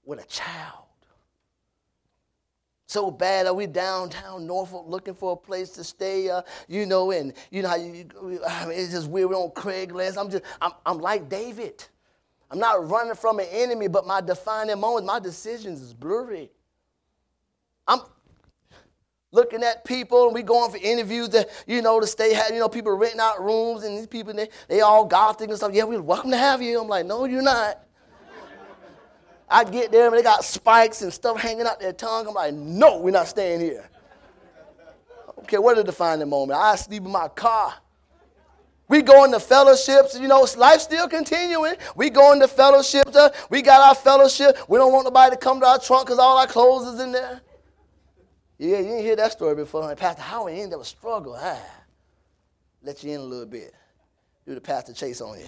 with 0.06 0.24
a 0.24 0.28
child. 0.28 0.86
So 2.88 3.10
bad 3.10 3.48
are 3.48 3.54
we 3.54 3.68
downtown 3.68 4.46
Norfolk 4.46 4.86
looking 4.86 5.14
for 5.14 5.32
a 5.32 5.36
place 5.38 5.70
to 5.72 5.84
stay, 5.84 6.30
uh, 6.30 6.42
you 6.68 6.86
know, 6.86 7.12
and 7.12 7.34
you 7.50 7.62
know 7.62 7.70
how 7.70 7.78
you, 7.78 8.06
I 8.46 8.66
mean, 8.66 8.78
it's 8.78 8.92
just 8.92 9.08
weird. 9.08 9.30
We're 9.30 9.38
on 9.38 9.52
Craigslist. 9.52 10.18
I'm 10.18 10.30
just, 10.30 10.44
I'm, 10.60 10.72
I'm 10.86 10.98
like 10.98 11.30
David. 11.30 11.86
I'm 12.50 12.60
not 12.60 12.90
running 12.90 13.16
from 13.16 13.40
an 13.40 13.48
enemy, 13.50 13.88
but 13.88 14.06
my 14.06 14.20
defining 14.20 14.78
moments, 14.78 15.08
my 15.08 15.20
decisions 15.20 15.82
is 15.82 15.94
blurry. 15.94 16.52
I'm, 17.88 18.02
looking 19.32 19.64
at 19.64 19.86
people 19.86 20.26
and 20.26 20.34
we 20.34 20.44
going 20.44 20.70
for 20.70 20.78
interviews 20.78 21.30
that 21.30 21.50
you 21.66 21.82
know 21.82 22.00
to 22.00 22.08
stay 22.08 22.38
you 22.52 22.60
know 22.60 22.68
people 22.68 22.92
renting 22.96 23.20
out 23.20 23.42
rooms 23.42 23.84
and 23.84 23.98
these 23.98 24.08
people 24.08 24.34
they, 24.34 24.50
they 24.68 24.82
all 24.82 25.06
gothic 25.06 25.48
and 25.48 25.58
stuff 25.58 25.72
yeah 25.74 25.84
we're 25.84 26.02
welcome 26.02 26.32
to 26.32 26.38
have 26.38 26.62
you 26.62 26.82
i'm 26.82 26.88
like 26.88 27.06
no 27.06 27.26
you're 27.26 27.42
not 27.42 27.86
i 29.52 29.64
get 29.64 29.92
there 29.92 30.08
and 30.08 30.18
they 30.18 30.24
got 30.24 30.44
spikes 30.44 31.02
and 31.02 31.14
stuff 31.14 31.40
hanging 31.40 31.66
out 31.66 31.80
their 31.80 31.94
tongue 31.94 32.28
i'm 32.28 32.34
like 32.34 32.54
no 32.54 33.00
we're 33.00 33.12
not 33.12 33.28
staying 33.28 33.60
here 33.60 33.88
okay 35.40 35.58
what 35.58 35.78
a 35.78 35.84
defining 35.84 36.30
moment 36.30 36.60
i 36.60 36.76
sleep 36.76 37.04
in 37.04 37.12
my 37.12 37.28
car 37.28 37.74
we 38.92 39.02
go 39.02 39.24
into 39.24 39.40
fellowships, 39.40 40.20
you 40.20 40.28
know, 40.28 40.46
life's 40.58 40.84
still 40.84 41.08
continuing. 41.08 41.76
We 41.96 42.10
go 42.10 42.34
into 42.34 42.46
fellowships, 42.46 43.16
uh, 43.16 43.30
we 43.50 43.62
got 43.62 43.80
our 43.88 43.96
fellowship. 43.96 44.58
We 44.68 44.78
don't 44.78 44.92
want 44.92 45.06
nobody 45.06 45.34
to 45.34 45.38
come 45.38 45.62
to 45.62 45.66
our 45.66 45.80
trunk 45.80 46.08
because 46.08 46.20
all 46.20 46.38
our 46.38 46.46
clothes 46.46 46.96
is 46.96 47.00
in 47.00 47.14
there. 47.14 47.40
Yeah, 48.58 48.80
you 48.80 48.84
didn't 48.84 49.00
hear 49.00 49.16
that 49.16 49.32
story 49.32 49.56
before. 49.56 49.96
Pastor 49.96 50.22
How 50.22 50.40
Howard 50.40 50.56
ain't 50.56 50.72
never 50.72 50.84
struggle. 50.84 51.38
Ah, 51.40 51.58
let 52.84 53.02
you 53.02 53.14
in 53.14 53.22
a 53.22 53.24
little 53.24 53.46
bit. 53.46 53.74
Do 54.46 54.56
the 54.56 54.60
Pastor 54.60 54.92
Chase 54.92 55.22
on 55.22 55.40
you. 55.40 55.46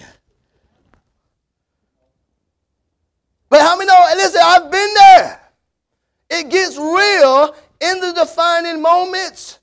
But 3.53 3.61
how 3.61 3.77
many 3.77 3.87
know? 3.87 4.07
Listen, 4.15 4.41
I've 4.43 4.71
been 4.71 4.93
there. 4.95 5.39
It 6.31 6.49
gets 6.49 6.75
real 6.75 7.55
in 7.81 7.99
the 7.99 8.11
defining 8.11 8.81
moments. 8.81 9.59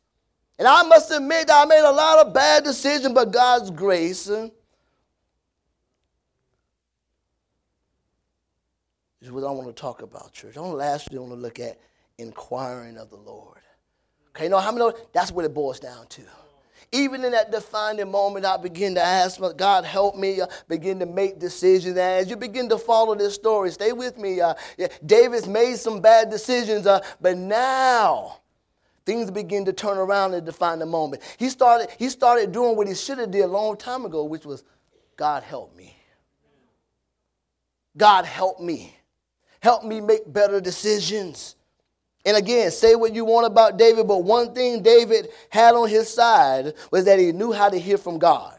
And 0.60 0.68
I 0.68 0.84
must 0.84 1.10
admit 1.10 1.48
that 1.48 1.60
I 1.60 1.64
made 1.64 1.80
a 1.80 1.90
lot 1.90 2.24
of 2.24 2.32
bad 2.32 2.62
decisions, 2.62 3.12
but 3.12 3.32
God's 3.32 3.68
grace. 3.72 4.30
Uh, 4.30 4.48
is 9.20 9.32
what 9.32 9.42
I 9.42 9.50
want 9.50 9.66
to 9.66 9.72
talk 9.74 10.02
about, 10.02 10.32
church. 10.32 10.56
I 10.56 10.60
want 10.60 10.74
to 10.74 10.76
lastly 10.76 11.18
want 11.18 11.32
to 11.32 11.36
look 11.36 11.58
at 11.58 11.76
inquiring 12.16 12.96
of 12.96 13.10
the 13.10 13.16
Lord. 13.16 13.58
Okay, 14.28 14.44
you 14.44 14.50
know 14.50 14.60
how 14.60 14.70
many 14.70 14.84
know 14.84 14.94
that's 15.12 15.32
what 15.32 15.44
it 15.44 15.52
boils 15.52 15.80
down 15.80 16.06
to. 16.06 16.22
Even 16.92 17.24
in 17.24 17.32
that 17.32 17.52
defining 17.52 18.10
moment, 18.10 18.44
I 18.44 18.56
begin 18.56 18.96
to 18.96 19.04
ask, 19.04 19.40
God, 19.56 19.84
help 19.84 20.16
me, 20.16 20.40
uh, 20.40 20.48
begin 20.66 20.98
to 20.98 21.06
make 21.06 21.38
decisions. 21.38 21.96
As 21.96 22.28
you 22.28 22.36
begin 22.36 22.68
to 22.68 22.78
follow 22.78 23.14
this 23.14 23.34
story, 23.34 23.70
stay 23.70 23.92
with 23.92 24.18
me. 24.18 24.40
Uh, 24.40 24.54
yeah, 24.76 24.88
David's 25.06 25.46
made 25.46 25.76
some 25.76 26.00
bad 26.00 26.30
decisions, 26.30 26.88
uh, 26.88 27.00
but 27.20 27.36
now 27.36 28.40
things 29.06 29.30
begin 29.30 29.64
to 29.66 29.72
turn 29.72 29.98
around 29.98 30.34
and 30.34 30.44
define 30.44 30.80
the 30.80 30.86
moment. 30.86 31.22
He 31.38 31.48
started, 31.48 31.90
he 31.96 32.08
started 32.08 32.50
doing 32.50 32.76
what 32.76 32.88
he 32.88 32.94
should 32.94 33.18
have 33.18 33.30
did 33.30 33.42
a 33.42 33.46
long 33.46 33.76
time 33.76 34.04
ago, 34.04 34.24
which 34.24 34.44
was, 34.44 34.64
God, 35.16 35.44
help 35.44 35.76
me. 35.76 35.96
God, 37.96 38.24
help 38.24 38.60
me. 38.60 38.96
Help 39.60 39.84
me 39.84 40.00
make 40.00 40.32
better 40.32 40.60
decisions. 40.60 41.54
And 42.24 42.36
again, 42.36 42.70
say 42.70 42.94
what 42.94 43.14
you 43.14 43.24
want 43.24 43.46
about 43.46 43.78
David, 43.78 44.06
but 44.06 44.18
one 44.18 44.54
thing 44.54 44.82
David 44.82 45.28
had 45.48 45.74
on 45.74 45.88
his 45.88 46.12
side 46.12 46.74
was 46.90 47.04
that 47.06 47.18
he 47.18 47.32
knew 47.32 47.52
how 47.52 47.68
to 47.68 47.78
hear 47.78 47.96
from 47.96 48.18
God. 48.18 48.58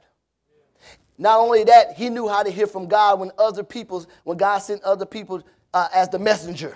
Not 1.17 1.37
only 1.39 1.63
that, 1.65 1.93
he 1.93 2.09
knew 2.09 2.27
how 2.27 2.41
to 2.41 2.49
hear 2.49 2.65
from 2.65 2.87
God 2.87 3.19
when 3.19 3.31
other 3.37 3.63
people, 3.63 4.03
when 4.23 4.37
God 4.37 4.57
sent 4.59 4.81
other 4.83 5.05
people 5.05 5.43
uh, 5.73 5.87
as 5.93 6.09
the 6.09 6.17
messenger. 6.17 6.75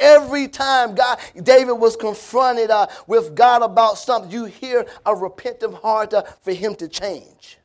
Every 0.00 0.48
time 0.48 0.94
God, 0.94 1.18
David 1.42 1.74
was 1.74 1.94
confronted 1.94 2.70
uh, 2.70 2.86
with 3.06 3.34
God 3.34 3.62
about 3.62 3.98
something, 3.98 4.30
you 4.30 4.46
hear 4.46 4.86
a 5.04 5.14
repentant 5.14 5.74
heart 5.74 6.14
uh, 6.14 6.22
for 6.22 6.52
him 6.52 6.74
to 6.76 6.88
change. 6.88 7.58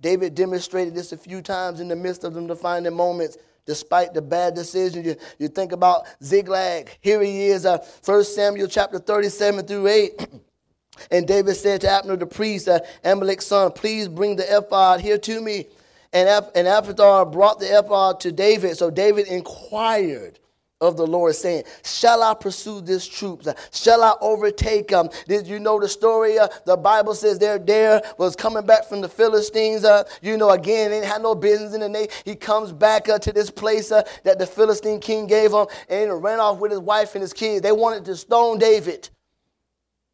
David 0.00 0.34
demonstrated 0.34 0.94
this 0.94 1.12
a 1.12 1.16
few 1.16 1.40
times 1.40 1.78
in 1.78 1.86
the 1.86 1.96
midst 1.96 2.24
of 2.24 2.34
them 2.34 2.48
defining 2.48 2.92
moments 2.92 3.38
despite 3.66 4.14
the 4.14 4.22
bad 4.22 4.54
decisions. 4.54 5.06
You, 5.06 5.16
you 5.38 5.48
think 5.48 5.72
about 5.72 6.06
Ziklag. 6.22 6.96
Here 7.00 7.22
he 7.22 7.46
is, 7.46 7.66
uh, 7.66 7.78
1 8.04 8.24
Samuel 8.24 8.68
chapter 8.68 8.98
37 8.98 9.66
through 9.66 9.86
8. 9.86 10.26
and 11.10 11.26
David 11.26 11.54
said 11.54 11.80
to 11.82 11.90
Abner 11.90 12.16
the 12.16 12.26
priest, 12.26 12.68
uh, 12.68 12.80
Ahimelech's 13.04 13.46
son, 13.46 13.72
please 13.72 14.08
bring 14.08 14.36
the 14.36 14.56
ephod 14.56 15.00
here 15.00 15.18
to 15.18 15.40
me. 15.40 15.66
And, 16.12 16.28
and 16.54 16.68
Abiathar 16.68 17.26
brought 17.26 17.58
the 17.58 17.78
ephod 17.78 18.20
to 18.20 18.32
David. 18.32 18.76
So 18.76 18.90
David 18.90 19.28
inquired 19.28 20.38
of 20.82 20.96
the 20.96 21.06
Lord, 21.06 21.34
saying, 21.34 21.64
Shall 21.84 22.22
I 22.22 22.34
pursue 22.34 22.80
this 22.80 23.06
troop? 23.06 23.46
Shall 23.72 24.02
I 24.02 24.14
overtake 24.20 24.88
them? 24.88 25.08
Did 25.28 25.46
you 25.46 25.58
know 25.60 25.80
the 25.80 25.88
story? 25.88 26.38
Uh, 26.38 26.48
the 26.66 26.76
Bible 26.76 27.14
says 27.14 27.38
there, 27.38 27.58
there 27.58 28.02
was 28.18 28.36
coming 28.36 28.66
back 28.66 28.84
from 28.86 29.00
the 29.00 29.08
Philistines. 29.08 29.84
Uh, 29.84 30.04
you 30.20 30.36
know, 30.36 30.50
again, 30.50 30.90
they 30.90 31.06
had 31.06 31.22
no 31.22 31.34
business 31.34 31.72
in 31.72 31.80
the 31.80 31.88
nation. 31.88 32.10
He 32.24 32.34
comes 32.34 32.72
back 32.72 33.08
uh, 33.08 33.18
to 33.20 33.32
this 33.32 33.50
place 33.50 33.92
uh, 33.92 34.02
that 34.24 34.38
the 34.38 34.46
Philistine 34.46 35.00
king 35.00 35.26
gave 35.26 35.52
him 35.52 35.66
and 35.88 36.22
ran 36.22 36.40
off 36.40 36.58
with 36.58 36.72
his 36.72 36.80
wife 36.80 37.14
and 37.14 37.22
his 37.22 37.32
kids. 37.32 37.62
They 37.62 37.72
wanted 37.72 38.04
to 38.06 38.16
stone 38.16 38.58
David. 38.58 39.08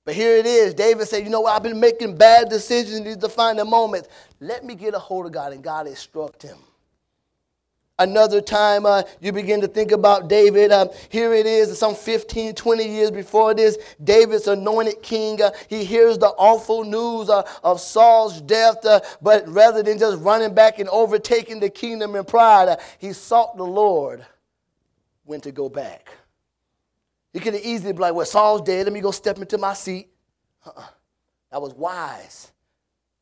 But 0.05 0.15
here 0.15 0.37
it 0.37 0.47
is. 0.47 0.75
David 0.75 1.09
said, 1.09 1.25
You 1.25 1.31
know 1.31 1.43
what? 1.43 1.55
I've 1.57 1.63
been 1.63 1.81
making 1.81 2.17
bad 2.17 2.49
decisions 2.51 2.99
in 2.99 3.05
these 3.05 3.17
defining 3.17 3.69
moments. 3.69 4.09
Let 4.41 4.65
me 4.65 4.75
get 4.75 4.95
a 4.95 4.99
hold 4.99 5.27
of 5.27 5.33
God. 5.33 5.53
And 5.53 5.63
God 5.63 5.87
instructed 5.87 6.51
him. 6.51 6.59
Another 8.01 8.41
time 8.41 8.87
uh, 8.87 9.03
you 9.21 9.33
begin 9.33 9.61
to 9.61 9.67
think 9.67 9.91
about 9.91 10.29
David. 10.29 10.71
Uh, 10.71 10.87
here 11.09 11.35
it 11.35 11.47
is, 11.47 11.77
some 11.77 11.97
15, 11.97 12.55
20 12.55 12.89
years 12.89 13.11
before 13.11 13.55
this, 13.55 13.77
David's 14.05 14.47
anointed 14.47 15.03
king. 15.03 15.43
Uh, 15.43 15.51
he 15.69 15.85
hears 15.85 16.17
the 16.17 16.29
awful 16.29 16.85
news 16.85 17.29
uh, 17.29 17.43
of 17.65 17.81
Saul's 17.81 18.41
death, 18.41 18.85
uh, 18.85 19.01
but 19.21 19.49
rather 19.49 19.83
than 19.83 19.99
just 19.99 20.23
running 20.23 20.55
back 20.55 20.79
and 20.79 20.89
overtaking 20.91 21.59
the 21.59 21.69
kingdom 21.69 22.15
in 22.15 22.25
pride, 22.25 22.69
uh, 22.69 22.77
he 22.99 23.13
sought 23.13 23.57
the 23.57 23.65
Lord 23.65 24.25
when 25.25 25.41
to 25.41 25.51
go 25.51 25.69
back. 25.69 26.09
He 27.33 27.41
could 27.41 27.55
have 27.55 27.65
easily 27.65 27.93
be 27.93 27.99
like, 27.99 28.15
well, 28.15 28.27
Saul's 28.27 28.63
dead. 28.63 28.87
Let 28.87 28.93
me 28.93 29.01
go 29.01 29.11
step 29.11 29.39
into 29.39 29.59
my 29.59 29.75
seat. 29.75 30.09
Uh-uh. 30.65 30.87
That 31.51 31.61
was 31.61 31.75
wise 31.75 32.53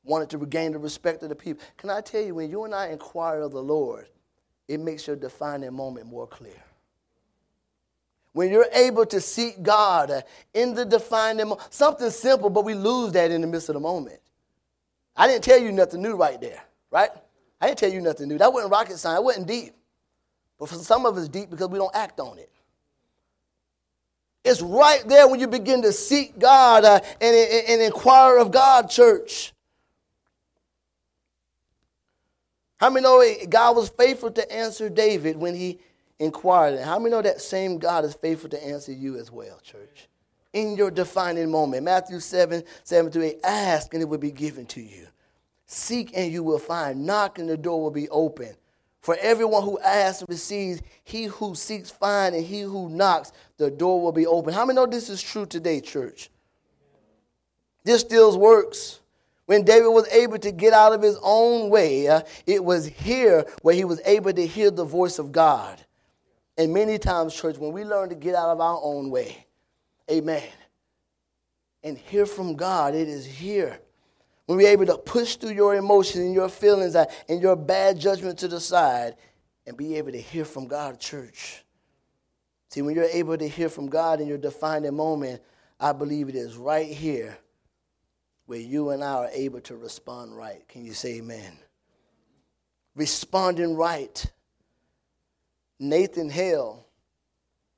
wanted 0.06 0.30
to 0.30 0.38
regain 0.38 0.72
the 0.72 0.78
respect 0.78 1.22
of 1.22 1.28
the 1.28 1.34
people. 1.34 1.62
Can 1.76 1.90
I 1.90 2.00
tell 2.00 2.22
you, 2.22 2.34
when 2.34 2.48
you 2.48 2.64
and 2.64 2.74
I 2.74 2.88
inquire 2.88 3.42
of 3.42 3.52
the 3.52 3.62
Lord, 3.62 4.06
it 4.68 4.80
makes 4.80 5.06
your 5.06 5.16
defining 5.16 5.72
moment 5.72 6.06
more 6.06 6.26
clear. 6.26 6.62
When 8.32 8.50
you're 8.50 8.68
able 8.72 9.06
to 9.06 9.20
seek 9.20 9.62
God 9.62 10.10
uh, 10.10 10.20
in 10.52 10.74
the 10.74 10.84
defining 10.84 11.48
moment, 11.48 11.72
something 11.72 12.10
simple, 12.10 12.50
but 12.50 12.64
we 12.64 12.74
lose 12.74 13.12
that 13.12 13.30
in 13.30 13.40
the 13.40 13.46
midst 13.46 13.70
of 13.70 13.74
the 13.74 13.80
moment. 13.80 14.20
I 15.16 15.26
didn't 15.26 15.44
tell 15.44 15.58
you 15.58 15.72
nothing 15.72 16.02
new 16.02 16.16
right 16.16 16.38
there, 16.40 16.62
right? 16.90 17.10
I 17.60 17.68
didn't 17.68 17.78
tell 17.78 17.90
you 17.90 18.02
nothing 18.02 18.28
new. 18.28 18.36
That 18.36 18.52
wasn't 18.52 18.72
rocket 18.72 18.98
science. 18.98 19.20
It 19.20 19.24
wasn't 19.24 19.46
deep. 19.46 19.74
But 20.58 20.68
for 20.68 20.74
some 20.74 21.06
of 21.06 21.16
us, 21.16 21.28
deep 21.28 21.50
because 21.50 21.68
we 21.68 21.78
don't 21.78 21.94
act 21.94 22.20
on 22.20 22.38
it. 22.38 22.50
It's 24.44 24.60
right 24.60 25.02
there 25.08 25.26
when 25.26 25.40
you 25.40 25.48
begin 25.48 25.82
to 25.82 25.92
seek 25.92 26.38
God 26.38 26.84
uh, 26.84 27.00
and, 27.20 27.36
and, 27.36 27.68
and 27.68 27.82
inquire 27.82 28.38
of 28.38 28.52
God, 28.52 28.88
church. 28.88 29.52
How 32.78 32.90
many 32.90 33.04
know 33.04 33.24
God 33.48 33.76
was 33.76 33.88
faithful 33.88 34.30
to 34.32 34.52
answer 34.52 34.88
David 34.88 35.36
when 35.36 35.54
he 35.54 35.78
inquired? 36.18 36.80
How 36.80 36.98
many 36.98 37.10
know 37.10 37.22
that 37.22 37.40
same 37.40 37.78
God 37.78 38.04
is 38.04 38.14
faithful 38.14 38.50
to 38.50 38.64
answer 38.64 38.92
you 38.92 39.16
as 39.18 39.30
well, 39.30 39.58
church? 39.62 40.08
In 40.52 40.76
your 40.76 40.90
defining 40.90 41.50
moment. 41.50 41.84
Matthew 41.84 42.20
7, 42.20 42.62
7 42.84 43.12
to 43.12 43.22
8. 43.22 43.40
Ask 43.44 43.94
and 43.94 44.02
it 44.02 44.06
will 44.06 44.18
be 44.18 44.30
given 44.30 44.66
to 44.66 44.80
you. 44.80 45.06
Seek 45.66 46.12
and 46.14 46.32
you 46.32 46.42
will 46.42 46.58
find. 46.58 47.04
Knock 47.04 47.38
and 47.38 47.48
the 47.48 47.56
door 47.56 47.82
will 47.82 47.90
be 47.90 48.08
open. 48.10 48.54
For 49.00 49.16
everyone 49.20 49.62
who 49.62 49.78
asks 49.78 50.24
receives, 50.28 50.82
he 51.04 51.26
who 51.26 51.54
seeks 51.54 51.90
finds, 51.90 52.36
and 52.36 52.44
he 52.44 52.62
who 52.62 52.88
knocks, 52.88 53.30
the 53.56 53.70
door 53.70 54.02
will 54.02 54.10
be 54.10 54.26
open. 54.26 54.52
How 54.52 54.64
many 54.64 54.74
know 54.74 54.86
this 54.86 55.08
is 55.08 55.22
true 55.22 55.46
today, 55.46 55.80
church? 55.80 56.28
This 57.84 58.00
still 58.00 58.36
works. 58.36 58.98
When 59.46 59.64
David 59.64 59.88
was 59.88 60.08
able 60.08 60.38
to 60.38 60.50
get 60.50 60.72
out 60.72 60.92
of 60.92 61.02
his 61.02 61.18
own 61.22 61.70
way, 61.70 62.08
uh, 62.08 62.22
it 62.46 62.62
was 62.62 62.86
here 62.86 63.46
where 63.62 63.74
he 63.74 63.84
was 63.84 64.00
able 64.04 64.32
to 64.32 64.46
hear 64.46 64.70
the 64.70 64.84
voice 64.84 65.18
of 65.18 65.30
God. 65.32 65.80
And 66.58 66.74
many 66.74 66.98
times, 66.98 67.34
church, 67.34 67.56
when 67.56 67.72
we 67.72 67.84
learn 67.84 68.08
to 68.08 68.16
get 68.16 68.34
out 68.34 68.48
of 68.48 68.60
our 68.60 68.80
own 68.82 69.08
way, 69.10 69.46
amen, 70.10 70.42
and 71.84 71.96
hear 71.96 72.26
from 72.26 72.56
God, 72.56 72.94
it 72.94 73.08
is 73.08 73.24
here 73.24 73.78
when 74.46 74.58
we're 74.58 74.68
able 74.68 74.86
to 74.86 74.98
push 74.98 75.36
through 75.36 75.52
your 75.52 75.76
emotions 75.76 76.24
and 76.24 76.34
your 76.34 76.48
feelings 76.48 76.96
and 76.96 77.40
your 77.40 77.54
bad 77.56 77.98
judgment 78.00 78.38
to 78.40 78.48
the 78.48 78.60
side 78.60 79.14
and 79.66 79.76
be 79.76 79.96
able 79.96 80.12
to 80.12 80.20
hear 80.20 80.44
from 80.44 80.66
God, 80.66 80.98
church. 80.98 81.64
See, 82.70 82.82
when 82.82 82.96
you're 82.96 83.04
able 83.04 83.36
to 83.36 83.48
hear 83.48 83.68
from 83.68 83.88
God 83.88 84.20
in 84.20 84.26
your 84.26 84.38
defining 84.38 84.94
moment, 84.94 85.40
I 85.78 85.92
believe 85.92 86.28
it 86.28 86.34
is 86.34 86.56
right 86.56 86.88
here 86.88 87.38
where 88.46 88.58
you 88.58 88.90
and 88.90 89.02
I 89.02 89.12
are 89.12 89.30
able 89.32 89.60
to 89.62 89.76
respond 89.76 90.36
right. 90.36 90.66
Can 90.68 90.84
you 90.84 90.94
say 90.94 91.18
amen? 91.18 91.52
Responding 92.94 93.76
right. 93.76 94.24
Nathan 95.78 96.30
Hale 96.30 96.86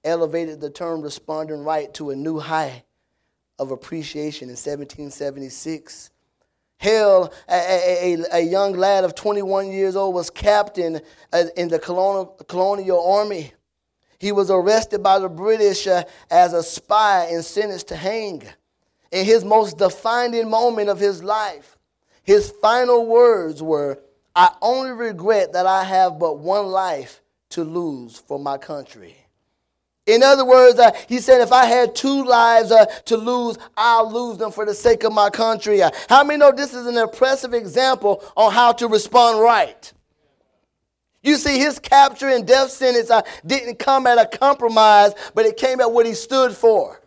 elevated 0.05 0.61
the 0.61 0.71
term 0.71 1.03
responding 1.03 1.64
right 1.64 1.93
to 1.95 2.11
a 2.11 2.16
new 2.16 2.39
high 2.39 2.85
of 3.59 3.73
appreciation 3.73 4.45
in 4.45 4.53
1776 4.53 6.11
Hale, 6.79 7.33
a, 7.49 7.55
a, 7.55 8.25
a, 8.35 8.41
young 8.41 8.75
lad 8.75 9.03
of 9.03 9.16
21 9.16 9.73
years 9.73 9.97
old, 9.97 10.14
was 10.14 10.31
captain 10.31 11.01
uh, 11.33 11.45
in 11.57 11.66
the 11.66 11.79
colonial, 11.79 12.27
colonial 12.47 13.05
army. 13.05 13.53
He 14.21 14.31
was 14.31 14.49
arrested 14.49 15.03
by 15.03 15.19
the 15.19 15.29
British 15.29 15.89
uh, 15.89 16.05
as 16.31 16.53
a 16.53 16.62
spy 16.62 17.27
and 17.33 17.45
sentenced 17.45 17.89
to 17.89 17.97
hang. 17.97 18.45
In 19.11 19.25
his 19.25 19.45
most 19.45 19.79
defining 19.79 20.51
moment 20.51 20.91
of 20.91 20.99
his 20.99 21.23
life, 21.23 21.79
his 22.23 22.51
final 22.51 23.07
words 23.07 23.63
were, 23.63 23.99
I 24.35 24.51
only 24.61 24.91
regret 24.93 25.53
that 25.55 25.67
I 25.67 25.85
have 25.85 26.19
but 26.19 26.39
one 26.39 26.67
life 26.67 27.23
to 27.51 27.65
lose 27.65 28.19
for 28.19 28.39
my 28.39 28.59
country. 28.59 29.17
In 30.07 30.23
other 30.23 30.45
words, 30.45 30.79
uh, 30.79 30.91
he 31.07 31.19
said, 31.19 31.43
if 31.43 31.53
I 31.53 31.67
had 31.67 31.95
two 31.95 32.25
lives 32.25 32.71
uh, 32.71 32.87
to 33.07 33.17
lose, 33.17 33.59
I'll 33.77 34.11
lose 34.11 34.39
them 34.39 34.51
for 34.51 34.65
the 34.65 34.75
sake 34.75 35.05
of 35.05 35.13
my 35.13 35.29
country. 35.29 35.83
Uh, 35.83 35.91
how 36.09 36.25
many 36.25 36.39
know 36.39 36.51
this 36.51 36.73
is 36.73 36.87
an 36.87 36.97
impressive 36.97 37.53
example 37.53 38.25
on 38.35 38.53
how 38.53 38.73
to 38.73 38.89
respond 38.89 39.41
right? 39.41 39.93
You 41.23 41.37
see, 41.37 41.59
his 41.59 41.79
capture 41.79 42.29
and 42.29 42.47
death 42.47 42.71
sentence 42.71 43.11
uh, 43.11 43.23
didn't 43.45 43.79
come 43.79 44.07
at 44.07 44.19
a 44.19 44.39
compromise, 44.39 45.13
but 45.35 45.45
it 45.45 45.57
came 45.59 45.81
at 45.81 45.93
what 45.93 46.07
he 46.07 46.15
stood 46.15 46.53
for. 46.53 47.03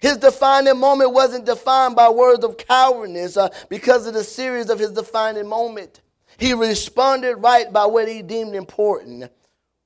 His 0.00 0.16
defining 0.16 0.78
moment 0.78 1.12
wasn't 1.12 1.44
defined 1.44 1.96
by 1.96 2.08
words 2.08 2.44
of 2.44 2.56
cowardness 2.56 3.36
uh, 3.36 3.50
because 3.68 4.06
of 4.06 4.14
the 4.14 4.24
series 4.24 4.70
of 4.70 4.78
his 4.78 4.92
defining 4.92 5.46
moment. 5.46 6.00
He 6.38 6.54
responded 6.54 7.36
right 7.36 7.70
by 7.72 7.84
what 7.84 8.08
he 8.08 8.22
deemed 8.22 8.54
important 8.54 9.30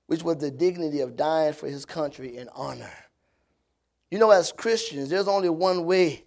which 0.06 0.22
was 0.22 0.38
the 0.38 0.50
dignity 0.50 1.00
of 1.00 1.16
dying 1.16 1.52
for 1.52 1.68
his 1.68 1.84
country 1.84 2.36
in 2.36 2.48
honor. 2.54 2.92
You 4.10 4.18
know, 4.18 4.30
as 4.30 4.52
Christians, 4.52 5.08
there's 5.08 5.28
only 5.28 5.48
one 5.48 5.86
way 5.86 6.24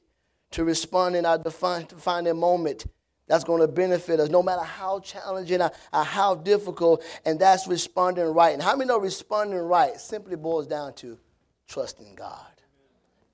to 0.51 0.63
respond 0.63 1.15
in 1.15 1.25
our 1.25 1.37
defining 1.37 2.37
moment 2.37 2.85
that's 3.27 3.43
going 3.43 3.61
to 3.61 3.67
benefit 3.67 4.19
us, 4.19 4.29
no 4.29 4.41
matter 4.41 4.63
how 4.63 4.99
challenging 5.01 5.61
or, 5.61 5.71
how 5.91 6.35
difficult, 6.35 7.03
and 7.25 7.39
that's 7.39 7.67
responding 7.67 8.25
right. 8.25 8.53
And 8.53 8.63
how 8.63 8.75
many 8.75 8.87
know 8.87 8.99
responding 8.99 9.59
right 9.59 9.99
simply 9.99 10.35
boils 10.37 10.65
down 10.65 10.93
to 10.95 11.19
trusting 11.67 12.15
God? 12.15 12.56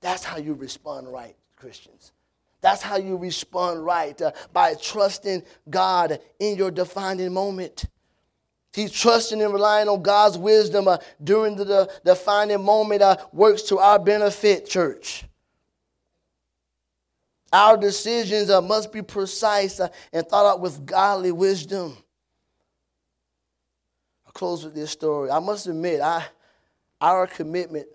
That's 0.04 0.22
how 0.22 0.36
you 0.36 0.52
respond 0.52 1.10
right, 1.10 1.34
Christians. 1.56 2.12
That's 2.60 2.82
how 2.82 2.98
you 2.98 3.16
respond 3.16 3.86
right 3.86 4.20
uh, 4.20 4.32
by 4.52 4.74
trusting 4.74 5.42
God 5.70 6.20
in 6.38 6.58
your 6.58 6.70
defining 6.70 7.32
moment. 7.32 7.86
He's 8.74 8.92
trusting 8.92 9.40
and 9.40 9.50
relying 9.50 9.88
on 9.88 10.02
God's 10.02 10.36
wisdom 10.36 10.88
uh, 10.88 10.98
during 11.22 11.56
the, 11.56 11.64
the 11.64 11.90
defining 12.04 12.62
moment 12.62 13.00
uh, 13.00 13.16
works 13.32 13.62
to 13.62 13.78
our 13.78 13.98
benefit, 13.98 14.68
church. 14.68 15.24
Our 17.50 17.78
decisions 17.78 18.50
uh, 18.50 18.60
must 18.60 18.92
be 18.92 19.00
precise 19.00 19.80
uh, 19.80 19.88
and 20.12 20.28
thought 20.28 20.44
out 20.44 20.60
with 20.60 20.84
godly 20.84 21.32
wisdom. 21.32 21.96
I'll 24.26 24.32
close 24.34 24.66
with 24.66 24.74
this 24.74 24.90
story. 24.90 25.30
I 25.30 25.38
must 25.38 25.66
admit, 25.66 26.02
I, 26.02 26.26
our 27.00 27.26
commitment 27.26 27.86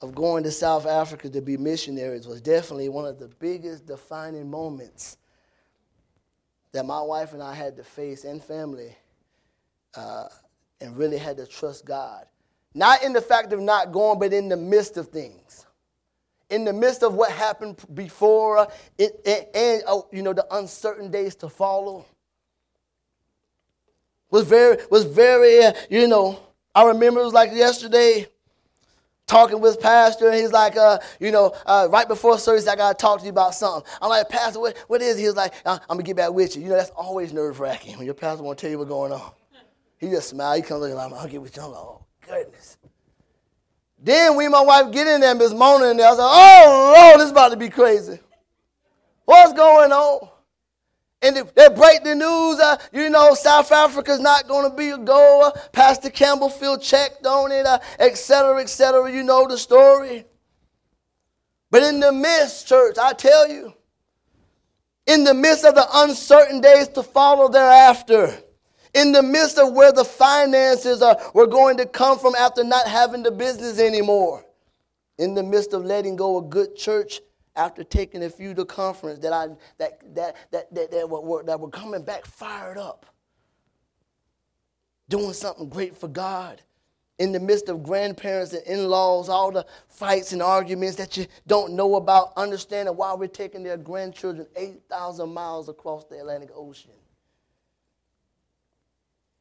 of 0.00 0.14
going 0.14 0.42
to 0.44 0.50
South 0.50 0.86
Africa 0.86 1.28
to 1.28 1.42
be 1.42 1.56
missionaries 1.56 2.26
was 2.26 2.40
definitely 2.40 2.88
one 2.88 3.04
of 3.04 3.18
the 3.18 3.28
biggest 3.38 3.86
defining 3.86 4.50
moments 4.50 5.18
that 6.72 6.86
my 6.86 7.00
wife 7.00 7.32
and 7.32 7.42
I 7.42 7.54
had 7.54 7.76
to 7.76 7.84
face 7.84 8.24
and 8.24 8.42
family 8.42 8.96
uh, 9.94 10.28
and 10.80 10.96
really 10.96 11.18
had 11.18 11.36
to 11.36 11.46
trust 11.46 11.84
God. 11.84 12.26
Not 12.74 13.02
in 13.02 13.12
the 13.12 13.20
fact 13.20 13.52
of 13.52 13.60
not 13.60 13.92
going, 13.92 14.18
but 14.18 14.32
in 14.32 14.48
the 14.48 14.56
midst 14.56 14.96
of 14.96 15.08
things. 15.08 15.66
In 16.48 16.64
the 16.64 16.72
midst 16.72 17.02
of 17.02 17.14
what 17.14 17.30
happened 17.30 17.84
before 17.94 18.68
it, 18.96 19.20
it, 19.24 19.50
and, 19.54 19.82
uh, 19.86 20.00
you 20.12 20.22
know, 20.22 20.32
the 20.32 20.46
uncertain 20.56 21.10
days 21.10 21.34
to 21.36 21.48
follow. 21.48 22.06
Was 24.30 24.46
very, 24.46 24.78
was 24.90 25.04
very, 25.04 25.64
uh, 25.64 25.72
you 25.90 26.06
know, 26.06 26.38
I 26.74 26.84
remember 26.86 27.20
it 27.20 27.24
was 27.24 27.32
like 27.32 27.52
yesterday 27.52 28.26
talking 29.30 29.60
with 29.60 29.80
pastor 29.80 30.28
and 30.28 30.34
he's 30.34 30.52
like 30.52 30.76
uh, 30.76 30.98
you 31.20 31.30
know 31.30 31.54
uh, 31.66 31.88
right 31.90 32.08
before 32.08 32.38
service 32.38 32.66
i 32.66 32.74
gotta 32.74 32.96
talk 32.96 33.20
to 33.20 33.24
you 33.24 33.30
about 33.30 33.54
something 33.54 33.88
i'm 34.02 34.08
like 34.08 34.28
pastor 34.28 34.60
what, 34.60 34.76
what 34.88 35.00
is 35.00 35.16
it? 35.16 35.20
he 35.20 35.26
was 35.26 35.36
like 35.36 35.54
uh, 35.64 35.78
i'm 35.88 35.96
gonna 35.96 36.02
get 36.02 36.16
back 36.16 36.32
with 36.32 36.56
you 36.56 36.62
you 36.62 36.68
know 36.68 36.76
that's 36.76 36.90
always 36.90 37.32
nerve-wracking 37.32 37.96
when 37.96 38.04
your 38.04 38.14
pastor 38.14 38.42
want 38.42 38.58
to 38.58 38.62
tell 38.62 38.70
you 38.70 38.78
what's 38.78 38.90
going 38.90 39.12
on 39.12 39.32
he 40.00 40.08
just 40.08 40.30
smiled. 40.30 40.56
He 40.56 40.62
comes 40.62 40.80
looking 40.80 40.96
like, 40.96 41.12
I'll 41.12 41.28
get 41.28 41.42
with 41.42 41.54
you. 41.54 41.62
I'm 41.62 41.72
like, 41.72 41.80
oh, 41.80 42.04
goodness. 42.26 42.78
Then 44.02 44.34
we 44.34 44.48
my 44.48 44.62
wife 44.62 44.90
get 44.92 45.06
in 45.06 45.20
there 45.20 45.34
this 45.34 45.52
morning 45.52 45.90
and 45.90 46.00
I 46.00 46.08
was 46.08 46.18
like, 46.18 46.30
oh, 46.30 46.94
Lord, 46.96 47.20
this 47.20 47.26
is 47.26 47.32
about 47.32 47.50
to 47.50 47.58
be 47.58 47.68
crazy. 47.68 48.18
What's 49.26 49.52
going 49.52 49.92
on? 49.92 50.29
And 51.22 51.36
if 51.36 51.54
they 51.54 51.68
break 51.68 52.02
the 52.02 52.14
news, 52.14 52.58
uh, 52.60 52.78
you 52.92 53.10
know, 53.10 53.34
South 53.34 53.70
Africa's 53.70 54.20
not 54.20 54.48
going 54.48 54.70
to 54.70 54.74
be 54.74 54.88
a 54.90 54.98
goer. 54.98 55.52
Pastor 55.72 56.08
Campbell 56.08 56.48
feel 56.48 56.78
checked 56.78 57.26
on 57.26 57.52
it, 57.52 57.66
uh, 57.66 57.78
et 57.98 58.16
cetera, 58.16 58.60
et. 58.60 59.12
You 59.12 59.22
know 59.22 59.46
the 59.46 59.58
story. 59.58 60.24
But 61.70 61.82
in 61.82 62.00
the 62.00 62.10
midst, 62.10 62.66
church, 62.66 62.96
I 62.98 63.12
tell 63.12 63.48
you, 63.48 63.74
in 65.06 65.24
the 65.24 65.34
midst 65.34 65.64
of 65.64 65.74
the 65.74 65.86
uncertain 65.92 66.60
days 66.60 66.88
to 66.88 67.02
follow 67.02 67.48
thereafter, 67.48 68.34
in 68.94 69.12
the 69.12 69.22
midst 69.22 69.58
of 69.58 69.72
where 69.72 69.92
the 69.92 70.04
finances 70.04 71.02
are, 71.02 71.18
were 71.34 71.46
going 71.46 71.76
to 71.76 71.86
come 71.86 72.18
from 72.18 72.34
after 72.34 72.64
not 72.64 72.88
having 72.88 73.22
the 73.22 73.30
business 73.30 73.78
anymore, 73.78 74.44
in 75.18 75.34
the 75.34 75.42
midst 75.42 75.74
of 75.74 75.84
letting 75.84 76.16
go 76.16 76.38
a 76.38 76.42
good 76.42 76.76
church 76.76 77.20
after 77.60 77.84
taking 77.84 78.24
a 78.24 78.30
few 78.30 78.54
to 78.54 78.64
conference 78.64 79.20
that 79.20 79.32
I 79.32 79.48
that 79.78 80.00
that 80.14 80.36
that 80.50 80.74
that, 80.74 80.90
that 80.90 81.08
were, 81.08 81.42
that 81.44 81.60
were 81.60 81.70
coming 81.70 82.02
back 82.02 82.24
fired 82.26 82.78
up, 82.78 83.06
doing 85.08 85.34
something 85.34 85.68
great 85.68 85.96
for 85.96 86.08
God. 86.08 86.62
in 87.20 87.32
the 87.32 87.40
midst 87.40 87.68
of 87.68 87.82
grandparents 87.82 88.54
and 88.54 88.66
in 88.66 88.88
laws, 88.88 89.28
all 89.28 89.52
the 89.52 89.66
fights 89.88 90.32
and 90.32 90.40
arguments 90.40 90.96
that 90.96 91.18
you 91.18 91.26
don't 91.46 91.74
know 91.74 91.96
about, 91.96 92.32
understanding 92.34 92.96
why 92.96 93.12
we're 93.12 93.28
taking 93.28 93.62
their 93.62 93.76
grandchildren 93.76 94.46
8,000 94.56 95.28
miles 95.28 95.68
across 95.68 96.06
the 96.06 96.18
Atlantic 96.18 96.48
Ocean, 96.54 96.92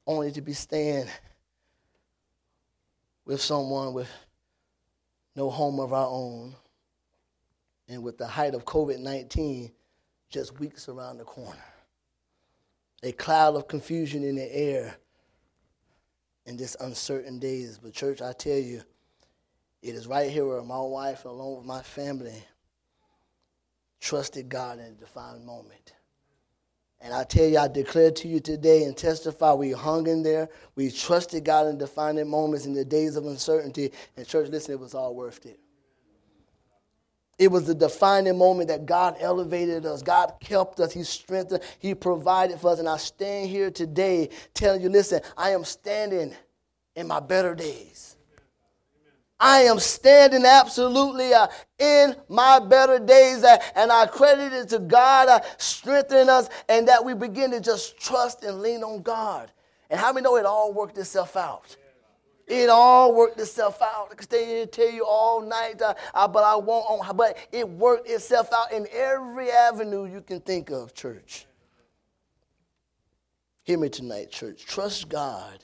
only 0.06 0.30
to 0.34 0.42
be 0.42 0.52
staying 0.52 1.08
with 3.26 3.40
someone 3.40 3.94
with 3.94 4.10
no 5.38 5.50
home 5.50 5.80
of 5.80 5.94
our 5.94 6.08
own, 6.10 6.54
and 7.90 8.04
with 8.04 8.18
the 8.18 8.28
height 8.28 8.54
of 8.54 8.66
COVID 8.66 9.00
19 9.00 9.72
just 10.30 10.60
weeks 10.60 10.88
around 10.88 11.18
the 11.18 11.24
corner. 11.24 11.58
A 13.02 13.12
cloud 13.12 13.56
of 13.56 13.68
confusion 13.68 14.24
in 14.24 14.36
the 14.36 14.56
air 14.56 14.96
in 16.46 16.56
this 16.56 16.76
uncertain 16.80 17.40
days. 17.40 17.80
But, 17.82 17.94
church, 17.94 18.22
I 18.22 18.34
tell 18.34 18.58
you, 18.58 18.82
it 19.82 19.96
is 19.96 20.08
right 20.08 20.30
here 20.30 20.46
where 20.46 20.62
my 20.62 20.82
wife, 20.82 21.26
along 21.26 21.58
with 21.58 21.66
my 21.66 21.82
family, 21.82 22.44
trusted 24.00 24.50
God 24.50 24.80
in 24.80 24.86
a 24.86 24.92
defined 24.92 25.46
moment. 25.46 25.94
And 27.02 27.14
I 27.14 27.24
tell 27.24 27.46
you, 27.46 27.58
I 27.60 27.70
declare 27.70 28.12
to 28.12 28.28
you 28.28 28.42
today 28.42 28.84
and 28.84 28.96
testify, 28.96 29.54
we 29.54 29.72
hung 29.72 30.08
in 30.08 30.22
there. 30.22 30.50
We 30.76 30.92
trusted 30.92 31.46
God 31.46 31.68
in 31.68 31.78
defining 31.78 32.30
moments 32.30 32.66
in 32.66 32.74
the 32.74 32.84
days 32.84 33.16
of 33.16 33.26
uncertainty. 33.26 33.94
And, 34.18 34.28
church, 34.28 34.50
listen, 34.50 34.74
it 34.74 34.80
was 34.80 34.94
all 34.94 35.16
worth 35.16 35.46
it. 35.46 35.60
It 37.40 37.50
was 37.50 37.66
the 37.66 37.74
defining 37.74 38.38
moment 38.38 38.68
that 38.68 38.86
God 38.86 39.16
elevated 39.20 39.86
us. 39.86 40.04
God 40.04 40.34
helped 40.46 40.82
us. 40.82 40.92
He 40.92 41.04
strengthened. 41.04 41.64
He 41.80 41.96
provided 41.96 42.60
for 42.60 42.72
us. 42.72 42.80
And 42.80 42.90
I 42.90 42.98
stand 42.98 43.50
here 43.50 43.72
today 43.72 44.30
telling 44.54 44.82
you, 44.82 44.90
listen, 44.90 45.22
I 45.38 45.52
am 45.52 45.64
standing 45.64 46.36
in 46.96 47.08
my 47.08 47.22
better 47.22 47.56
days. 47.56 48.18
I 49.40 49.62
am 49.62 49.80
standing 49.80 50.44
absolutely 50.44 51.34
uh, 51.34 51.48
in 51.78 52.14
my 52.28 52.60
better 52.60 53.00
days, 53.00 53.42
uh, 53.46 53.58
and 53.74 53.90
I 53.90 54.06
credit 54.06 54.52
it 54.52 54.68
to 54.70 54.80
God 54.80 55.30
uh, 55.30 55.40
strengthening 55.58 56.28
us, 56.28 56.50
and 56.68 56.86
that 56.90 57.06
we 57.06 57.14
begin 57.14 57.52
to 57.52 57.62
just 57.62 57.98
trust 57.98 58.44
and 58.44 58.62
lean 58.62 58.84
on 58.84 59.02
God. 59.02 59.50
And 59.90 59.98
how 59.98 60.12
we 60.12 60.20
know 60.20 60.36
it 60.36 60.46
all 60.46 60.74
worked 60.74 60.98
itself 60.98 61.38
out? 61.38 61.78
It 62.50 62.68
all 62.68 63.14
worked 63.14 63.40
itself 63.40 63.80
out. 63.80 64.10
I 64.12 64.16
could 64.16 64.24
stay 64.24 64.46
here 64.46 64.62
and 64.64 64.72
tell 64.72 64.90
you 64.90 65.06
all 65.06 65.40
night, 65.40 65.80
uh, 65.82 65.94
uh, 66.16 66.28
but 66.28 66.44
I 66.44 66.56
won't. 66.56 67.16
But 67.16 67.38
it 67.52 67.70
worked 67.70 68.10
itself 68.10 68.50
out 68.52 68.72
in 68.74 68.88
every 68.92 69.52
avenue 69.52 70.12
you 70.12 70.22
can 70.22 70.42
think 70.42 70.72
of, 70.72 70.96
church. 70.96 71.46
Hear 73.62 73.78
me 73.78 73.88
tonight, 73.88 74.32
church. 74.32 74.66
Trust 74.66 75.10
God 75.10 75.64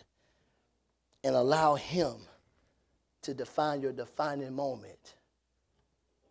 and 1.23 1.35
allow 1.35 1.73
Him 1.73 2.17
to 3.23 3.33
define 3.33 3.81
your 3.81 3.91
defining 3.91 4.53
moment 4.53 5.15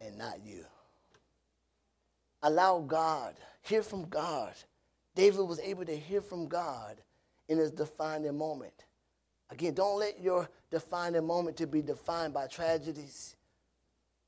and 0.01 0.17
not 0.17 0.39
you. 0.45 0.65
Allow 2.45 2.79
God, 2.81 3.35
hear 3.63 3.83
from 3.83 4.09
God. 4.09 4.53
David 5.17 5.41
was 5.41 5.59
able 5.59 5.85
to 5.85 5.97
hear 5.97 6.21
from 6.21 6.47
God 6.47 7.01
in 7.49 7.59
his 7.59 7.73
defining 7.73 8.37
moment. 8.37 8.85
Again, 9.51 9.75
don't 9.75 9.99
let 9.99 10.21
your 10.21 10.49
defining 10.71 11.27
moment 11.27 11.57
to 11.59 11.67
be 11.67 11.83
defined 11.83 12.35
by 12.35 12.47
tragedies, 12.47 13.37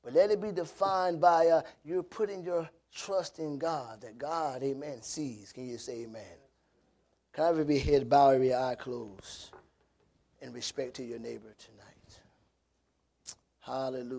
but 0.03 0.13
let 0.13 0.31
it 0.31 0.41
be 0.41 0.51
defined 0.51 1.19
by 1.19 1.47
uh, 1.47 1.61
you 1.83 2.03
putting 2.03 2.43
your 2.43 2.69
trust 2.93 3.39
in 3.39 3.57
God, 3.57 4.01
that 4.01 4.17
God, 4.17 4.63
amen, 4.63 5.01
sees. 5.01 5.51
Can 5.51 5.67
you 5.67 5.77
say 5.77 6.03
amen? 6.03 6.23
Can 7.33 7.43
I 7.59 7.63
be 7.63 7.77
head 7.77 8.11
every 8.11 8.53
eye 8.53 8.75
closed, 8.79 9.51
in 10.41 10.53
respect 10.53 10.95
to 10.95 11.03
your 11.03 11.19
neighbor 11.19 11.53
tonight? 11.57 12.19
Hallelujah. 13.59 14.15